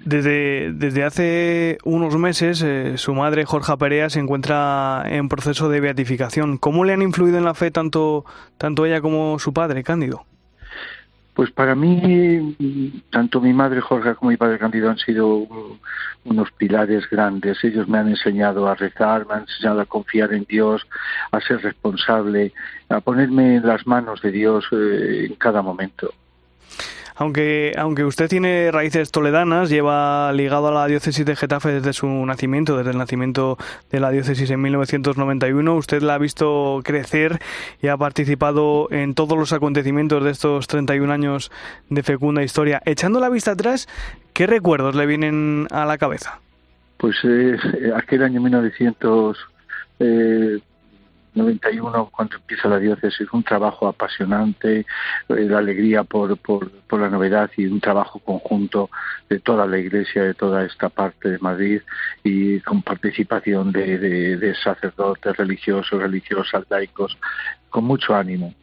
Desde, 0.09 0.73
desde 0.73 1.03
hace 1.03 1.77
unos 1.83 2.17
meses, 2.17 2.63
eh, 2.63 2.97
su 2.97 3.13
madre, 3.13 3.45
Jorge 3.45 3.77
Perea, 3.77 4.09
se 4.09 4.19
encuentra 4.19 5.03
en 5.05 5.29
proceso 5.29 5.69
de 5.69 5.79
beatificación. 5.81 6.57
¿Cómo 6.57 6.83
le 6.83 6.93
han 6.93 7.03
influido 7.03 7.37
en 7.37 7.45
la 7.45 7.53
fe 7.53 7.69
tanto, 7.69 8.25
tanto 8.57 8.87
ella 8.87 9.01
como 9.01 9.37
su 9.37 9.53
padre, 9.53 9.83
Cándido? 9.83 10.25
Pues 11.35 11.51
para 11.51 11.75
mí, 11.75 12.55
tanto 13.11 13.39
mi 13.39 13.53
madre 13.53 13.81
Jorge 13.81 14.15
como 14.15 14.31
mi 14.31 14.37
padre 14.37 14.57
Cándido 14.57 14.89
han 14.89 14.97
sido 14.97 15.45
unos 16.25 16.51
pilares 16.57 17.07
grandes. 17.07 17.63
Ellos 17.63 17.87
me 17.87 17.99
han 17.99 18.07
enseñado 18.07 18.67
a 18.67 18.73
rezar, 18.73 19.27
me 19.27 19.35
han 19.35 19.41
enseñado 19.41 19.79
a 19.79 19.85
confiar 19.85 20.33
en 20.33 20.43
Dios, 20.49 20.87
a 21.31 21.39
ser 21.39 21.61
responsable, 21.61 22.51
a 22.89 22.99
ponerme 22.99 23.57
en 23.57 23.67
las 23.67 23.85
manos 23.85 24.23
de 24.23 24.31
Dios 24.31 24.65
eh, 24.71 25.27
en 25.29 25.35
cada 25.35 25.61
momento. 25.61 26.11
Aunque, 27.19 27.73
aunque 27.77 28.05
usted 28.05 28.29
tiene 28.29 28.71
raíces 28.71 29.11
toledanas, 29.11 29.69
lleva 29.69 30.31
ligado 30.31 30.69
a 30.69 30.71
la 30.71 30.87
diócesis 30.87 31.25
de 31.25 31.35
Getafe 31.35 31.73
desde 31.73 31.91
su 31.91 32.07
nacimiento, 32.07 32.77
desde 32.77 32.91
el 32.91 32.97
nacimiento 32.97 33.57
de 33.91 33.99
la 33.99 34.09
diócesis 34.09 34.49
en 34.51 34.61
1991. 34.61 35.75
Usted 35.75 36.01
la 36.01 36.13
ha 36.13 36.17
visto 36.17 36.79
crecer 36.81 37.39
y 37.81 37.87
ha 37.87 37.97
participado 37.97 38.87
en 38.89 39.15
todos 39.15 39.37
los 39.37 39.51
acontecimientos 39.51 40.23
de 40.23 40.31
estos 40.31 40.67
31 40.67 41.11
años 41.11 41.51
de 41.89 42.03
fecunda 42.03 42.41
historia. 42.41 42.81
Echando 42.85 43.19
la 43.19 43.27
vista 43.27 43.51
atrás, 43.51 43.89
¿qué 44.31 44.47
recuerdos 44.47 44.95
le 44.95 45.05
vienen 45.05 45.67
a 45.71 45.83
la 45.83 45.97
cabeza? 45.97 46.39
Pues 46.95 47.17
eh, 47.25 47.57
aquel 47.97 48.23
año 48.23 48.39
1900 48.39 49.37
eh, 49.99 50.59
91 51.33 52.09
cuando 52.11 52.35
empieza 52.37 52.67
la 52.67 52.79
diócesis, 52.79 53.27
un 53.31 53.43
trabajo 53.43 53.87
apasionante, 53.87 54.79
eh, 54.79 54.85
la 55.27 55.59
alegría 55.59 56.03
por, 56.03 56.37
por, 56.37 56.99
la 56.99 57.09
novedad 57.09 57.49
y 57.55 57.65
un 57.65 57.79
trabajo 57.79 58.19
conjunto 58.19 58.89
de 59.29 59.39
toda 59.39 59.65
la 59.65 59.77
iglesia, 59.77 60.23
de 60.23 60.33
toda 60.33 60.65
esta 60.65 60.89
parte 60.89 61.29
de 61.29 61.39
Madrid 61.39 61.81
y 62.23 62.59
con 62.61 62.81
participación 62.81 63.71
de, 63.71 63.97
de, 63.97 64.37
de 64.37 64.55
sacerdotes 64.55 65.37
religiosos, 65.37 66.01
religiosas, 66.01 66.65
laicos, 66.69 67.17
con 67.69 67.85
mucho 67.85 68.15
ánimo. 68.15 68.53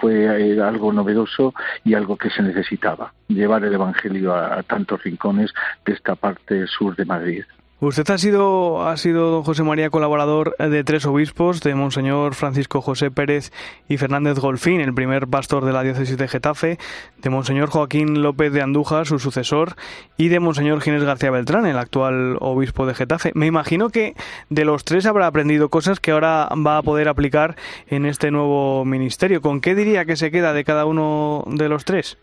Fue 0.00 0.24
eh, 0.24 0.60
algo 0.60 0.92
novedoso 0.92 1.54
y 1.84 1.94
algo 1.94 2.16
que 2.16 2.30
se 2.30 2.42
necesitaba, 2.42 3.12
llevar 3.28 3.64
el 3.64 3.74
Evangelio 3.74 4.34
a 4.34 4.62
tantos 4.62 5.02
rincones 5.02 5.52
de 5.84 5.94
esta 5.94 6.14
parte 6.14 6.66
sur 6.66 6.94
de 6.94 7.04
Madrid. 7.04 7.44
Usted 7.78 8.10
ha 8.10 8.16
sido, 8.16 8.88
ha 8.88 8.96
sido, 8.96 9.30
don 9.30 9.42
José 9.42 9.62
María, 9.62 9.90
colaborador 9.90 10.56
de 10.56 10.82
tres 10.82 11.04
obispos, 11.04 11.60
de 11.60 11.74
Monseñor 11.74 12.34
Francisco 12.34 12.80
José 12.80 13.10
Pérez 13.10 13.52
y 13.86 13.98
Fernández 13.98 14.38
Golfín, 14.38 14.80
el 14.80 14.94
primer 14.94 15.28
pastor 15.28 15.66
de 15.66 15.74
la 15.74 15.82
diócesis 15.82 16.16
de 16.16 16.26
Getafe, 16.26 16.78
de 17.18 17.28
Monseñor 17.28 17.68
Joaquín 17.68 18.22
López 18.22 18.50
de 18.54 18.62
Andújar, 18.62 19.06
su 19.06 19.18
sucesor, 19.18 19.76
y 20.16 20.28
de 20.28 20.40
Monseñor 20.40 20.80
Ginés 20.80 21.04
García 21.04 21.30
Beltrán, 21.30 21.66
el 21.66 21.76
actual 21.76 22.38
obispo 22.40 22.86
de 22.86 22.94
Getafe. 22.94 23.32
Me 23.34 23.44
imagino 23.44 23.90
que 23.90 24.14
de 24.48 24.64
los 24.64 24.82
tres 24.84 25.04
habrá 25.04 25.26
aprendido 25.26 25.68
cosas 25.68 26.00
que 26.00 26.12
ahora 26.12 26.48
va 26.66 26.78
a 26.78 26.82
poder 26.82 27.08
aplicar 27.08 27.56
en 27.88 28.06
este 28.06 28.30
nuevo 28.30 28.86
ministerio. 28.86 29.42
¿Con 29.42 29.60
qué 29.60 29.74
diría 29.74 30.06
que 30.06 30.16
se 30.16 30.30
queda 30.30 30.54
de 30.54 30.64
cada 30.64 30.86
uno 30.86 31.44
de 31.46 31.68
los 31.68 31.84
tres? 31.84 32.16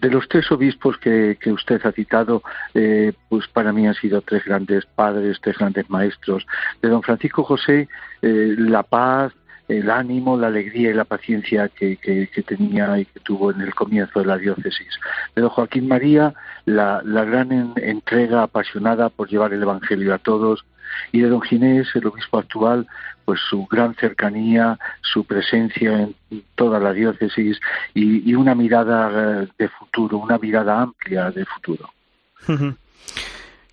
De 0.00 0.10
los 0.10 0.28
tres 0.28 0.50
obispos 0.50 0.96
que, 0.98 1.36
que 1.40 1.52
usted 1.52 1.80
ha 1.84 1.92
citado, 1.92 2.42
eh, 2.74 3.12
pues 3.28 3.46
para 3.48 3.72
mí 3.72 3.86
han 3.86 3.94
sido 3.94 4.22
tres 4.22 4.44
grandes 4.44 4.86
padres, 4.86 5.38
tres 5.42 5.58
grandes 5.58 5.88
maestros. 5.90 6.46
De 6.80 6.88
don 6.88 7.02
Francisco 7.02 7.44
José, 7.44 7.88
eh, 8.22 8.54
la 8.56 8.82
paz, 8.82 9.32
el 9.68 9.90
ánimo, 9.90 10.36
la 10.36 10.48
alegría 10.48 10.90
y 10.90 10.94
la 10.94 11.04
paciencia 11.04 11.68
que, 11.68 11.96
que, 11.96 12.42
tenía 12.42 12.98
y 12.98 13.04
que 13.04 13.20
tuvo 13.20 13.52
en 13.52 13.60
el 13.60 13.74
comienzo 13.74 14.20
de 14.20 14.26
la 14.26 14.38
diócesis. 14.38 14.98
De 15.34 15.42
don 15.42 15.50
Joaquín 15.50 15.86
María, 15.86 16.34
la, 16.64 17.02
la 17.04 17.24
gran 17.24 17.52
en, 17.52 17.72
entrega 17.76 18.42
apasionada 18.42 19.10
por 19.10 19.28
llevar 19.28 19.52
el 19.52 19.62
Evangelio 19.62 20.14
a 20.14 20.18
todos. 20.18 20.64
Y 21.12 21.20
de 21.20 21.28
don 21.28 21.42
Ginés, 21.42 21.88
el 21.94 22.06
obispo 22.06 22.38
actual, 22.38 22.86
pues 23.24 23.40
su 23.48 23.66
gran 23.66 23.94
cercanía, 23.94 24.78
su 25.02 25.24
presencia 25.24 26.00
en 26.00 26.42
toda 26.56 26.80
la 26.80 26.92
diócesis 26.92 27.60
y, 27.94 28.34
una 28.34 28.54
mirada 28.54 29.46
de 29.58 29.68
futuro, 29.68 30.18
una 30.18 30.38
mirada 30.38 30.80
amplia 30.80 31.30
de 31.30 31.44
futuro. 31.44 31.90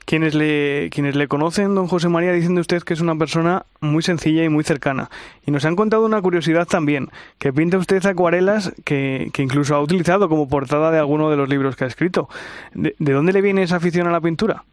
Quienes 0.08 0.36
le, 0.36 0.90
quienes 0.90 1.16
le 1.16 1.28
conocen, 1.28 1.76
don 1.76 1.88
José 1.88 2.08
María, 2.08 2.32
dicen 2.32 2.56
de 2.56 2.62
usted 2.62 2.82
que 2.84 2.94
es 2.94 3.02
una 3.02 3.18
persona 3.18 3.66
muy 3.82 4.02
sencilla 4.04 4.44
y 4.46 4.50
muy 4.50 4.64
cercana. 4.64 5.10
Y 5.46 5.52
nos 5.52 5.66
han 5.66 5.76
contado 5.76 6.06
una 6.06 6.22
curiosidad 6.22 6.66
también, 6.66 7.10
que 7.40 7.52
pinta 7.52 7.78
usted 7.78 8.06
acuarelas 8.06 8.74
que, 8.86 9.32
que 9.34 9.44
incluso 9.44 9.76
ha 9.76 9.82
utilizado 9.82 10.30
como 10.30 10.48
portada 10.48 10.92
de 10.92 11.00
alguno 11.00 11.30
de 11.30 11.36
los 11.36 11.50
libros 11.50 11.76
que 11.76 11.84
ha 11.84 11.88
escrito. 11.88 12.30
¿De, 12.74 12.96
de 12.98 13.12
dónde 13.12 13.34
le 13.34 13.42
viene 13.42 13.64
esa 13.64 13.76
afición 13.76 14.08
a 14.08 14.12
la 14.12 14.22
pintura? 14.22 14.64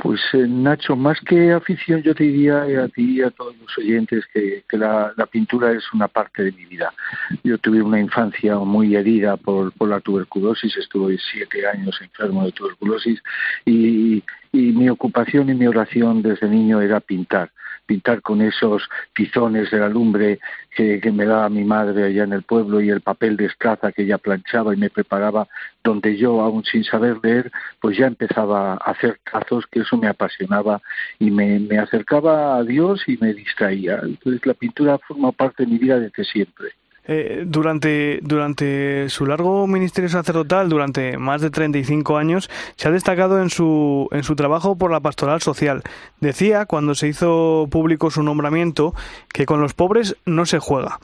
Pues 0.00 0.20
eh, 0.32 0.46
Nacho, 0.48 0.94
más 0.94 1.18
que 1.20 1.52
afición, 1.52 2.02
yo 2.02 2.14
te 2.14 2.22
diría 2.22 2.62
a 2.84 2.88
ti 2.88 3.16
y 3.16 3.22
a 3.22 3.30
todos 3.30 3.56
los 3.58 3.78
oyentes 3.78 4.24
que, 4.32 4.62
la, 4.70 5.12
pintura 5.30 5.72
es 5.72 5.92
una 5.92 6.06
parte 6.06 6.44
de 6.44 6.52
mi 6.52 6.66
vida. 6.66 6.94
Yo 7.42 7.58
tuve 7.58 7.82
una 7.82 7.98
infancia 7.98 8.56
muy 8.58 8.94
herida 8.94 9.36
por, 9.36 9.72
la 9.88 10.00
tuberculosis, 10.00 10.76
estuve 10.76 11.18
siete 11.18 11.66
años 11.66 11.98
enfermo 12.00 12.44
de 12.44 12.52
tuberculosis 12.52 13.20
y 13.64 14.22
mi 14.52 14.88
ocupación 14.88 15.50
y 15.50 15.54
mi 15.54 15.66
oración 15.66 16.22
desde 16.22 16.48
niño 16.48 16.80
era 16.80 17.00
pintar 17.00 17.50
pintar 17.88 18.20
con 18.20 18.42
esos 18.42 18.86
tizones 19.14 19.70
de 19.70 19.78
la 19.78 19.88
lumbre 19.88 20.38
que, 20.76 21.00
me 21.10 21.24
daba 21.24 21.48
mi 21.48 21.64
madre 21.64 22.04
allá 22.04 22.24
en 22.24 22.34
el 22.34 22.42
pueblo 22.42 22.82
y 22.82 22.90
el 22.90 23.00
papel 23.00 23.36
de 23.36 23.46
estraza 23.46 23.90
que 23.92 24.02
ella 24.02 24.18
planchaba 24.18 24.74
y 24.74 24.76
me 24.76 24.90
preparaba, 24.90 25.48
donde 25.82 26.16
yo, 26.16 26.42
aún 26.42 26.64
sin 26.64 26.84
saber 26.84 27.16
leer, 27.22 27.50
pues 27.80 27.96
ya 27.96 28.06
empezaba 28.06 28.74
a 28.74 28.76
hacer 28.76 29.18
trazos, 29.24 29.66
que 29.66 29.80
eso 29.80 29.96
me 29.96 30.06
apasionaba 30.06 30.82
y 31.18 31.30
me, 31.30 31.58
me 31.58 31.78
acercaba 31.78 32.58
a 32.58 32.62
Dios 32.62 33.02
y 33.08 33.16
me 33.16 33.32
distraía. 33.32 34.00
Entonces 34.02 34.44
la 34.44 34.54
pintura 34.54 34.98
forma 34.98 35.32
parte 35.32 35.64
de 35.64 35.72
mi 35.72 35.78
vida 35.78 35.98
desde 35.98 36.24
siempre. 36.24 36.68
Eh, 37.10 37.44
durante, 37.46 38.20
durante 38.22 39.08
su 39.08 39.24
largo 39.24 39.66
ministerio 39.66 40.10
sacerdotal, 40.10 40.68
durante 40.68 41.16
más 41.16 41.40
de 41.40 41.48
35 41.48 42.18
años, 42.18 42.50
se 42.76 42.86
ha 42.86 42.90
destacado 42.90 43.40
en 43.40 43.48
su, 43.48 44.08
en 44.12 44.22
su 44.22 44.36
trabajo 44.36 44.76
por 44.76 44.90
la 44.90 45.00
pastoral 45.00 45.40
social. 45.40 45.82
Decía, 46.20 46.66
cuando 46.66 46.94
se 46.94 47.08
hizo 47.08 47.66
público 47.70 48.10
su 48.10 48.22
nombramiento, 48.22 48.94
que 49.32 49.46
con 49.46 49.62
los 49.62 49.72
pobres 49.72 50.16
no 50.26 50.44
se 50.44 50.58
juega. 50.58 51.00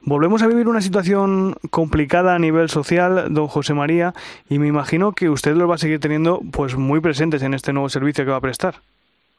Volvemos 0.00 0.42
a 0.42 0.46
vivir 0.46 0.68
una 0.68 0.80
situación 0.80 1.54
complicada 1.70 2.34
a 2.34 2.38
nivel 2.38 2.70
social, 2.70 3.32
don 3.32 3.46
José 3.46 3.74
María, 3.74 4.14
y 4.48 4.58
me 4.58 4.68
imagino 4.68 5.12
que 5.12 5.28
usted 5.28 5.54
los 5.54 5.70
va 5.70 5.74
a 5.74 5.78
seguir 5.78 6.00
teniendo 6.00 6.40
pues 6.50 6.76
muy 6.76 7.00
presentes 7.00 7.42
en 7.42 7.52
este 7.52 7.74
nuevo 7.74 7.90
servicio 7.90 8.24
que 8.24 8.30
va 8.30 8.38
a 8.38 8.40
prestar. 8.40 8.80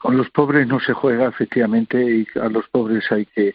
Con 0.04 0.18
los 0.18 0.28
pobres 0.28 0.66
no 0.66 0.80
se 0.80 0.92
juega, 0.92 1.28
efectivamente, 1.28 1.98
y 1.98 2.26
a 2.38 2.50
los 2.50 2.68
pobres 2.68 3.10
hay 3.10 3.24
que 3.24 3.54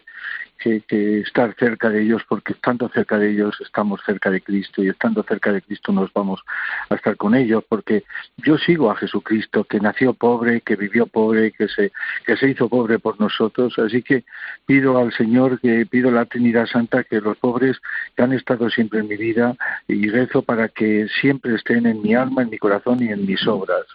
que, 0.58 1.20
estar 1.20 1.54
cerca 1.54 1.88
de 1.88 2.02
ellos, 2.02 2.22
porque 2.28 2.54
estando 2.54 2.88
cerca 2.88 3.18
de 3.18 3.30
ellos 3.30 3.56
estamos 3.60 4.00
cerca 4.04 4.30
de 4.30 4.40
Cristo 4.40 4.82
y 4.82 4.88
estando 4.88 5.22
cerca 5.22 5.52
de 5.52 5.62
Cristo 5.62 5.92
nos 5.92 6.12
vamos 6.12 6.40
a 6.88 6.96
estar 6.96 7.16
con 7.16 7.36
ellos, 7.36 7.62
porque 7.68 8.02
yo 8.36 8.58
sigo 8.58 8.90
a 8.90 8.96
Jesucristo, 8.96 9.62
que 9.62 9.78
nació 9.78 10.12
pobre, 10.12 10.60
que 10.62 10.74
vivió 10.74 11.06
pobre, 11.06 11.52
que 11.52 11.68
se, 11.68 11.92
que 12.26 12.36
se 12.36 12.48
hizo 12.48 12.68
pobre 12.68 12.98
por 12.98 13.20
nosotros, 13.20 13.78
así 13.78 14.02
que 14.02 14.24
pido 14.66 14.98
al 14.98 15.12
Señor, 15.12 15.60
que 15.60 15.86
pido 15.86 16.08
a 16.08 16.12
la 16.12 16.24
Trinidad 16.24 16.66
Santa, 16.66 17.04
que 17.04 17.20
los 17.20 17.36
pobres 17.38 17.80
que 18.16 18.24
han 18.24 18.32
estado 18.32 18.68
siempre 18.70 18.98
en 18.98 19.06
mi 19.06 19.16
vida 19.16 19.54
y 19.86 20.08
rezo 20.08 20.42
para 20.42 20.66
que 20.66 21.06
siempre 21.20 21.54
estén 21.54 21.86
en 21.86 22.02
mi 22.02 22.16
alma, 22.16 22.42
en 22.42 22.50
mi 22.50 22.58
corazón 22.58 23.00
y 23.04 23.06
en 23.06 23.24
mis 23.24 23.46
obras. 23.46 23.86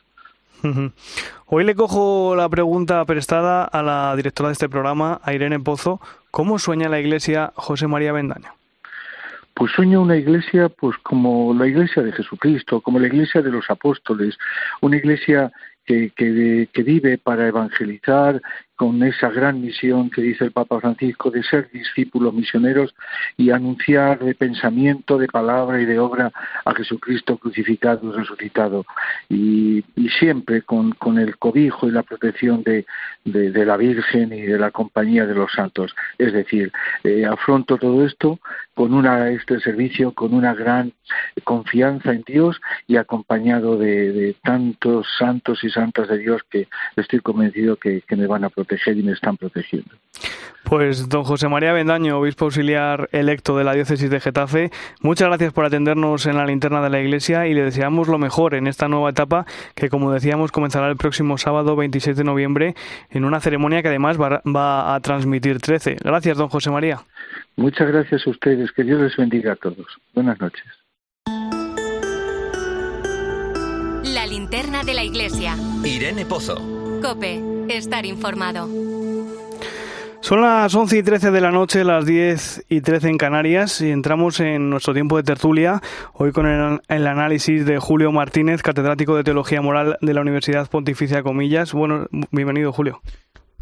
Hoy 1.48 1.64
le 1.64 1.76
cojo 1.76 2.36
la 2.36 2.50
pregunta 2.50 3.04
prestada 3.06 3.64
a 3.64 3.84
la 3.84 4.16
directora 4.16 4.50
de 4.50 4.54
este 4.54 4.70
programa, 4.70 5.20
a 5.24 5.34
Irene 5.34 5.60
Pozo. 5.60 6.02
¿Cómo 6.32 6.60
sueña 6.60 6.90
la 6.90 7.00
iglesia 7.00 7.54
José 7.56 7.88
María 7.88 8.12
Bendaño? 8.12 8.50
Pues 9.54 9.72
sueña 9.72 10.00
una 10.00 10.18
iglesia 10.18 10.70
pues 10.70 10.98
como 10.98 11.54
la 11.54 11.68
iglesia 11.68 12.04
de 12.04 12.12
Jesucristo, 12.12 12.82
como 12.82 13.00
la 13.00 13.08
iglesia 13.08 13.42
de 13.42 13.52
los 13.52 13.70
apóstoles, 13.70 14.38
una 14.82 14.98
iglesia 14.98 15.52
que, 15.86 16.68
vive 16.76 17.18
para 17.18 17.48
evangelizar 17.48 18.42
con 18.76 19.02
esa 19.04 19.30
gran 19.30 19.62
misión 19.62 20.10
que 20.10 20.22
dice 20.22 20.44
el 20.44 20.52
Papa 20.52 20.80
Francisco 20.80 21.32
de 21.32 21.44
ser 21.44 21.70
discípulos 21.72 22.34
misioneros 22.34 22.94
y 23.38 23.52
anunciar 23.52 24.20
de 24.20 24.36
pensamiento, 24.36 25.18
de 25.18 25.28
palabra 25.28 25.82
y 25.82 25.86
de 25.86 26.00
obra 26.00 26.32
a 26.66 26.74
Jesucristo 26.74 27.38
crucificado 27.38 28.10
y 28.10 28.18
resucitado. 28.18 28.86
Y, 29.30 29.84
siempre 30.20 30.62
con, 30.62 30.94
el 31.18 31.38
cobijo 31.38 31.88
y 31.88 31.92
la 31.92 32.04
protección 32.04 32.64
de, 32.64 32.86
de, 33.26 33.52
de, 33.52 33.66
la 33.66 33.76
Virgen 33.76 34.32
y 34.32 34.42
de 34.42 34.58
la 34.58 34.72
compañía 34.72 35.26
de 35.26 35.36
los 35.36 35.52
santos. 35.52 35.96
Es 36.18 36.32
decir, 36.32 36.72
eh, 37.04 37.26
afronto 37.26 37.78
todo 37.78 38.06
esto 38.06 38.40
con 38.76 38.94
una, 38.94 39.30
este 39.32 39.60
servicio 39.62 40.12
con 40.12 40.34
una 40.34 40.54
gran 40.54 40.94
confianza 41.44 42.12
en 42.12 42.24
Dios 42.28 42.62
y 42.88 42.98
acompañado 42.98 43.78
de, 43.78 44.12
de 44.12 44.36
tantos 44.44 45.08
santos 45.18 45.64
y 45.64 45.70
santas 45.70 46.08
de 46.10 46.20
Dios 46.20 46.42
que 46.50 46.68
estoy 46.96 47.22
convencido 47.22 47.78
que, 47.78 48.02
que 48.02 48.16
me 48.16 48.28
van 48.28 48.44
a 48.44 48.50
proteger 48.50 48.98
y 48.98 49.04
me 49.04 49.14
están 49.14 49.38
protegiendo. 49.38 49.96
Pues 50.66 51.10
don 51.10 51.24
José 51.24 51.48
María 51.48 51.74
Bendaño, 51.74 52.18
obispo 52.18 52.46
auxiliar 52.46 53.08
electo 53.12 53.56
de 53.56 53.64
la 53.64 53.74
diócesis 53.74 54.10
de 54.10 54.20
Getafe, 54.20 54.72
muchas 55.00 55.28
gracias 55.28 55.54
por 55.54 55.64
atendernos 55.64 56.26
en 56.26 56.38
la 56.38 56.46
linterna 56.46 56.82
de 56.82 56.90
la 56.90 57.00
iglesia 57.00 57.46
y 57.46 57.54
le 57.54 57.62
deseamos 57.62 58.08
lo 58.08 58.18
mejor 58.18 58.56
en 58.56 58.66
esta 58.66 58.88
nueva 58.88 59.12
etapa 59.12 59.46
que, 59.76 59.90
como 59.90 60.12
decíamos, 60.12 60.52
comenzará 60.52 60.88
el 60.90 60.98
próximo 60.98 61.38
sábado 61.38 61.76
26 61.76 62.18
de 62.18 62.24
noviembre 62.24 62.76
en 63.12 63.26
una 63.26 63.42
ceremonia 63.42 63.84
que 63.84 63.90
además 63.90 64.20
va, 64.20 64.42
va 64.44 64.96
a 64.96 65.00
transmitir 65.02 65.60
13. 65.60 65.98
Gracias, 66.04 66.36
don 66.36 66.50
José 66.50 66.72
María. 66.72 67.02
Muchas 67.58 67.88
gracias 67.88 68.26
a 68.26 68.30
ustedes. 68.32 68.65
Que 68.72 68.84
Dios 68.84 69.02
les 69.02 69.16
bendiga 69.16 69.54
a 69.54 69.56
todos. 69.56 69.86
Buenas 70.14 70.40
noches. 70.40 70.66
La 74.04 74.26
linterna 74.28 74.84
de 74.84 74.94
la 74.94 75.04
iglesia. 75.04 75.56
Irene 75.84 76.26
Pozo. 76.26 76.56
Cope, 77.02 77.42
estar 77.70 78.06
informado. 78.06 78.68
Son 80.26 80.42
las 80.42 80.74
11 80.74 80.98
y 80.98 81.04
13 81.04 81.30
de 81.30 81.40
la 81.40 81.52
noche, 81.52 81.84
las 81.84 82.06
10 82.08 82.66
y 82.68 82.82
13 82.82 83.10
en 83.10 83.18
Canarias, 83.20 83.80
y 83.82 83.92
entramos 83.92 84.40
en 84.40 84.72
nuestro 84.72 84.94
tiempo 84.96 85.18
de 85.18 85.24
tertulia, 85.24 85.82
hoy 86.14 86.32
con 86.32 86.48
el, 86.48 86.82
el, 86.88 87.06
análisis 87.06 87.64
de 87.64 87.78
Julio 87.78 88.12
Martínez, 88.12 88.64
catedrático 88.64 89.16
de 89.16 89.24
Teología 89.24 89.62
Moral 89.62 89.98
de 90.02 90.14
la 90.16 90.22
Universidad 90.22 90.68
Pontificia 90.68 91.22
Comillas. 91.22 91.74
Bueno, 91.74 92.08
bienvenido, 92.32 92.74
Julio. 92.74 93.02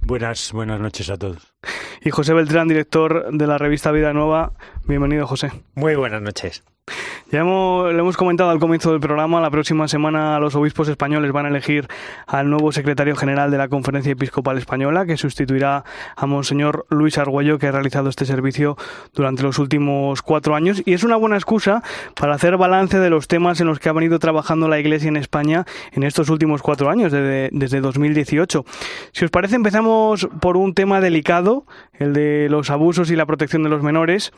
Buenas, 0.05 0.51
buenas 0.51 0.81
noches 0.81 1.09
a 1.09 1.17
todos. 1.17 1.53
Y 2.01 2.09
José 2.09 2.33
Beltrán, 2.33 2.67
director 2.67 3.29
de 3.31 3.47
la 3.47 3.57
revista 3.57 3.91
Vida 3.91 4.11
Nueva. 4.11 4.51
Bienvenido, 4.85 5.25
José. 5.25 5.51
Muy 5.75 5.95
buenas 5.95 6.21
noches. 6.21 6.63
Ya 7.31 7.39
hemos, 7.39 7.91
lo 7.91 7.99
hemos 7.99 8.17
comentado 8.17 8.49
al 8.51 8.59
comienzo 8.59 8.91
del 8.91 8.99
programa, 8.99 9.41
la 9.41 9.49
próxima 9.49 9.87
semana 9.87 10.39
los 10.39 10.55
obispos 10.55 10.87
españoles 10.87 11.31
van 11.31 11.45
a 11.45 11.49
elegir 11.49 11.87
al 12.27 12.49
nuevo 12.49 12.71
secretario 12.71 13.15
general 13.15 13.49
de 13.49 13.57
la 13.57 13.69
Conferencia 13.69 14.11
Episcopal 14.11 14.57
Española, 14.57 15.05
que 15.05 15.17
sustituirá 15.17 15.83
a 16.15 16.25
Monseñor 16.27 16.85
Luis 16.89 17.17
Argüello, 17.17 17.57
que 17.57 17.67
ha 17.67 17.71
realizado 17.71 18.09
este 18.09 18.25
servicio 18.25 18.77
durante 19.13 19.41
los 19.41 19.57
últimos 19.57 20.21
cuatro 20.21 20.53
años. 20.53 20.83
Y 20.85 20.93
es 20.93 21.03
una 21.03 21.15
buena 21.15 21.35
excusa 21.35 21.81
para 22.19 22.35
hacer 22.35 22.57
balance 22.57 22.99
de 22.99 23.09
los 23.09 23.27
temas 23.27 23.59
en 23.61 23.67
los 23.67 23.79
que 23.79 23.89
ha 23.89 23.93
venido 23.93 24.19
trabajando 24.19 24.67
la 24.67 24.79
Iglesia 24.79 25.07
en 25.07 25.17
España 25.17 25.65
en 25.91 26.03
estos 26.03 26.29
últimos 26.29 26.61
cuatro 26.61 26.89
años, 26.89 27.11
desde, 27.11 27.49
desde 27.51 27.81
2018. 27.81 28.65
Si 29.11 29.25
os 29.25 29.31
parece, 29.31 29.55
empezamos 29.55 30.27
por 30.39 30.57
un 30.57 30.73
tema 30.73 31.01
delicado, 31.01 31.65
el 31.93 32.13
de 32.13 32.47
los 32.49 32.69
abusos 32.69 33.09
y 33.09 33.15
la 33.15 33.25
protección 33.25 33.63
de 33.63 33.69
los 33.69 33.81
menores 33.81 34.33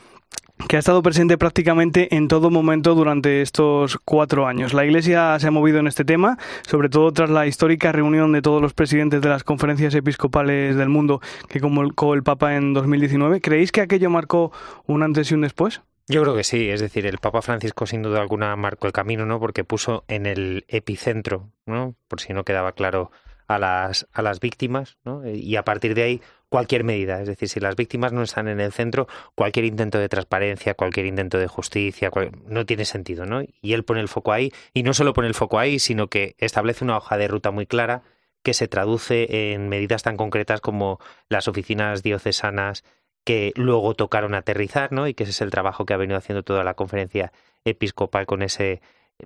que 0.68 0.76
ha 0.76 0.78
estado 0.78 1.02
presente 1.02 1.36
prácticamente 1.38 2.16
en 2.16 2.28
todo 2.28 2.50
momento 2.50 2.75
durante 2.82 3.42
estos 3.42 3.98
cuatro 4.04 4.46
años. 4.46 4.74
La 4.74 4.84
Iglesia 4.84 5.38
se 5.38 5.48
ha 5.48 5.50
movido 5.50 5.78
en 5.78 5.86
este 5.86 6.04
tema, 6.04 6.38
sobre 6.66 6.88
todo 6.88 7.12
tras 7.12 7.30
la 7.30 7.46
histórica 7.46 7.92
reunión 7.92 8.32
de 8.32 8.42
todos 8.42 8.62
los 8.62 8.74
presidentes 8.74 9.20
de 9.20 9.28
las 9.28 9.44
conferencias 9.44 9.94
episcopales 9.94 10.76
del 10.76 10.88
mundo 10.88 11.20
que 11.48 11.60
convocó 11.60 12.14
el 12.14 12.22
Papa 12.22 12.56
en 12.56 12.74
2019. 12.74 13.40
¿Creéis 13.40 13.72
que 13.72 13.80
aquello 13.80 14.10
marcó 14.10 14.52
un 14.86 15.02
antes 15.02 15.30
y 15.30 15.34
un 15.34 15.42
después? 15.42 15.82
Yo 16.08 16.22
creo 16.22 16.36
que 16.36 16.44
sí, 16.44 16.68
es 16.68 16.80
decir, 16.80 17.04
el 17.06 17.18
Papa 17.18 17.42
Francisco 17.42 17.86
sin 17.86 18.02
duda 18.02 18.20
alguna 18.20 18.54
marcó 18.54 18.86
el 18.86 18.92
camino, 18.92 19.26
¿no? 19.26 19.40
Porque 19.40 19.64
puso 19.64 20.04
en 20.06 20.26
el 20.26 20.64
epicentro, 20.68 21.50
¿no? 21.66 21.96
Por 22.06 22.20
si 22.20 22.32
no 22.32 22.44
quedaba 22.44 22.72
claro 22.72 23.10
a 23.48 23.58
las 23.58 24.06
a 24.12 24.22
las 24.22 24.40
víctimas, 24.40 24.98
¿no? 25.04 25.28
Y 25.28 25.56
a 25.56 25.64
partir 25.64 25.94
de 25.94 26.02
ahí 26.02 26.22
cualquier 26.48 26.84
medida. 26.84 27.20
Es 27.20 27.26
decir, 27.26 27.48
si 27.48 27.60
las 27.60 27.76
víctimas 27.76 28.12
no 28.12 28.22
están 28.22 28.48
en 28.48 28.60
el 28.60 28.72
centro, 28.72 29.08
cualquier 29.34 29.64
intento 29.64 29.98
de 29.98 30.08
transparencia, 30.08 30.74
cualquier 30.74 31.06
intento 31.06 31.38
de 31.38 31.46
justicia, 31.48 32.10
no 32.46 32.66
tiene 32.66 32.84
sentido, 32.84 33.26
¿no? 33.26 33.42
Y 33.60 33.72
él 33.72 33.84
pone 33.84 34.00
el 34.00 34.08
foco 34.08 34.32
ahí, 34.32 34.52
y 34.72 34.82
no 34.82 34.94
solo 34.94 35.12
pone 35.12 35.28
el 35.28 35.34
foco 35.34 35.58
ahí, 35.58 35.78
sino 35.78 36.08
que 36.08 36.34
establece 36.38 36.84
una 36.84 36.96
hoja 36.96 37.16
de 37.18 37.28
ruta 37.28 37.50
muy 37.50 37.66
clara 37.66 38.02
que 38.42 38.54
se 38.54 38.68
traduce 38.68 39.52
en 39.54 39.68
medidas 39.68 40.02
tan 40.02 40.16
concretas 40.16 40.60
como 40.60 41.00
las 41.28 41.48
oficinas 41.48 42.02
diocesanas 42.02 42.84
que 43.24 43.52
luego 43.56 43.94
tocaron 43.94 44.34
aterrizar, 44.34 44.92
¿no? 44.92 45.08
Y 45.08 45.14
que 45.14 45.24
ese 45.24 45.32
es 45.32 45.40
el 45.40 45.50
trabajo 45.50 45.84
que 45.84 45.94
ha 45.94 45.96
venido 45.96 46.16
haciendo 46.16 46.44
toda 46.44 46.62
la 46.62 46.74
conferencia 46.74 47.32
episcopal 47.64 48.26
con 48.26 48.42
ese 48.42 48.80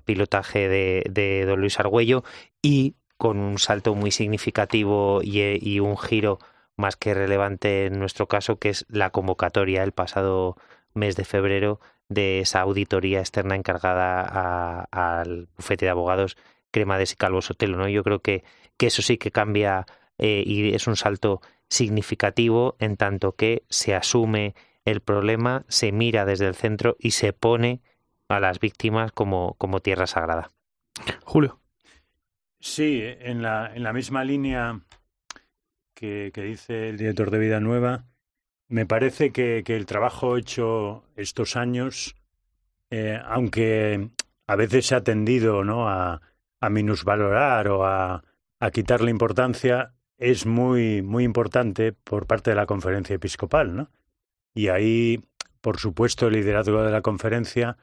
pilotaje 0.07 0.69
de, 0.69 1.45
don 1.47 1.61
Luis 1.61 1.79
Argüello 1.79 2.25
y 2.63 2.95
con 3.19 3.39
un 3.39 3.59
salto 3.59 3.95
muy 3.95 4.11
significativo 4.11 5.21
y 5.23 5.81
un 5.81 5.99
giro 5.99 6.39
más 6.81 6.97
que 6.97 7.15
relevante 7.15 7.87
en 7.87 7.99
nuestro 8.01 8.27
caso, 8.27 8.59
que 8.59 8.71
es 8.71 8.87
la 8.89 9.11
convocatoria 9.11 9.85
el 9.85 9.93
pasado 9.93 10.57
mes 10.95 11.15
de 11.15 11.25
febrero 11.25 11.81
de 12.09 12.41
esa 12.41 12.61
auditoría 12.63 13.21
externa 13.21 13.55
encargada 13.55 14.89
al 14.91 15.49
bufete 15.57 15.87
de 15.87 15.91
abogados 15.91 16.37
Cremades 16.73 17.13
y 17.13 17.17
Calvo 17.17 17.41
Sotelo. 17.41 17.79
¿no? 17.79 17.89
Yo 17.89 18.03
creo 18.03 18.19
que, 18.21 18.43
que 18.77 18.89
eso 18.89 19.03
sí 19.03 19.17
que 19.17 19.31
cambia 19.31 19.87
eh, 20.19 20.43
y 20.45 20.75
es 20.75 20.89
un 20.89 20.97
salto 20.97 21.41
significativo 21.69 22.77
en 22.81 22.97
tanto 22.97 23.37
que 23.37 23.63
se 23.69 23.95
asume 23.95 24.55
el 24.85 25.01
problema, 25.01 25.65
se 25.69 25.93
mira 25.93 26.25
desde 26.25 26.49
el 26.49 26.55
centro 26.55 26.97
y 26.99 27.13
se 27.13 27.33
pone 27.33 27.81
a 28.29 28.41
las 28.41 28.59
víctimas 28.59 29.13
como, 29.13 29.55
como 29.55 29.81
tierra 29.81 30.07
sagrada. 30.07 30.51
Julio. 31.25 31.61
Sí, 32.59 33.01
en 33.03 33.43
la, 33.43 33.75
en 33.75 33.83
la 33.83 33.93
misma 33.93 34.25
línea 34.25 34.81
que, 36.01 36.33
dice 36.35 36.89
el 36.89 36.97
director 36.97 37.31
de 37.31 37.39
Vida 37.39 37.61
Nueva, 37.61 38.07
me 38.69 38.87
parece 38.87 39.33
que, 39.33 39.63
el 39.67 39.87
trabajo 39.87 40.37
hecho 40.37 41.05
estos 41.17 41.57
años, 41.57 42.17
eh, 42.91 43.21
aunque 43.25 44.09
a 44.47 44.57
veces 44.57 44.87
se 44.87 44.95
ha 44.95 45.05
tendido 45.05 45.63
¿no? 45.63 45.89
a, 45.89 46.23
a 46.61 46.71
minusvalorar 46.71 47.69
o 47.69 47.85
a, 47.85 48.25
a 48.61 48.71
quitarle 48.71 49.11
importancia, 49.11 49.93
es 50.17 50.47
muy, 50.47 51.03
muy 51.03 51.25
importante 51.25 51.93
por 51.93 52.27
parte 52.27 52.51
de 52.51 52.57
la 52.57 52.67
conferencia 52.67 53.17
episcopal, 53.17 53.77
¿no? 53.77 53.91
Y 54.55 54.69
ahí, 54.69 55.23
por 55.61 55.79
supuesto, 55.79 56.27
el 56.27 56.35
liderazgo 56.35 56.83
de 56.83 56.91
la 56.91 57.03
conferencia, 57.03 57.77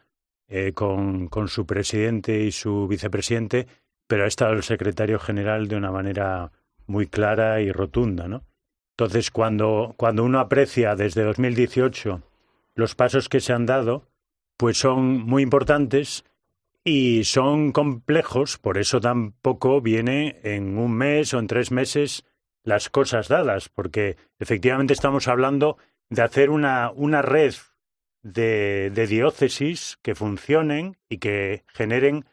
eh, 0.48 0.74
con, 0.74 1.28
con, 1.28 1.48
su 1.48 1.66
presidente 1.66 2.44
y 2.44 2.52
su 2.52 2.88
vicepresidente, 2.88 3.68
pero 4.08 4.26
ha 4.26 4.28
estado 4.28 4.54
el 4.54 4.64
secretario 4.64 5.20
general 5.20 5.68
de 5.68 5.76
una 5.76 5.92
manera 5.92 6.52
muy 6.88 7.08
clara 7.08 7.62
y 7.62 7.72
rotunda, 7.72 8.28
¿no? 8.28 8.44
Entonces, 8.92 9.30
cuando, 9.30 9.94
cuando 9.98 10.24
uno 10.24 10.40
aprecia 10.40 10.96
desde 10.96 11.24
2018 11.24 12.24
los 12.74 12.96
pasos 12.96 13.30
que 13.30 13.42
se 13.42 13.54
han 13.54 13.66
dado, 13.66 14.08
pues 14.58 14.78
son 14.78 15.20
muy 15.20 15.44
importantes 15.44 16.26
y 16.84 17.24
son 17.26 17.72
complejos, 17.72 18.58
por 18.58 18.78
eso 18.78 19.00
tampoco 19.00 19.82
viene 19.82 20.40
en 20.44 20.78
un 20.78 20.94
mes 20.94 21.34
o 21.34 21.40
en 21.40 21.48
tres 21.48 21.72
meses 21.72 22.26
las 22.64 22.90
cosas 22.90 23.28
dadas, 23.28 23.70
porque 23.70 24.18
efectivamente 24.40 24.94
estamos 24.94 25.28
hablando 25.28 25.78
de 26.10 26.22
hacer 26.22 26.50
una, 26.50 26.92
una 26.92 27.22
red 27.22 27.54
de, 28.24 28.92
de 28.94 29.08
diócesis 29.08 30.00
que 30.02 30.16
funcionen 30.16 30.98
y 31.10 31.18
que 31.18 31.64
generen 31.68 32.26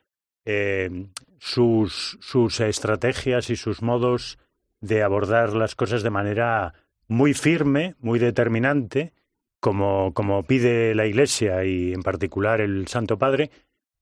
eh, 0.45 1.09
sus, 1.39 2.19
sus 2.21 2.61
estrategias 2.61 3.51
y 3.51 3.57
sus 3.57 3.83
modos 3.83 4.39
de 4.85 5.03
abordar 5.03 5.55
las 5.55 5.75
cosas 5.75 6.03
de 6.03 6.11
manera 6.11 6.75
muy 7.09 7.35
firme, 7.35 7.95
muy 8.01 8.19
determinante, 8.19 9.13
como, 9.61 10.13
como 10.15 10.43
pide 10.43 10.95
la 10.95 11.07
Iglesia 11.07 11.65
y 11.65 11.93
en 11.93 12.03
particular 12.03 12.61
el 12.61 12.87
Santo 12.87 13.19
Padre, 13.19 13.51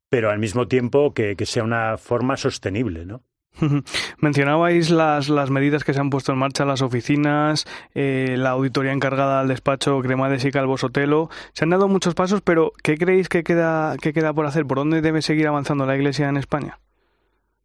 pero 0.09 0.31
al 0.31 0.39
mismo 0.39 0.69
tiempo 0.69 1.15
que, 1.15 1.37
que 1.37 1.47
sea 1.47 1.63
una 1.63 1.97
forma 1.99 2.37
sostenible, 2.37 3.07
¿no? 3.07 3.23
Mencionabais 4.19 4.91
las, 4.91 5.29
las 5.29 5.51
medidas 5.51 5.85
que 5.85 5.93
se 5.93 6.01
han 6.01 6.11
puesto 6.11 6.33
en 6.33 6.39
marcha, 6.39 6.65
las 6.65 6.83
oficinas, 6.83 7.67
eh, 7.95 8.35
la 8.39 8.51
auditoría 8.51 8.93
encargada 8.93 9.41
al 9.41 9.49
despacho 9.49 10.01
Cremades 10.01 10.45
y 10.45 10.51
Calvo 10.51 10.79
Sotelo. 10.79 11.31
Se 11.53 11.65
han 11.65 11.71
dado 11.71 11.89
muchos 11.89 12.15
pasos, 12.15 12.41
pero 12.41 12.73
¿qué 12.83 12.97
creéis 12.97 13.29
que 13.29 13.45
queda, 13.45 13.97
que 14.01 14.13
queda 14.13 14.33
por 14.33 14.47
hacer? 14.47 14.67
¿Por 14.67 14.79
dónde 14.79 15.01
debe 15.01 15.23
seguir 15.23 15.47
avanzando 15.47 15.87
la 15.87 15.97
Iglesia 15.97 16.29
en 16.29 16.37
España? 16.37 16.79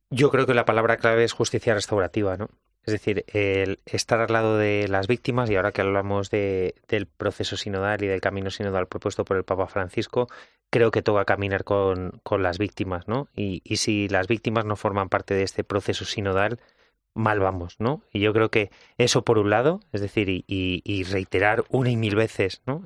Yo 0.09 0.29
creo 0.29 0.45
que 0.45 0.53
la 0.53 0.65
palabra 0.65 0.97
clave 0.97 1.23
es 1.23 1.33
justicia 1.33 1.73
restaurativa, 1.73 2.37
¿no? 2.37 2.49
Es 2.87 2.93
decir, 2.93 3.25
el 3.27 3.79
estar 3.85 4.21
al 4.21 4.31
lado 4.31 4.57
de 4.57 4.87
las 4.87 5.07
víctimas, 5.07 5.49
y 5.49 5.55
ahora 5.57 5.73
que 5.73 5.81
hablamos 5.81 6.29
de, 6.31 6.75
del 6.87 7.05
proceso 7.05 7.57
sinodal 7.57 8.01
y 8.01 8.07
del 8.07 8.21
camino 8.21 8.49
sinodal 8.49 8.87
propuesto 8.87 9.25
por 9.25 9.35
el 9.35 9.43
Papa 9.43 9.67
Francisco, 9.67 10.29
creo 10.69 10.89
que 10.89 11.01
toca 11.01 11.25
caminar 11.25 11.65
con, 11.65 12.21
con 12.23 12.43
las 12.43 12.57
víctimas, 12.57 13.07
¿no? 13.09 13.27
Y, 13.35 13.61
y 13.65 13.77
si 13.77 14.07
las 14.07 14.27
víctimas 14.27 14.65
no 14.65 14.77
forman 14.77 15.09
parte 15.09 15.33
de 15.33 15.43
este 15.43 15.65
proceso 15.65 16.05
sinodal, 16.05 16.59
mal 17.17 17.39
vamos, 17.39 17.75
¿no? 17.79 18.03
Y 18.13 18.21
yo 18.21 18.31
creo 18.31 18.49
que 18.49 18.71
eso 18.97 19.23
por 19.23 19.37
un 19.37 19.49
lado, 19.49 19.81
es 19.91 20.01
decir, 20.01 20.45
y, 20.47 21.03
reiterar 21.11 21.65
una 21.69 21.89
y 21.89 21.97
mil 21.97 22.15
veces, 22.15 22.61
¿no? 22.65 22.83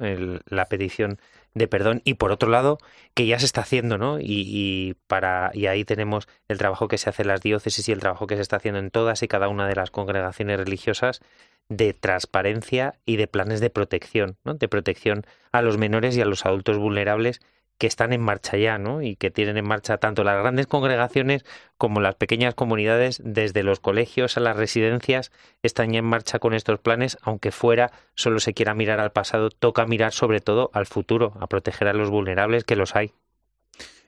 La 0.48 0.66
petición 0.66 1.20
de 1.54 1.68
perdón 1.68 2.02
y 2.06 2.16
por 2.16 2.32
otro 2.32 2.50
lado 2.50 2.78
que 3.14 3.28
ya 3.28 3.40
se 3.40 3.46
está 3.46 3.62
haciendo 3.62 3.98
no 3.98 4.20
y, 4.20 4.96
para 5.08 5.52
y 5.54 5.68
ahí 5.68 5.84
tenemos 5.86 6.28
el 6.48 6.58
trabajo 6.58 6.88
que 6.88 6.98
se 6.98 7.10
hace 7.10 7.24
en 7.24 7.30
las 7.30 7.42
diócesis 7.42 7.88
y 7.90 7.92
el 7.92 8.00
trabajo 8.00 8.28
que 8.28 8.36
se 8.36 8.42
está 8.42 8.58
haciendo 8.58 8.80
en 8.80 8.92
todas 8.92 9.22
y 9.24 9.28
cada 9.28 9.48
una 9.50 9.68
de 9.68 9.76
las 9.76 9.92
congregaciones 9.92 10.58
religiosas 10.58 11.22
de 11.70 11.94
transparencia 11.94 12.96
y 13.06 13.18
de 13.18 13.28
planes 13.28 13.60
de 13.60 13.70
protección 13.70 14.38
no 14.44 14.54
de 14.54 14.68
protección 14.68 15.24
a 15.52 15.62
los 15.62 15.78
menores 15.78 16.16
y 16.16 16.22
a 16.22 16.26
los 16.26 16.46
adultos 16.46 16.78
vulnerables 16.78 17.42
que 17.82 17.88
están 17.88 18.14
en 18.14 18.22
marcha 18.22 18.58
ya, 18.58 18.78
¿no? 18.78 19.02
Y 19.02 19.16
que 19.16 19.32
tienen 19.32 19.58
en 19.58 19.66
marcha 19.66 19.98
tanto 19.98 20.24
las 20.24 20.38
grandes 20.38 20.68
congregaciones 20.68 21.44
como 21.80 22.00
las 22.00 22.14
pequeñas 22.14 22.54
comunidades, 22.54 23.20
desde 23.26 23.64
los 23.64 23.80
colegios 23.80 24.38
a 24.38 24.40
las 24.40 24.56
residencias, 24.56 25.32
están 25.64 25.92
ya 25.92 25.98
en 25.98 26.06
marcha 26.06 26.38
con 26.38 26.54
estos 26.54 26.78
planes, 26.78 27.18
aunque 27.24 27.52
fuera 27.52 27.92
solo 28.14 28.40
se 28.40 28.54
quiera 28.54 28.76
mirar 28.76 29.00
al 29.00 29.12
pasado, 29.12 29.50
toca 29.50 29.88
mirar 29.88 30.14
sobre 30.14 30.42
todo 30.42 30.70
al 30.74 30.86
futuro, 30.86 31.34
a 31.40 31.48
proteger 31.48 31.88
a 31.88 31.94
los 31.94 32.12
vulnerables, 32.12 32.66
que 32.66 32.76
los 32.76 32.96
hay. 32.96 33.14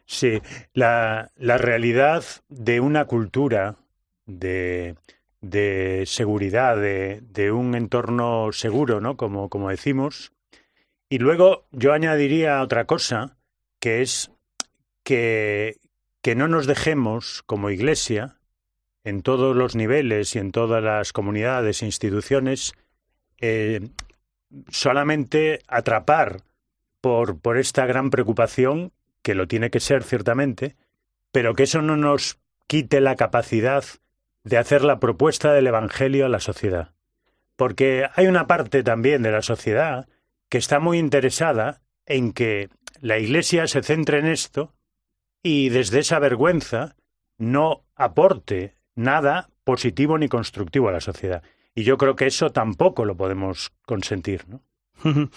Sí, 0.06 0.40
la, 0.76 1.32
la 1.36 1.58
realidad 1.58 2.24
de 2.50 2.80
una 2.80 3.06
cultura 3.06 3.78
de, 4.28 4.98
de 5.42 6.04
seguridad, 6.06 6.78
de, 6.78 7.22
de, 7.28 7.52
un 7.52 7.74
entorno 7.74 8.52
seguro, 8.52 9.02
¿no? 9.02 9.18
Como, 9.18 9.50
como 9.50 9.72
decimos. 9.72 10.32
Y 11.10 11.18
luego 11.18 11.66
yo 11.72 11.92
añadiría 11.92 12.62
otra 12.62 12.86
cosa, 12.86 13.36
que 13.84 14.02
es 14.02 14.32
que, 15.04 15.76
que 16.22 16.36
no 16.36 16.48
nos 16.48 16.68
dejemos 16.68 17.44
como 17.46 17.70
Iglesia, 17.70 18.38
en 19.04 19.22
todos 19.22 19.58
los 19.58 19.76
niveles 19.76 20.38
y 20.38 20.40
en 20.40 20.54
todas 20.54 20.82
las 20.82 21.12
comunidades 21.12 21.82
e 21.82 21.88
instituciones, 21.88 22.72
eh, 23.42 23.90
solamente 24.70 25.60
atrapar 25.68 26.44
por, 27.02 27.38
por 27.42 27.58
esta 27.58 27.86
gran 27.86 28.10
preocupación, 28.10 28.94
que 29.22 29.36
lo 29.36 29.50
tiene 29.50 29.70
que 29.70 29.82
ser 29.82 30.06
ciertamente, 30.06 30.78
pero 31.34 31.54
que 31.54 31.64
eso 31.64 31.82
no 31.82 31.98
nos 31.98 32.40
quite 32.68 33.02
la 33.02 33.18
capacidad 33.18 33.84
de 34.46 34.58
hacer 34.58 34.86
la 34.86 35.02
propuesta 35.02 35.52
del 35.52 35.68
Evangelio 35.68 36.26
a 36.26 36.30
la 36.30 36.40
sociedad. 36.40 36.94
Porque 37.58 38.08
hay 38.16 38.28
una 38.28 38.48
parte 38.48 38.82
también 38.82 39.24
de 39.24 39.32
la 39.34 39.42
sociedad 39.42 40.08
que 40.48 40.58
está 40.58 40.80
muy 40.80 41.00
interesada 41.00 41.82
en 42.06 42.32
que 42.32 42.70
la 43.04 43.20
Iglesia 43.20 43.68
se 43.68 43.84
centre 43.84 44.20
en 44.20 44.28
esto 44.28 44.72
y 45.44 45.68
desde 45.68 46.00
esa 46.00 46.20
vergüenza 46.20 46.96
no 47.38 47.84
aporte 47.96 48.78
nada 48.96 49.50
positivo 49.66 50.18
ni 50.18 50.30
constructivo 50.30 50.88
a 50.88 50.94
la 50.94 51.02
sociedad. 51.02 51.44
Y 51.76 51.84
yo 51.84 51.98
creo 51.98 52.16
que 52.16 52.28
eso 52.28 52.54
tampoco 52.54 53.04
lo 53.04 53.18
podemos 53.18 53.74
consentir, 53.86 54.46
¿no? 54.48 54.64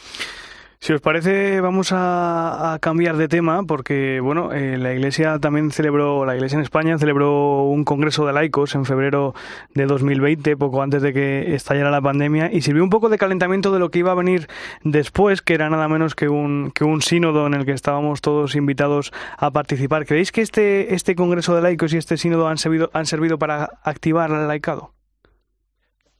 Si 0.78 0.92
os 0.92 1.00
parece, 1.00 1.60
vamos 1.60 1.88
a, 1.92 2.78
cambiar 2.80 3.16
de 3.16 3.28
tema 3.28 3.62
porque, 3.64 4.20
bueno, 4.20 4.52
eh, 4.52 4.76
la 4.76 4.92
Iglesia 4.92 5.38
también 5.38 5.70
celebró, 5.70 6.24
la 6.24 6.36
Iglesia 6.36 6.56
en 6.56 6.62
España 6.62 6.98
celebró 6.98 7.64
un 7.64 7.84
congreso 7.84 8.26
de 8.26 8.32
laicos 8.32 8.74
en 8.74 8.84
febrero 8.84 9.34
de 9.74 9.86
2020, 9.86 10.56
poco 10.56 10.82
antes 10.82 11.02
de 11.02 11.12
que 11.12 11.54
estallara 11.54 11.90
la 11.90 12.02
pandemia, 12.02 12.52
y 12.52 12.60
sirvió 12.60 12.84
un 12.84 12.90
poco 12.90 13.08
de 13.08 13.18
calentamiento 13.18 13.72
de 13.72 13.78
lo 13.78 13.90
que 13.90 14.00
iba 14.00 14.12
a 14.12 14.14
venir 14.14 14.48
después, 14.84 15.42
que 15.42 15.54
era 15.54 15.70
nada 15.70 15.88
menos 15.88 16.14
que 16.14 16.28
un, 16.28 16.70
que 16.74 16.84
un 16.84 17.00
sínodo 17.00 17.46
en 17.46 17.54
el 17.54 17.64
que 17.64 17.72
estábamos 17.72 18.20
todos 18.20 18.54
invitados 18.54 19.12
a 19.38 19.50
participar. 19.50 20.04
¿Creéis 20.04 20.30
que 20.30 20.42
este, 20.42 20.94
este 20.94 21.14
congreso 21.14 21.54
de 21.54 21.62
laicos 21.62 21.92
y 21.94 21.96
este 21.96 22.16
sínodo 22.16 22.48
han 22.48 22.58
servido, 22.58 22.90
han 22.92 23.06
servido 23.06 23.38
para 23.38 23.78
activar 23.82 24.30
el 24.30 24.46
laicado? 24.46 24.95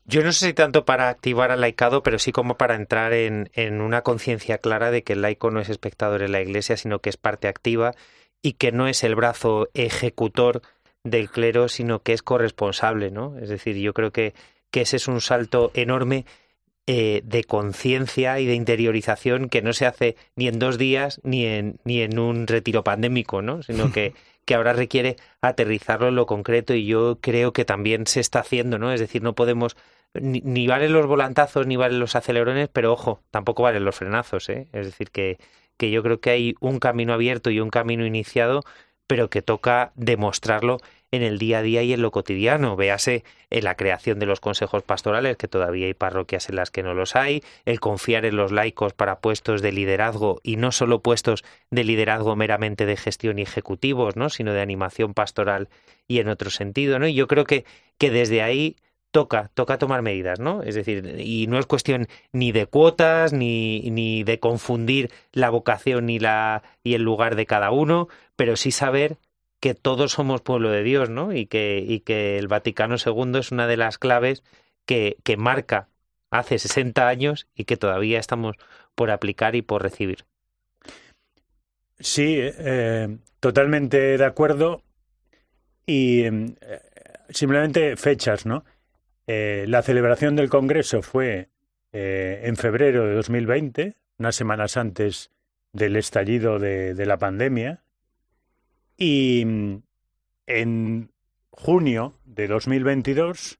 Yo 0.09 0.23
no 0.23 0.31
sé 0.31 0.47
si 0.47 0.53
tanto 0.53 0.85
para 0.85 1.09
activar 1.09 1.51
al 1.51 1.59
laicado, 1.59 2.01
pero 2.01 2.17
sí 2.17 2.31
como 2.31 2.55
para 2.55 2.75
entrar 2.75 3.11
en, 3.11 3.49
en 3.53 3.81
una 3.81 4.03
conciencia 4.03 4.57
clara 4.57 4.89
de 4.89 5.03
que 5.03 5.13
el 5.13 5.21
laico 5.21 5.51
no 5.51 5.59
es 5.59 5.67
espectador 5.67 6.21
en 6.21 6.31
la 6.31 6.41
iglesia, 6.41 6.77
sino 6.77 6.99
que 6.99 7.09
es 7.09 7.17
parte 7.17 7.49
activa 7.49 7.93
y 8.41 8.53
que 8.53 8.71
no 8.71 8.87
es 8.87 9.03
el 9.03 9.15
brazo 9.15 9.67
ejecutor 9.73 10.61
del 11.03 11.29
clero, 11.29 11.67
sino 11.67 12.03
que 12.03 12.13
es 12.13 12.21
corresponsable, 12.21 13.11
¿no? 13.11 13.37
Es 13.37 13.49
decir, 13.49 13.75
yo 13.75 13.93
creo 13.93 14.11
que, 14.11 14.33
que 14.71 14.81
ese 14.81 14.95
es 14.95 15.09
un 15.09 15.19
salto 15.19 15.71
enorme 15.73 16.25
eh, 16.89 17.21
de 17.25 17.43
conciencia 17.43 18.39
y 18.39 18.45
de 18.45 18.55
interiorización 18.55 19.49
que 19.49 19.61
no 19.61 19.73
se 19.73 19.85
hace 19.85 20.15
ni 20.37 20.47
en 20.47 20.57
dos 20.57 20.77
días 20.77 21.19
ni 21.23 21.45
en, 21.45 21.79
ni 21.83 22.01
en 22.01 22.17
un 22.17 22.47
retiro 22.47 22.81
pandémico, 22.81 23.41
¿no? 23.41 23.61
Sino 23.61 23.91
que, 23.91 24.13
que 24.45 24.55
ahora 24.55 24.71
requiere 24.71 25.17
aterrizarlo 25.41 26.07
en 26.07 26.15
lo 26.15 26.25
concreto 26.25 26.73
y 26.73 26.85
yo 26.85 27.19
creo 27.19 27.51
que 27.51 27.65
también 27.65 28.07
se 28.07 28.21
está 28.21 28.39
haciendo, 28.39 28.79
¿no? 28.79 28.93
Es 28.93 29.01
decir, 29.01 29.21
no 29.21 29.35
podemos 29.35 29.75
ni, 30.21 30.67
valen 30.67 30.93
los 30.93 31.07
volantazos 31.07 31.67
ni 31.67 31.75
valen 31.75 31.99
los 31.99 32.15
acelerones, 32.15 32.69
pero 32.71 32.93
ojo, 32.93 33.21
tampoco 33.31 33.63
valen 33.63 33.85
los 33.85 33.95
frenazos, 33.95 34.49
¿eh? 34.49 34.67
Es 34.73 34.85
decir, 34.85 35.11
que, 35.11 35.37
que 35.77 35.91
yo 35.91 36.03
creo 36.03 36.19
que 36.19 36.29
hay 36.29 36.55
un 36.59 36.79
camino 36.79 37.13
abierto 37.13 37.49
y 37.49 37.59
un 37.59 37.69
camino 37.69 38.05
iniciado, 38.05 38.63
pero 39.07 39.29
que 39.29 39.41
toca 39.41 39.91
demostrarlo 39.95 40.79
en 41.11 41.23
el 41.23 41.37
día 41.37 41.59
a 41.59 41.61
día 41.61 41.83
y 41.83 41.93
en 41.93 42.01
lo 42.01 42.11
cotidiano. 42.11 42.75
Véase 42.75 43.23
en 43.49 43.63
la 43.63 43.75
creación 43.75 44.19
de 44.19 44.25
los 44.25 44.39
consejos 44.39 44.83
pastorales, 44.83 45.37
que 45.37 45.47
todavía 45.47 45.87
hay 45.87 45.93
parroquias 45.93 46.49
en 46.49 46.57
las 46.57 46.71
que 46.71 46.83
no 46.83 46.93
los 46.93 47.15
hay, 47.15 47.43
el 47.65 47.79
confiar 47.79 48.25
en 48.25 48.35
los 48.35 48.51
laicos 48.51 48.93
para 48.93 49.19
puestos 49.19 49.61
de 49.61 49.71
liderazgo 49.71 50.39
y 50.43 50.57
no 50.57 50.71
solo 50.71 51.01
puestos 51.01 51.43
de 51.71 51.83
liderazgo 51.83 52.35
meramente 52.35 52.85
de 52.85 52.97
gestión 52.97 53.39
y 53.39 53.43
ejecutivos, 53.43 54.15
¿no? 54.15 54.29
sino 54.29 54.53
de 54.53 54.61
animación 54.61 55.13
pastoral 55.13 55.69
y 56.07 56.19
en 56.19 56.29
otro 56.29 56.49
sentido, 56.49 56.99
¿no? 56.99 57.07
Y 57.07 57.13
yo 57.13 57.27
creo 57.27 57.45
que, 57.45 57.65
que 57.97 58.11
desde 58.11 58.41
ahí 58.41 58.75
toca, 59.17 59.49
toca 59.55 59.79
tomar 59.79 60.03
medidas, 60.03 60.39
¿no? 60.39 60.61
Es 60.61 60.75
decir, 60.75 61.15
y 61.17 61.47
no 61.47 61.57
es 61.57 61.65
cuestión 61.65 62.07
ni 62.33 62.51
de 62.51 62.67
cuotas, 62.67 63.33
ni, 63.33 63.89
ni 63.89 64.23
de 64.23 64.39
confundir 64.39 65.09
la 65.31 65.49
vocación 65.49 66.05
ni 66.05 66.19
la 66.19 66.61
y 66.83 66.93
el 66.93 67.01
lugar 67.01 67.35
de 67.35 67.47
cada 67.47 67.71
uno, 67.71 68.09
pero 68.35 68.55
sí 68.55 68.69
saber 68.69 69.17
que 69.59 69.73
todos 69.73 70.11
somos 70.11 70.41
pueblo 70.41 70.69
de 70.69 70.83
Dios, 70.83 71.09
¿no? 71.09 71.33
Y 71.33 71.47
que, 71.47 71.83
y 71.83 72.01
que 72.01 72.37
el 72.37 72.47
Vaticano 72.47 72.97
II 73.03 73.39
es 73.39 73.51
una 73.51 73.65
de 73.65 73.77
las 73.77 73.97
claves 73.97 74.43
que, 74.85 75.17
que 75.23 75.35
marca 75.35 75.89
hace 76.29 76.59
60 76.59 77.07
años 77.07 77.47
y 77.55 77.63
que 77.65 77.75
todavía 77.75 78.19
estamos 78.19 78.55
por 78.93 79.09
aplicar 79.09 79.55
y 79.55 79.63
por 79.63 79.81
recibir. 79.81 80.25
Sí, 81.99 82.35
eh, 82.39 83.17
totalmente 83.39 84.19
de 84.19 84.25
acuerdo. 84.25 84.83
Y 85.87 86.21
eh, 86.21 86.53
simplemente 87.31 87.95
fechas, 87.97 88.45
¿no? 88.45 88.63
Eh, 89.27 89.65
la 89.67 89.81
celebración 89.81 90.37
del 90.37 90.49
Congreso 90.49 91.01
fue 91.01 91.49
eh, 91.91 92.41
en 92.43 92.55
febrero 92.55 93.05
de 93.05 93.13
2020, 93.13 93.97
unas 94.17 94.35
semanas 94.35 94.77
antes 94.77 95.31
del 95.73 95.97
estallido 95.97 96.59
de, 96.59 97.05
la 97.05 97.17
pandemia, 97.17 97.83
y 98.97 99.43
mm, 99.45 99.81
en 100.47 101.11
junio 101.51 102.13
de 102.23 102.47
2022 102.47 103.59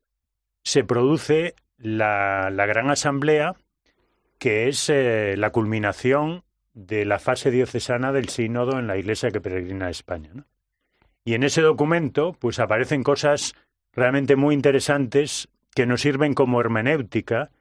se 0.64 0.84
produce 0.86 1.56
la, 1.78 2.50
gran 2.50 2.90
asamblea 2.90 3.56
que 4.40 4.70
es 4.70 4.90
eh, 4.90 5.36
la 5.38 5.52
culminación 5.52 6.44
de 6.74 7.06
la 7.06 7.20
fase 7.20 7.52
diocesana 7.52 8.14
del 8.14 8.30
sínodo 8.30 8.80
en 8.80 8.88
la 8.88 8.98
iglesia 8.98 9.32
que 9.32 9.42
peregrina 9.42 9.88
a 9.88 9.90
España. 9.92 10.32
Y 11.26 11.34
en 11.34 11.44
ese 11.44 11.62
documento 11.62 12.34
pues 12.40 12.60
aparecen 12.60 13.04
cosas 13.04 13.54
realmente 13.94 14.36
muy 14.36 14.54
interesantes 14.54 15.50
que 15.78 15.86
nos 15.86 16.02
sirven 16.02 16.34
como 16.34 16.60
hermenéutica 16.60 17.52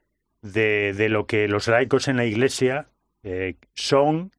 de, 0.41 0.95
de 0.95 1.11
lo 1.11 1.27
que 1.27 1.49
los 1.49 1.69
laicos 1.69 2.09
en 2.09 2.17
la 2.17 2.25
Iglesia 2.25 2.89
eh, 3.23 3.57
son 3.75 4.31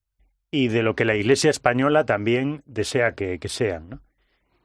y 0.49 0.69
de 0.69 0.81
lo 0.81 0.95
que 0.95 1.05
la 1.05 1.13
Iglesia 1.13 1.51
española 1.51 2.03
también 2.03 2.63
desea 2.65 3.13
que, 3.13 3.39
sean. 3.45 4.01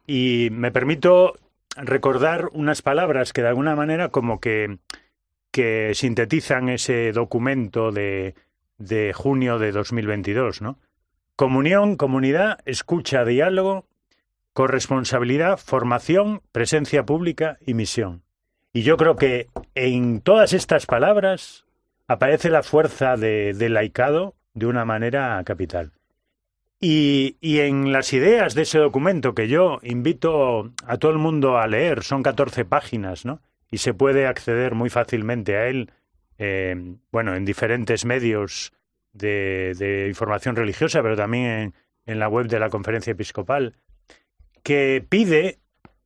Y 0.06 0.48
me 0.52 0.72
permito 0.72 1.34
recordar 1.76 2.48
unas 2.54 2.80
palabras 2.80 3.34
que 3.34 3.42
de 3.42 3.48
alguna 3.48 3.76
manera 3.76 4.08
como 4.08 4.40
que, 4.40 4.78
que 5.50 5.92
sintetizan 5.94 6.70
ese 6.70 7.12
documento 7.12 7.92
de, 7.92 8.34
de 8.78 9.12
junio 9.12 9.58
de 9.58 9.72
2022, 9.72 10.62
¿no? 10.62 10.78
Comunión, 11.36 11.96
comunidad, 11.96 12.60
escucha, 12.64 13.26
diálogo, 13.26 13.84
corresponsabilidad, 14.54 15.58
formación, 15.58 16.40
presencia 16.50 17.04
pública 17.04 17.58
y 17.66 17.74
misión. 17.74 18.22
Y 18.72 18.82
yo 18.82 18.96
creo 18.96 19.16
que 19.16 19.48
en 19.74 20.20
todas 20.20 20.52
estas 20.52 20.86
palabras 20.86 21.66
aparece 22.08 22.50
la 22.50 22.62
fuerza 22.62 23.16
de, 23.16 23.52
del 23.54 23.74
laicado 23.74 24.34
de 24.54 24.66
una 24.66 24.84
manera 24.84 25.42
capital. 25.44 25.92
Y, 26.80 27.36
y, 27.40 27.60
en 27.60 27.92
las 27.92 28.12
ideas 28.12 28.54
de 28.54 28.62
ese 28.62 28.78
documento 28.78 29.34
que 29.34 29.46
yo 29.46 29.78
invito 29.82 30.72
a 30.84 30.96
todo 30.96 31.12
el 31.12 31.18
mundo 31.18 31.58
a 31.58 31.68
leer, 31.68 32.02
son 32.02 32.24
14 32.24 32.64
páginas, 32.64 33.24
¿no? 33.24 33.40
Y 33.70 33.78
se 33.78 33.94
puede 33.94 34.26
acceder 34.26 34.74
muy 34.74 34.90
fácilmente 34.90 35.56
a 35.56 35.68
él, 35.68 35.92
eh, 36.38 36.96
bueno, 37.12 37.36
en 37.36 37.44
diferentes 37.44 38.04
medios 38.04 38.72
de, 39.12 39.74
de, 39.78 40.08
información 40.08 40.56
religiosa, 40.56 41.02
pero 41.02 41.14
también 41.14 41.72
en 42.04 42.18
la 42.18 42.28
web 42.28 42.48
de 42.48 42.58
la 42.58 42.68
Conferencia 42.68 43.12
Episcopal, 43.12 43.76
que 44.64 45.04
pide 45.08 45.60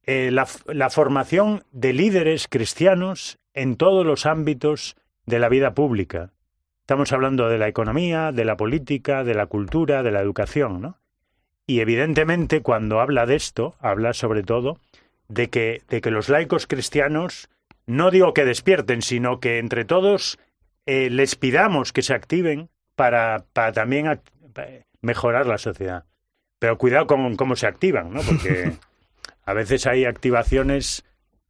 eh, 0.06 0.30
la, 0.30 0.46
la 0.66 0.90
formación 0.90 1.64
de 1.72 1.92
líderes 1.92 2.48
cristianos 2.48 3.38
en 3.54 3.76
todos 3.76 4.06
los 4.06 4.26
ámbitos 4.26 4.96
de 5.26 5.38
la 5.38 5.48
vida 5.48 5.74
pública. 5.74 6.32
Estamos 6.80 7.12
hablando 7.12 7.48
de 7.48 7.58
la 7.58 7.66
economía, 7.66 8.30
de 8.30 8.44
la 8.44 8.56
política, 8.56 9.24
de 9.24 9.34
la 9.34 9.46
cultura, 9.46 10.04
de 10.04 10.12
la 10.12 10.20
educación, 10.20 10.80
¿no? 10.80 10.98
Y 11.66 11.80
evidentemente 11.80 12.62
cuando 12.62 13.00
habla 13.00 13.26
de 13.26 13.34
esto, 13.34 13.74
habla 13.80 14.12
sobre 14.12 14.44
todo 14.44 14.78
de 15.28 15.50
que, 15.50 15.82
de 15.88 16.00
que 16.00 16.12
los 16.12 16.28
laicos 16.28 16.68
cristianos, 16.68 17.48
no 17.86 18.12
digo 18.12 18.32
que 18.32 18.44
despierten, 18.44 19.02
sino 19.02 19.40
que 19.40 19.58
entre 19.58 19.84
todos 19.84 20.38
eh, 20.86 21.10
les 21.10 21.34
pidamos 21.34 21.92
que 21.92 22.02
se 22.02 22.14
activen 22.14 22.68
para, 22.94 23.44
para 23.52 23.72
también 23.72 24.20
mejorar 25.00 25.46
la 25.46 25.58
sociedad. 25.58 26.04
Pero 26.60 26.78
cuidado 26.78 27.08
con 27.08 27.34
cómo 27.34 27.56
se 27.56 27.66
activan, 27.66 28.12
¿no? 28.12 28.20
Porque 28.22 28.72
A 29.46 29.54
veces 29.54 29.86
hay 29.86 30.04
activaciones 30.04 31.04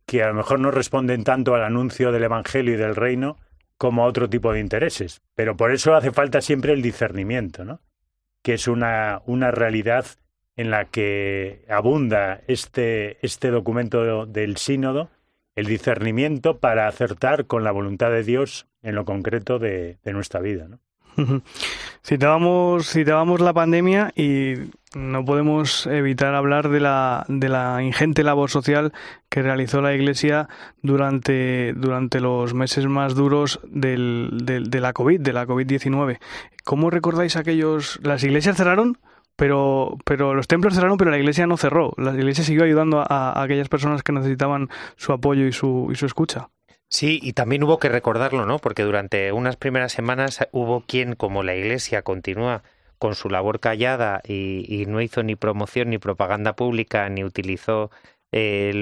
que 0.06 0.22
a 0.22 0.28
lo 0.28 0.34
mejor 0.34 0.60
no 0.60 0.70
responden 0.70 1.24
tanto 1.24 1.54
al 1.54 1.64
anuncio 1.64 2.12
del 2.12 2.24
Evangelio 2.24 2.74
y 2.74 2.76
del 2.76 2.94
Reino 2.94 3.38
como 3.78 4.04
a 4.04 4.06
otro 4.06 4.30
tipo 4.30 4.52
de 4.52 4.60
intereses. 4.60 5.22
Pero 5.34 5.56
por 5.56 5.72
eso 5.72 5.94
hace 5.94 6.12
falta 6.12 6.40
siempre 6.40 6.72
el 6.72 6.82
discernimiento, 6.82 7.64
¿no? 7.64 7.80
que 8.42 8.54
es 8.54 8.68
una, 8.68 9.22
una 9.26 9.50
realidad 9.50 10.06
en 10.56 10.70
la 10.70 10.84
que 10.86 11.64
abunda 11.68 12.40
este, 12.46 13.18
este 13.26 13.50
documento 13.50 14.24
del 14.26 14.56
sínodo, 14.56 15.10
el 15.54 15.66
discernimiento 15.66 16.58
para 16.58 16.86
acertar 16.86 17.46
con 17.46 17.64
la 17.64 17.72
voluntad 17.72 18.10
de 18.10 18.22
Dios 18.22 18.66
en 18.82 18.94
lo 18.94 19.04
concreto 19.04 19.58
de, 19.58 19.98
de 20.04 20.12
nuestra 20.12 20.40
vida. 20.40 20.68
¿no? 20.68 20.80
Citábamos, 22.02 22.88
citábamos 22.88 23.40
la 23.40 23.52
pandemia 23.52 24.12
y 24.14 24.54
no 24.94 25.24
podemos 25.24 25.86
evitar 25.86 26.34
hablar 26.34 26.68
de 26.68 26.80
la, 26.80 27.24
de 27.28 27.48
la 27.48 27.82
ingente 27.82 28.22
labor 28.22 28.50
social 28.50 28.92
que 29.28 29.42
realizó 29.42 29.80
la 29.80 29.94
Iglesia 29.94 30.48
durante, 30.82 31.72
durante 31.74 32.20
los 32.20 32.54
meses 32.54 32.86
más 32.86 33.14
duros 33.14 33.60
del, 33.66 34.30
de 34.44 34.80
la 34.80 34.92
COVID, 34.92 35.20
de 35.20 35.32
la 35.32 35.46
COVID-19. 35.46 36.18
¿Cómo 36.64 36.90
recordáis 36.90 37.36
aquellos? 37.36 37.98
Las 38.02 38.22
iglesias 38.24 38.56
cerraron, 38.56 38.98
pero, 39.36 39.98
pero 40.04 40.34
los 40.34 40.48
templos 40.48 40.74
cerraron, 40.74 40.96
pero 40.96 41.10
la 41.10 41.18
iglesia 41.18 41.46
no 41.46 41.56
cerró. 41.56 41.92
La 41.96 42.14
iglesia 42.14 42.44
siguió 42.44 42.64
ayudando 42.64 43.04
a, 43.06 43.42
aquellas 43.42 43.68
personas 43.68 44.02
que 44.02 44.12
necesitaban 44.12 44.68
su 44.96 45.12
apoyo 45.12 45.46
y 45.46 45.52
su, 45.52 45.88
y 45.92 45.94
su 45.94 46.06
escucha. 46.06 46.48
Sí, 46.88 47.18
y 47.22 47.32
también 47.32 47.64
hubo 47.64 47.78
que 47.78 47.88
recordarlo, 47.88 48.46
¿no? 48.46 48.58
Porque 48.58 48.82
durante 48.82 49.32
unas 49.32 49.56
primeras 49.56 49.92
semanas 49.92 50.46
hubo 50.52 50.82
quien, 50.82 51.14
como 51.14 51.42
la 51.42 51.54
Iglesia, 51.54 52.02
continúa 52.02 52.62
con 52.98 53.14
su 53.14 53.28
labor 53.28 53.60
callada 53.60 54.20
y, 54.26 54.84
no 54.88 55.00
hizo 55.00 55.22
ni 55.22 55.36
promoción 55.36 55.90
ni 55.90 55.98
propaganda 55.98 56.54
pública, 56.54 57.08
ni 57.08 57.24
utilizó 57.24 57.90
eh, 58.32 58.72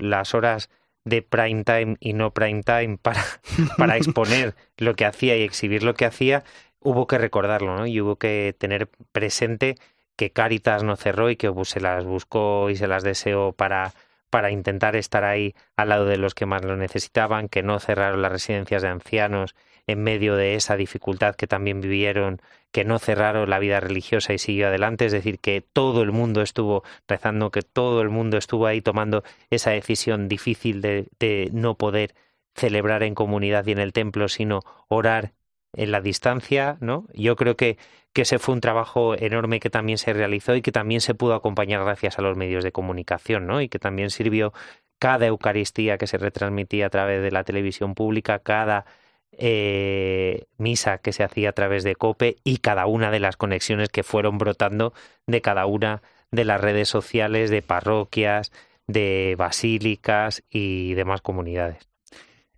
las 0.00 0.34
horas 0.34 0.70
de 1.04 1.22
prime 1.22 1.64
time 1.64 1.96
y 2.00 2.12
no 2.12 2.32
prime 2.32 2.62
time 2.62 2.98
para, 2.98 3.22
para 3.78 3.96
exponer 3.96 4.54
lo 4.78 4.94
que 4.94 5.06
hacía 5.06 5.36
y 5.36 5.42
exhibir 5.42 5.82
lo 5.82 5.94
que 5.94 6.06
hacía, 6.06 6.44
hubo 6.80 7.06
que 7.06 7.18
recordarlo, 7.18 7.76
¿no? 7.76 7.86
Y 7.86 8.00
hubo 8.00 8.16
que 8.16 8.54
tener 8.58 8.88
presente 9.12 9.76
que 10.16 10.30
Caritas 10.30 10.82
no 10.82 10.96
cerró 10.96 11.30
y 11.30 11.36
que 11.36 11.52
se 11.64 11.80
las 11.80 12.04
buscó 12.04 12.70
y 12.70 12.76
se 12.76 12.86
las 12.86 13.02
deseó 13.02 13.52
para 13.52 13.94
para 14.34 14.50
intentar 14.50 14.96
estar 14.96 15.22
ahí 15.22 15.54
al 15.76 15.90
lado 15.90 16.06
de 16.06 16.16
los 16.16 16.34
que 16.34 16.44
más 16.44 16.64
lo 16.64 16.76
necesitaban, 16.76 17.48
que 17.48 17.62
no 17.62 17.78
cerraron 17.78 18.20
las 18.20 18.32
residencias 18.32 18.82
de 18.82 18.88
ancianos 18.88 19.54
en 19.86 20.02
medio 20.02 20.34
de 20.34 20.56
esa 20.56 20.74
dificultad 20.74 21.36
que 21.36 21.46
también 21.46 21.80
vivieron, 21.80 22.42
que 22.72 22.84
no 22.84 22.98
cerraron 22.98 23.48
la 23.48 23.60
vida 23.60 23.78
religiosa 23.78 24.32
y 24.32 24.38
siguió 24.38 24.66
adelante, 24.66 25.06
es 25.06 25.12
decir, 25.12 25.38
que 25.38 25.60
todo 25.60 26.02
el 26.02 26.10
mundo 26.10 26.42
estuvo 26.42 26.82
rezando, 27.06 27.52
que 27.52 27.62
todo 27.62 28.00
el 28.00 28.08
mundo 28.08 28.36
estuvo 28.36 28.66
ahí 28.66 28.80
tomando 28.80 29.22
esa 29.50 29.70
decisión 29.70 30.26
difícil 30.26 30.80
de, 30.80 31.06
de 31.20 31.48
no 31.52 31.76
poder 31.76 32.16
celebrar 32.56 33.04
en 33.04 33.14
comunidad 33.14 33.64
y 33.68 33.70
en 33.70 33.78
el 33.78 33.92
templo, 33.92 34.26
sino 34.26 34.62
orar 34.88 35.34
en 35.74 35.92
la 35.92 36.00
distancia, 36.00 36.76
¿no? 36.80 37.06
Yo 37.14 37.36
creo 37.36 37.56
que, 37.56 37.78
que 38.14 38.22
ese 38.22 38.38
fue 38.38 38.54
un 38.54 38.60
trabajo 38.60 39.14
enorme 39.16 39.60
que 39.60 39.70
también 39.70 39.98
se 39.98 40.12
realizó 40.14 40.54
y 40.54 40.62
que 40.62 40.72
también 40.72 41.00
se 41.00 41.14
pudo 41.14 41.34
acompañar 41.34 41.84
gracias 41.84 42.18
a 42.18 42.22
los 42.22 42.36
medios 42.36 42.64
de 42.64 42.72
comunicación, 42.72 43.46
¿no? 43.46 43.60
Y 43.60 43.68
que 43.68 43.78
también 43.80 44.10
sirvió 44.10 44.54
cada 44.98 45.26
Eucaristía 45.26 45.98
que 45.98 46.06
se 46.06 46.16
retransmitía 46.18 46.86
a 46.86 46.90
través 46.90 47.22
de 47.22 47.32
la 47.32 47.44
televisión 47.44 47.94
pública, 47.94 48.38
cada 48.38 48.86
eh, 49.32 50.46
misa 50.58 50.98
que 50.98 51.12
se 51.12 51.24
hacía 51.24 51.50
a 51.50 51.52
través 51.52 51.82
de 51.84 51.96
COPE 51.96 52.36
y 52.44 52.58
cada 52.58 52.86
una 52.86 53.10
de 53.10 53.20
las 53.20 53.36
conexiones 53.36 53.88
que 53.88 54.04
fueron 54.04 54.38
brotando 54.38 54.94
de 55.26 55.40
cada 55.42 55.66
una 55.66 56.02
de 56.30 56.44
las 56.44 56.60
redes 56.60 56.88
sociales, 56.88 57.50
de 57.50 57.62
parroquias, 57.62 58.52
de 58.86 59.34
basílicas 59.38 60.44
y 60.50 60.94
demás 60.94 61.20
comunidades. 61.20 61.93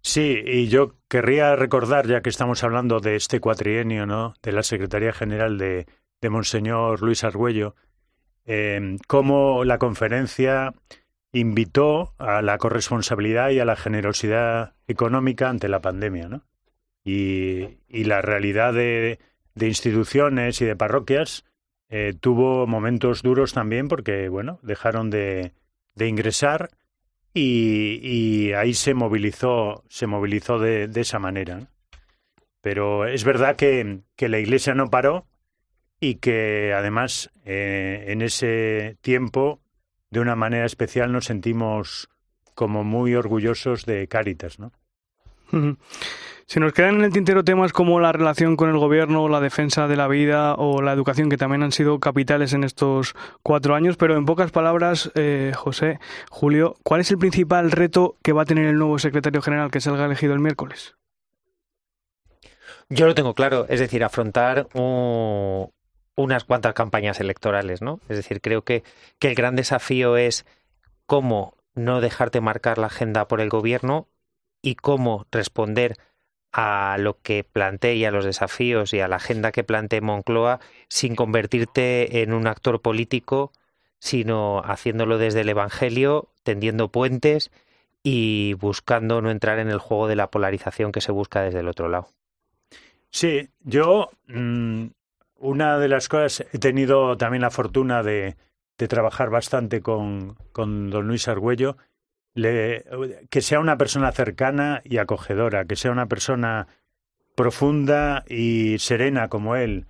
Sí, 0.06 0.40
y 0.46 0.68
yo 0.68 0.94
querría 1.08 1.56
recordar, 1.56 2.06
ya 2.06 2.20
que 2.20 2.30
estamos 2.30 2.62
hablando 2.62 3.00
de 3.00 3.16
este 3.16 3.40
cuatrienio, 3.40 4.06
¿no? 4.06 4.34
de 4.40 4.52
la 4.52 4.62
Secretaría 4.62 5.12
General 5.12 5.58
de, 5.58 5.84
Monseñor 6.30 7.02
Luis 7.02 7.24
Argüello, 7.24 7.74
eh, 8.44 8.98
cómo 9.08 9.64
la 9.64 9.78
conferencia 9.78 10.74
invitó 11.32 12.14
a 12.18 12.40
la 12.40 12.56
corresponsabilidad 12.56 13.50
y 13.50 13.58
a 13.58 13.64
la 13.64 13.74
generosidad 13.74 14.74
económica 14.86 15.48
ante 15.48 15.68
la 15.68 15.80
pandemia, 15.80 16.28
¿no? 16.28 16.44
Y, 17.02 17.78
y 17.88 18.04
la 18.04 18.22
realidad 18.22 18.74
de, 18.74 19.18
de, 19.56 19.66
instituciones 19.66 20.60
y 20.60 20.66
de 20.66 20.76
parroquias 20.76 21.44
eh, 21.88 22.14
tuvo 22.18 22.68
momentos 22.68 23.22
duros 23.22 23.54
también 23.54 23.88
porque, 23.88 24.28
bueno, 24.28 24.60
dejaron 24.62 25.10
de, 25.10 25.52
de 25.96 26.06
ingresar 26.06 26.70
y, 27.38 28.52
ahí 28.54 28.72
se 28.72 28.94
movilizó, 28.94 29.84
se 29.88 30.06
movilizó 30.06 30.58
de, 30.58 30.90
esa 30.94 31.18
manera. 31.18 31.68
Pero 32.62 33.06
es 33.06 33.24
verdad 33.24 33.56
que, 33.56 34.00
la 34.18 34.38
Iglesia 34.38 34.74
no 34.74 34.88
paró 34.90 35.26
y 36.00 36.16
que 36.16 36.72
además 36.74 37.30
eh, 37.44 38.06
en 38.08 38.22
ese 38.22 38.96
tiempo, 39.02 39.60
de 40.10 40.20
una 40.20 40.34
manera 40.34 40.64
especial, 40.64 41.12
nos 41.12 41.26
sentimos 41.26 42.08
como 42.54 42.84
muy 42.84 43.14
orgullosos 43.14 43.84
de 43.84 44.08
Cáritas, 44.08 44.58
¿no? 44.58 44.72
Se 46.48 46.60
nos 46.60 46.72
quedan 46.72 46.96
en 46.96 47.04
el 47.04 47.12
tintero 47.12 47.42
temas 47.42 47.72
como 47.72 47.98
la 47.98 48.12
relación 48.12 48.54
con 48.54 48.70
el 48.70 48.78
gobierno, 48.78 49.28
la 49.28 49.40
defensa 49.40 49.88
de 49.88 49.96
la 49.96 50.06
vida 50.06 50.54
o 50.54 50.80
la 50.80 50.92
educación, 50.92 51.28
que 51.28 51.36
también 51.36 51.64
han 51.64 51.72
sido 51.72 51.98
capitales 51.98 52.52
en 52.52 52.62
estos 52.62 53.16
cuatro 53.42 53.74
años, 53.74 53.96
pero 53.96 54.16
en 54.16 54.26
pocas 54.26 54.52
palabras, 54.52 55.10
eh, 55.16 55.52
José, 55.56 55.98
Julio, 56.30 56.76
¿cuál 56.84 57.00
es 57.00 57.10
el 57.10 57.18
principal 57.18 57.72
reto 57.72 58.16
que 58.22 58.32
va 58.32 58.42
a 58.42 58.44
tener 58.44 58.66
el 58.66 58.78
nuevo 58.78 59.00
secretario 59.00 59.42
general 59.42 59.72
que 59.72 59.80
salga 59.80 60.04
elegido 60.06 60.34
el 60.34 60.38
miércoles? 60.38 60.94
Yo 62.88 63.06
lo 63.06 63.16
tengo 63.16 63.34
claro, 63.34 63.66
es 63.68 63.80
decir, 63.80 64.04
afrontar 64.04 64.68
unas 64.72 66.44
cuantas 66.44 66.74
campañas 66.74 67.18
electorales, 67.18 67.82
¿no? 67.82 67.98
Es 68.08 68.18
decir, 68.18 68.40
creo 68.40 68.62
que, 68.62 68.84
que 69.18 69.26
el 69.26 69.34
gran 69.34 69.56
desafío 69.56 70.16
es 70.16 70.46
cómo 71.06 71.56
no 71.74 72.00
dejarte 72.00 72.40
marcar 72.40 72.78
la 72.78 72.86
agenda 72.86 73.26
por 73.26 73.40
el 73.40 73.48
gobierno 73.48 74.06
y 74.62 74.76
cómo 74.76 75.26
responder 75.32 75.96
a 76.58 76.96
lo 76.98 77.18
que 77.20 77.44
plantee 77.44 77.96
y 77.96 78.06
a 78.06 78.10
los 78.10 78.24
desafíos 78.24 78.94
y 78.94 79.00
a 79.00 79.08
la 79.08 79.16
agenda 79.16 79.52
que 79.52 79.62
plantee 79.62 80.00
Moncloa 80.00 80.58
sin 80.88 81.14
convertirte 81.14 82.22
en 82.22 82.32
un 82.32 82.46
actor 82.46 82.80
político, 82.80 83.52
sino 83.98 84.62
haciéndolo 84.64 85.18
desde 85.18 85.42
el 85.42 85.50
Evangelio, 85.50 86.30
tendiendo 86.44 86.88
puentes 86.88 87.50
y 88.02 88.54
buscando 88.54 89.20
no 89.20 89.30
entrar 89.30 89.58
en 89.58 89.68
el 89.68 89.78
juego 89.78 90.08
de 90.08 90.16
la 90.16 90.30
polarización 90.30 90.92
que 90.92 91.02
se 91.02 91.12
busca 91.12 91.42
desde 91.42 91.60
el 91.60 91.68
otro 91.68 91.90
lado. 91.90 92.08
Sí, 93.10 93.50
yo 93.60 94.08
mm, 94.28 94.86
una 95.36 95.78
de 95.78 95.88
las 95.88 96.08
cosas, 96.08 96.46
he 96.54 96.58
tenido 96.58 97.18
también 97.18 97.42
la 97.42 97.50
fortuna 97.50 98.02
de, 98.02 98.36
de 98.78 98.88
trabajar 98.88 99.28
bastante 99.28 99.82
con, 99.82 100.36
con 100.52 100.88
don 100.88 101.06
Luis 101.06 101.28
Argüello 101.28 101.76
que 102.36 103.40
sea 103.40 103.60
una 103.60 103.78
persona 103.78 104.12
cercana 104.12 104.82
y 104.84 104.98
acogedora, 104.98 105.64
que 105.64 105.76
sea 105.76 105.90
una 105.90 106.06
persona 106.06 106.66
profunda 107.34 108.24
y 108.28 108.78
serena 108.78 109.28
como 109.28 109.56
él, 109.56 109.86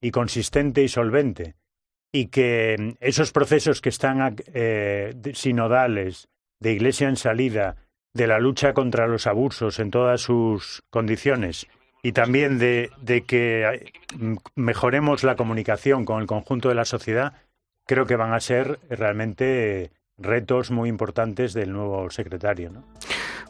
y 0.00 0.10
consistente 0.10 0.82
y 0.82 0.88
solvente, 0.88 1.54
y 2.12 2.26
que 2.26 2.96
esos 3.00 3.32
procesos 3.32 3.80
que 3.80 3.90
están 3.90 4.36
eh, 4.54 5.14
sinodales, 5.34 6.28
de 6.58 6.72
iglesia 6.72 7.08
en 7.08 7.16
salida, 7.16 7.76
de 8.12 8.26
la 8.26 8.40
lucha 8.40 8.72
contra 8.72 9.06
los 9.06 9.26
abusos 9.26 9.78
en 9.78 9.90
todas 9.90 10.22
sus 10.22 10.82
condiciones, 10.90 11.66
y 12.02 12.12
también 12.12 12.58
de, 12.58 12.90
de 13.00 13.22
que 13.22 13.92
mm, 14.18 14.36
mejoremos 14.56 15.22
la 15.22 15.36
comunicación 15.36 16.04
con 16.06 16.20
el 16.20 16.26
conjunto 16.26 16.70
de 16.70 16.74
la 16.74 16.86
sociedad, 16.86 17.34
creo 17.86 18.06
que 18.06 18.16
van 18.16 18.32
a 18.32 18.40
ser 18.40 18.78
realmente 18.88 19.90
retos 20.20 20.70
muy 20.70 20.88
importantes 20.88 21.52
del 21.54 21.72
nuevo 21.72 22.10
secretario. 22.10 22.70
¿no? 22.70 22.84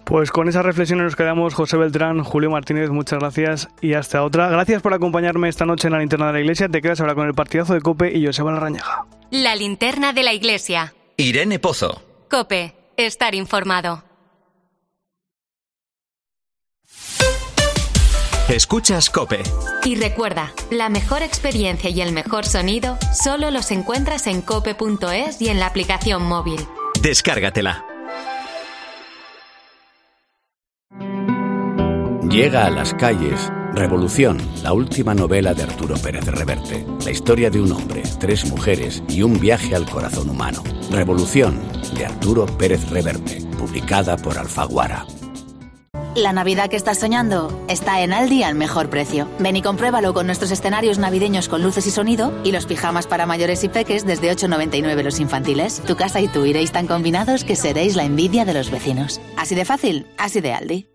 Pues 0.05 0.31
con 0.31 0.49
esa 0.49 0.63
reflexión 0.63 1.03
nos 1.03 1.17
quedamos. 1.17 1.55
José 1.55 1.77
Beltrán, 1.77 2.23
Julio 2.25 2.51
Martínez, 2.51 2.91
muchas 2.91 3.19
gracias 3.19 3.69
y 3.81 3.95
hasta 3.95 4.23
otra. 4.25 4.49
Gracias 4.49 4.83
por 4.83 4.95
acompañarme 4.95 5.49
esta 5.49 5.67
noche 5.67 5.89
en 5.89 5.93
la 5.93 6.01
linterna 6.01 6.27
de 6.29 6.33
la 6.33 6.41
iglesia. 6.41 6.69
Te 6.69 6.81
quedas 6.81 7.01
ahora 7.01 7.15
con 7.15 7.27
el 7.27 7.35
partidazo 7.35 7.75
de 7.75 7.81
Cope 7.81 8.17
y 8.17 8.27
Joseba 8.27 8.53
Larrañaga. 8.53 9.07
La 9.31 9.55
linterna 9.55 10.13
de 10.13 10.23
la 10.23 10.33
iglesia. 10.33 10.95
Irene 11.17 11.59
Pozo. 11.59 12.03
Cope, 12.29 12.75
estar 12.97 13.35
informado. 13.35 14.10
Escuchas 18.51 19.11
Cope. 19.11 19.45
Y 19.85 19.95
recuerda, 19.95 20.53
la 20.73 20.89
mejor 20.89 21.23
experiencia 21.23 21.89
y 21.89 22.01
el 22.01 22.11
mejor 22.11 22.45
sonido 22.45 22.99
solo 23.13 23.53
los 23.53 23.71
encuentras 23.71 24.27
en 24.27 24.43
cope.es 24.43 25.41
y 25.41 25.49
en 25.51 25.61
la 25.61 25.67
aplicación 25.67 26.25
móvil. 26.25 26.61
Descárgatela. 27.01 27.85
Llega 32.29 32.67
a 32.67 32.71
las 32.71 32.93
calles 32.95 33.53
Revolución, 33.73 34.39
la 34.65 34.73
última 34.73 35.15
novela 35.15 35.55
de 35.55 35.63
Arturo 35.63 35.95
Pérez 35.95 36.27
Reverte. 36.27 36.85
La 37.05 37.13
historia 37.13 37.51
de 37.51 37.61
un 37.61 37.71
hombre, 37.71 38.03
tres 38.19 38.45
mujeres 38.47 39.01
y 39.09 39.23
un 39.23 39.39
viaje 39.39 39.77
al 39.77 39.89
corazón 39.89 40.29
humano. 40.29 40.65
Revolución, 40.91 41.63
de 41.95 42.07
Arturo 42.07 42.47
Pérez 42.47 42.91
Reverte, 42.91 43.43
publicada 43.57 44.17
por 44.17 44.37
Alfaguara. 44.39 45.07
La 46.17 46.33
Navidad 46.33 46.69
que 46.69 46.77
estás 46.77 46.99
soñando 46.99 47.65
está 47.69 48.01
en 48.01 48.13
Aldi 48.13 48.43
al 48.43 48.57
mejor 48.57 48.91
precio. 48.91 49.29
Ven 49.39 49.55
y 49.55 49.63
compruébalo 49.63 50.13
con 50.13 50.27
nuestros 50.27 50.51
escenarios 50.51 50.99
navideños 50.99 51.49
con 51.49 51.63
luces 51.63 51.87
y 51.87 51.93
sonido 51.93 52.33
y 52.43 52.51
los 52.51 52.67
pijamas 52.67 53.07
para 53.07 53.27
mayores 53.27 53.63
y 53.63 53.69
peques 53.69 54.05
desde 54.05 54.31
8,99 54.31 55.05
los 55.05 55.21
infantiles. 55.21 55.81
Tu 55.87 55.97
casa 55.97 56.21
y 56.21 56.27
tú 56.27 56.45
iréis 56.45 56.73
tan 56.73 56.89
combinados 56.89 57.45
que 57.45 57.55
seréis 57.55 57.95
la 57.95 58.03
envidia 58.03 58.45
de 58.45 58.55
los 58.55 58.73
vecinos. 58.73 59.21
Así 59.37 59.55
de 59.55 59.65
fácil, 59.65 60.07
así 60.19 60.41
de 60.41 60.53
Aldi. 60.53 60.89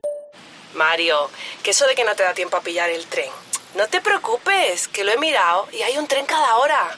Mario, 0.76 1.30
que 1.64 1.72
eso 1.72 1.88
de 1.88 1.96
que 1.96 2.04
no 2.04 2.14
te 2.14 2.24
da 2.24 2.34
tiempo 2.34 2.58
a 2.58 2.62
pillar 2.62 2.90
el 2.90 3.06
tren. 3.06 3.32
No 3.78 3.88
te 3.88 4.02
preocupes, 4.02 4.90
que 4.90 5.06
lo 5.06 5.14
he 5.14 5.18
mirado 5.18 5.68
y 5.72 5.82
hay 5.82 5.98
un 5.98 6.08
tren 6.08 6.26
cada 6.26 6.58
hora. 6.58 6.98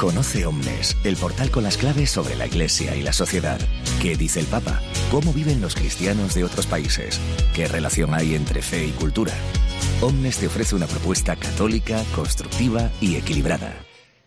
Conoce 0.00 0.46
Omnes, 0.46 0.96
el 1.04 1.14
portal 1.16 1.50
con 1.50 1.62
las 1.62 1.76
claves 1.76 2.10
sobre 2.10 2.34
la 2.34 2.46
Iglesia 2.46 2.96
y 2.96 3.02
la 3.02 3.12
sociedad. 3.12 3.60
¿Qué 4.00 4.16
dice 4.16 4.40
el 4.40 4.46
Papa? 4.46 4.80
¿Cómo 5.10 5.30
viven 5.34 5.60
los 5.60 5.74
cristianos 5.74 6.34
de 6.34 6.42
otros 6.42 6.66
países? 6.66 7.20
¿Qué 7.52 7.68
relación 7.68 8.14
hay 8.14 8.34
entre 8.34 8.62
fe 8.62 8.86
y 8.86 8.92
cultura? 8.92 9.34
Omnes 10.00 10.38
te 10.38 10.46
ofrece 10.46 10.74
una 10.74 10.86
propuesta 10.86 11.36
católica, 11.36 12.02
constructiva 12.14 12.90
y 13.02 13.16
equilibrada. 13.16 13.74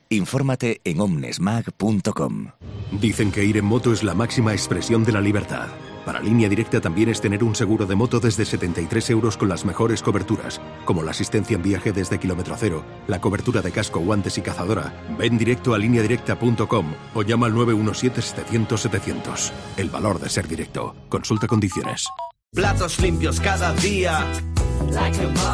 Infórmate 0.10 0.80
en 0.84 1.02
omnesmag.com. 1.02 2.52
Dicen 2.92 3.32
que 3.32 3.44
ir 3.44 3.58
en 3.58 3.66
moto 3.66 3.94
es 3.94 4.04
la 4.04 4.14
máxima 4.14 4.54
expresión 4.54 5.04
de 5.04 5.12
la 5.12 5.22
libertad. 5.22 5.70
Para 6.06 6.20
línea 6.20 6.50
directa 6.50 6.82
también 6.82 7.10
es 7.10 7.22
tener 7.22 7.44
un 7.44 7.56
seguro 7.56 7.86
de 7.86 7.96
moto 7.96 8.20
desde 8.20 8.46
73 8.46 9.10
euros 9.12 9.38
con 9.38 9.50
las 9.50 9.66
mejores 9.66 10.02
coberturas, 10.02 10.60
como 10.86 11.04
la 11.04 11.12
asistencia 11.12 11.56
en 11.56 11.64
viaje 11.64 11.94
desde 11.94 12.20
kilómetro 12.20 12.56
cero, 12.58 12.84
la 13.08 13.22
cobertura 13.22 13.62
de 13.62 13.72
casco, 13.72 14.00
guantes 14.00 14.38
y 14.38 14.42
cazadora. 14.42 14.94
Ven 15.18 15.38
directo 15.38 15.74
a 15.74 15.78
lineadirecta.com 15.78 16.94
o 17.14 17.24
llama 17.24 17.48
al 17.48 17.54
917-700-700. 17.54 19.52
El 19.78 19.90
valor 19.90 20.20
de 20.20 20.30
ser 20.30 20.48
directo. 20.48 20.96
Consulta 21.10 21.48
condiciones. 21.48 22.08
Platos 22.54 23.00
limpios 23.00 23.40
cada 23.40 23.74
día. 23.74 24.26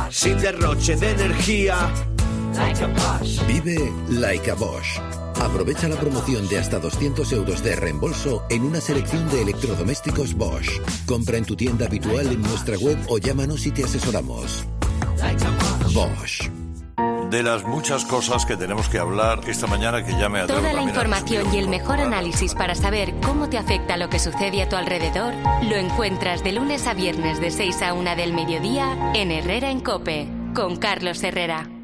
Sin 0.09 0.39
derroche 0.39 0.95
de 0.95 1.11
energía. 1.11 1.91
Vive 3.47 3.91
like 4.09 4.49
a 4.49 4.55
Bosch. 4.55 4.99
Aprovecha 5.41 5.87
la 5.87 5.95
promoción 5.95 6.47
de 6.49 6.59
hasta 6.59 6.79
200 6.79 7.31
euros 7.31 7.63
de 7.63 7.75
reembolso 7.75 8.43
en 8.49 8.63
una 8.63 8.81
selección 8.81 9.29
de 9.29 9.41
electrodomésticos 9.41 10.33
Bosch. 10.33 10.81
Compra 11.05 11.37
en 11.37 11.45
tu 11.45 11.55
tienda 11.55 11.85
habitual 11.85 12.27
en 12.27 12.41
nuestra 12.41 12.77
web 12.77 12.97
o 13.07 13.17
llámanos 13.17 13.65
y 13.65 13.71
te 13.71 13.83
asesoramos. 13.83 14.65
Bosch. 15.93 16.49
De 17.29 17.43
las 17.43 17.63
muchas 17.63 18.05
cosas 18.05 18.45
que 18.45 18.57
tenemos 18.57 18.89
que 18.89 18.97
hablar 18.97 19.41
esta 19.47 19.67
mañana 19.67 20.03
que 20.03 20.13
ya 20.13 20.29
me 20.29 20.47
Toda 20.47 20.73
la 20.73 20.81
información 20.81 21.53
y 21.53 21.59
el 21.59 21.67
mejor 21.67 21.99
análisis 21.99 22.55
para 22.55 22.73
saber 22.73 23.13
cómo 23.23 23.49
te 23.49 23.59
afecta 23.59 23.97
lo 23.97 24.09
que 24.09 24.17
sucede 24.17 24.63
a 24.63 24.69
tu 24.69 24.75
alrededor 24.75 25.35
lo 25.61 25.75
encuentras 25.75 26.43
de 26.43 26.53
lunes 26.53 26.87
a 26.87 26.95
viernes 26.95 27.39
de 27.39 27.51
6 27.51 27.83
a 27.83 27.93
1 27.93 28.15
del 28.15 28.33
mediodía 28.33 29.11
en 29.13 29.31
Herrera 29.31 29.69
en 29.69 29.79
Cope 29.79 30.27
con 30.55 30.77
Carlos 30.77 31.23
Herrera. 31.23 31.78